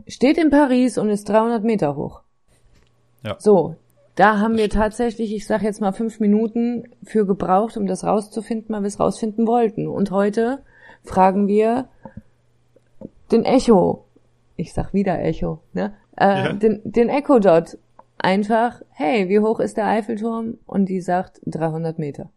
[0.07, 2.21] steht in Paris und ist 300 Meter hoch.
[3.25, 3.37] Ja.
[3.39, 3.77] So,
[4.15, 8.75] da haben wir tatsächlich, ich sag jetzt mal fünf Minuten für gebraucht, um das rauszufinden,
[8.75, 9.87] weil wir es rausfinden wollten.
[9.87, 10.63] Und heute
[11.05, 11.89] fragen wir
[13.31, 14.05] den Echo,
[14.57, 15.95] ich sag wieder Echo, ne?
[16.17, 16.53] Äh, Ja.
[16.53, 17.79] den, den Echo Dot
[18.19, 20.59] einfach, hey, wie hoch ist der Eiffelturm?
[20.67, 22.31] Und die sagt 300 Meter.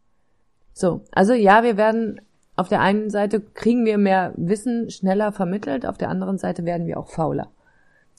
[0.73, 2.21] So, also ja, wir werden
[2.61, 6.87] auf der einen Seite kriegen wir mehr Wissen schneller vermittelt, auf der anderen Seite werden
[6.87, 7.51] wir auch fauler.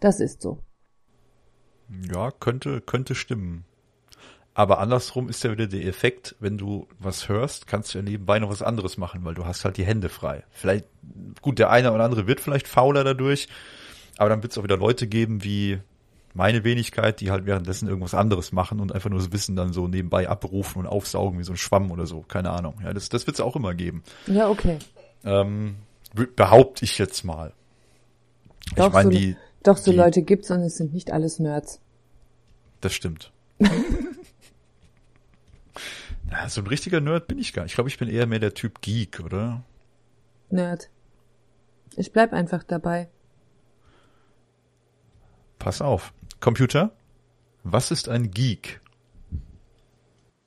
[0.01, 0.59] Das ist so.
[2.13, 3.65] Ja, könnte, könnte stimmen.
[4.55, 8.39] Aber andersrum ist ja wieder der Effekt, wenn du was hörst, kannst du ja nebenbei
[8.39, 10.45] noch was anderes machen, weil du hast halt die Hände frei.
[10.51, 10.87] Vielleicht,
[11.41, 13.49] gut, der eine oder andere wird vielleicht fauler dadurch,
[14.19, 15.79] aber dann wird es auch wieder Leute geben wie
[16.35, 19.87] meine Wenigkeit, die halt währenddessen irgendwas anderes machen und einfach nur das Wissen dann so
[19.89, 22.23] nebenbei abrufen und aufsaugen wie so ein Schwamm oder so.
[22.23, 22.77] Keine Ahnung.
[22.83, 24.03] Ja, das, das wird es auch immer geben.
[24.27, 24.79] Ja, okay.
[25.25, 25.77] Ähm,
[26.15, 27.53] be- behaupte ich jetzt mal.
[28.77, 31.39] Doch, ich meine, so, die, doch, so die- Leute gibt's und es sind nicht alles
[31.39, 31.81] Nerds.
[32.81, 33.31] Das stimmt.
[36.31, 37.73] ja, so ein richtiger Nerd bin ich gar nicht.
[37.73, 39.63] Ich glaube, ich bin eher mehr der Typ Geek, oder?
[40.51, 40.89] Nerd.
[41.97, 43.09] Ich bleib einfach dabei.
[45.59, 46.13] Pass auf.
[46.43, 46.91] Computer,
[47.63, 48.81] was ist ein Geek?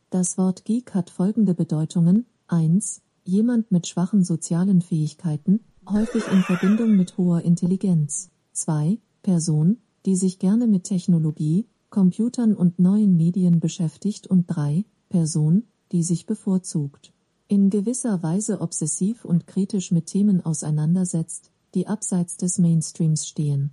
[0.09, 2.25] Das Wort Geek hat folgende Bedeutungen.
[2.49, 3.01] 1.
[3.23, 8.29] Jemand mit schwachen sozialen Fähigkeiten, häufig in Verbindung mit hoher Intelligenz.
[8.51, 8.97] 2.
[9.23, 14.27] Person, die sich gerne mit Technologie, Computern und neuen Medien beschäftigt.
[14.27, 14.83] Und 3.
[15.07, 15.63] Person,
[15.93, 17.13] die sich bevorzugt.
[17.47, 23.71] In gewisser Weise obsessiv und kritisch mit Themen auseinandersetzt, die abseits des Mainstreams stehen.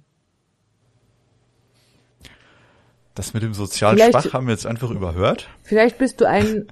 [3.14, 5.48] Das mit dem sozial Vielleicht- Schwach haben wir jetzt einfach überhört.
[5.62, 6.66] Vielleicht bist du ein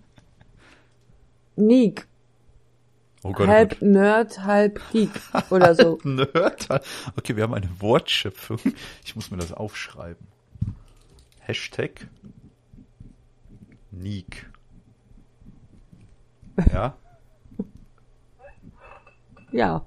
[1.56, 2.06] Neek.
[3.22, 3.82] Oh Gott, oh halb Gott.
[3.82, 5.10] Nerd, halb Geek
[5.50, 5.98] oder so.
[6.04, 6.66] Nerd.
[7.18, 8.58] Okay, wir haben eine Wortschöpfung.
[9.04, 10.26] Ich muss mir das aufschreiben.
[11.40, 12.06] Hashtag
[13.90, 14.48] Neek.
[16.72, 16.96] Ja,
[19.52, 19.84] Ja.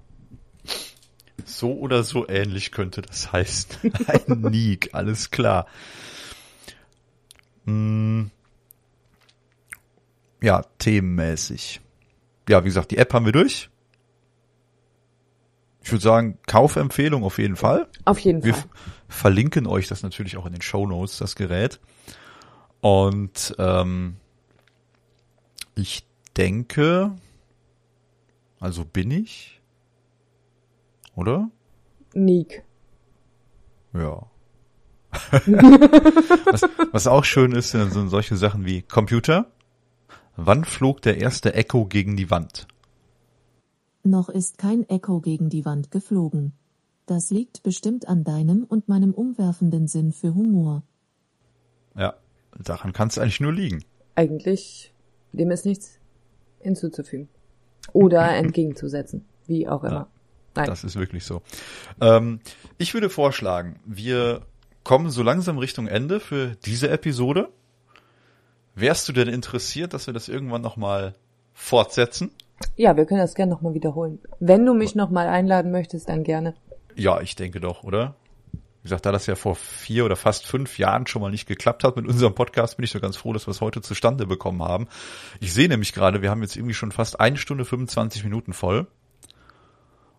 [1.46, 3.94] so oder so ähnlich könnte das heißen.
[4.08, 5.68] Ein Neek, alles klar.
[7.66, 8.30] Hm.
[10.42, 11.80] Ja, themenmäßig.
[12.50, 13.70] Ja, wie gesagt, die App haben wir durch.
[15.82, 17.88] Ich würde sagen, Kaufempfehlung auf jeden Fall.
[18.06, 18.64] Auf jeden Wir Fall.
[18.64, 21.80] f- verlinken euch das natürlich auch in den Show Notes, das Gerät.
[22.82, 24.18] Und ähm,
[25.76, 27.12] ich denke,
[28.60, 29.62] also bin ich,
[31.16, 31.50] oder?
[32.14, 32.64] Neek.
[33.94, 34.26] Ja.
[35.46, 39.48] was, was auch schön ist, sind so solche Sachen wie Computer.
[40.36, 42.68] Wann flog der erste Echo gegen die Wand?
[44.04, 46.54] Noch ist kein Echo gegen die Wand geflogen.
[47.06, 50.84] Das liegt bestimmt an deinem und meinem umwerfenden Sinn für Humor.
[51.96, 52.16] Ja,
[52.58, 53.84] daran kann es eigentlich nur liegen.
[54.16, 54.94] Eigentlich,
[55.32, 56.00] dem ist nichts
[56.60, 57.30] hinzuzufügen.
[57.92, 59.26] Oder entgegenzusetzen.
[59.46, 60.08] Wie auch immer.
[60.56, 60.68] Nein.
[60.68, 61.42] Das ist wirklich so.
[62.00, 62.40] Ähm,
[62.78, 64.46] ich würde vorschlagen, wir
[64.84, 67.50] kommen so langsam Richtung Ende für diese Episode.
[68.76, 71.14] Wärst du denn interessiert, dass wir das irgendwann nochmal
[71.54, 72.32] fortsetzen?
[72.76, 74.20] Ja, wir können das gerne nochmal wiederholen.
[74.40, 76.56] Wenn du mich nochmal einladen möchtest, dann gerne.
[76.96, 78.16] Ja, ich denke doch, oder?
[78.52, 81.84] Wie gesagt, da das ja vor vier oder fast fünf Jahren schon mal nicht geklappt
[81.84, 84.62] hat mit unserem Podcast, bin ich doch ganz froh, dass wir es heute zustande bekommen
[84.62, 84.88] haben.
[85.40, 88.88] Ich sehe nämlich gerade, wir haben jetzt irgendwie schon fast eine Stunde 25 Minuten voll.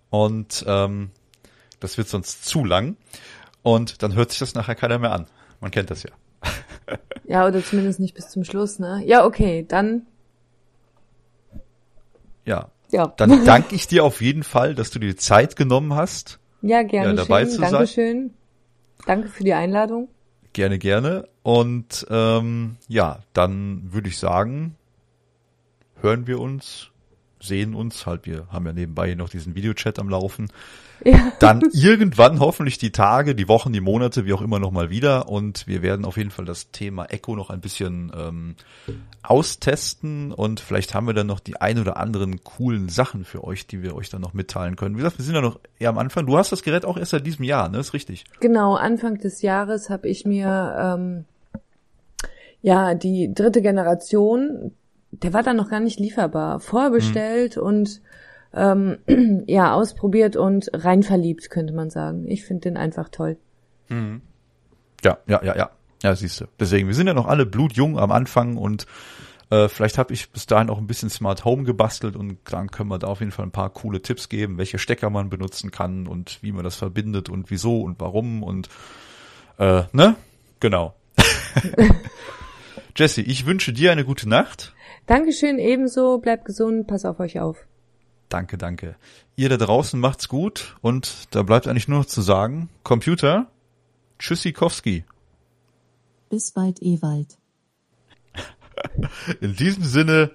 [0.08, 1.10] Und ähm,
[1.80, 2.96] das wird sonst zu lang.
[3.64, 5.26] Und dann hört sich das nachher keiner mehr an.
[5.60, 6.10] Man kennt das ja.
[7.26, 9.02] Ja, oder zumindest nicht bis zum Schluss, ne?
[9.06, 10.06] Ja, okay, dann.
[12.44, 12.68] Ja.
[12.90, 13.06] Ja.
[13.16, 16.38] Dann danke ich dir auf jeden Fall, dass du dir die Zeit genommen hast.
[16.60, 17.08] Ja, gerne.
[17.08, 17.50] Ja, dabei schön.
[17.50, 17.72] zu sein.
[17.72, 18.34] Dankeschön.
[19.06, 20.08] Danke für die Einladung.
[20.52, 21.26] Gerne, gerne.
[21.42, 24.76] Und ähm, ja, dann würde ich sagen,
[26.02, 26.90] hören wir uns,
[27.44, 30.48] sehen uns, halt, wir haben ja nebenbei hier noch diesen Videochat am Laufen.
[31.04, 31.32] Ja.
[31.38, 35.28] Dann irgendwann hoffentlich die Tage, die Wochen, die Monate, wie auch immer nochmal wieder.
[35.28, 38.54] Und wir werden auf jeden Fall das Thema Echo noch ein bisschen ähm,
[39.22, 43.66] austesten und vielleicht haben wir dann noch die ein oder anderen coolen Sachen für euch,
[43.66, 44.96] die wir euch dann noch mitteilen können.
[44.96, 46.26] Wie gesagt, wir sind ja noch eher am Anfang.
[46.26, 47.78] Du hast das Gerät auch erst seit diesem Jahr, ne?
[47.78, 48.24] Ist richtig.
[48.40, 51.24] Genau, Anfang des Jahres habe ich mir ähm,
[52.60, 54.72] ja die dritte Generation,
[55.22, 58.00] der war dann noch gar nicht lieferbar, vorbestellt und
[58.52, 58.98] ähm,
[59.46, 62.28] ja ausprobiert und rein verliebt, könnte man sagen.
[62.28, 63.36] Ich finde den einfach toll.
[65.02, 65.70] Ja, ja, ja, ja.
[66.02, 66.44] Ja, siehst du.
[66.60, 68.86] Deswegen, wir sind ja noch alle blutjung am Anfang und
[69.50, 72.90] äh, vielleicht habe ich bis dahin auch ein bisschen Smart Home gebastelt und dann können
[72.90, 76.06] wir da auf jeden Fall ein paar coole Tipps geben, welche Stecker man benutzen kann
[76.06, 78.68] und wie man das verbindet und wieso und warum und
[79.58, 80.16] äh, ne?
[80.60, 80.94] Genau.
[82.96, 84.74] Jesse, ich wünsche dir eine gute Nacht.
[85.06, 87.66] Dankeschön ebenso, bleibt gesund, pass auf euch auf.
[88.28, 88.96] Danke, danke.
[89.36, 93.50] Ihr da draußen macht's gut und da bleibt eigentlich nur noch zu sagen, Computer,
[94.18, 95.04] Tschüssikowski.
[96.30, 97.36] Bis bald, Ewald.
[99.40, 100.30] In diesem Sinne,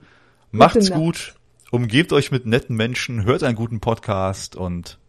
[0.52, 1.36] macht's gut,
[1.72, 5.00] umgebt euch mit netten Menschen, hört einen guten Podcast und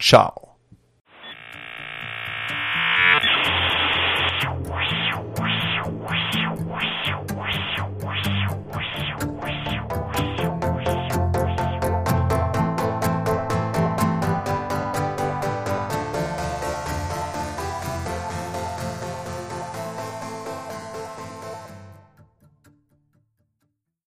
[0.00, 0.53] ciao.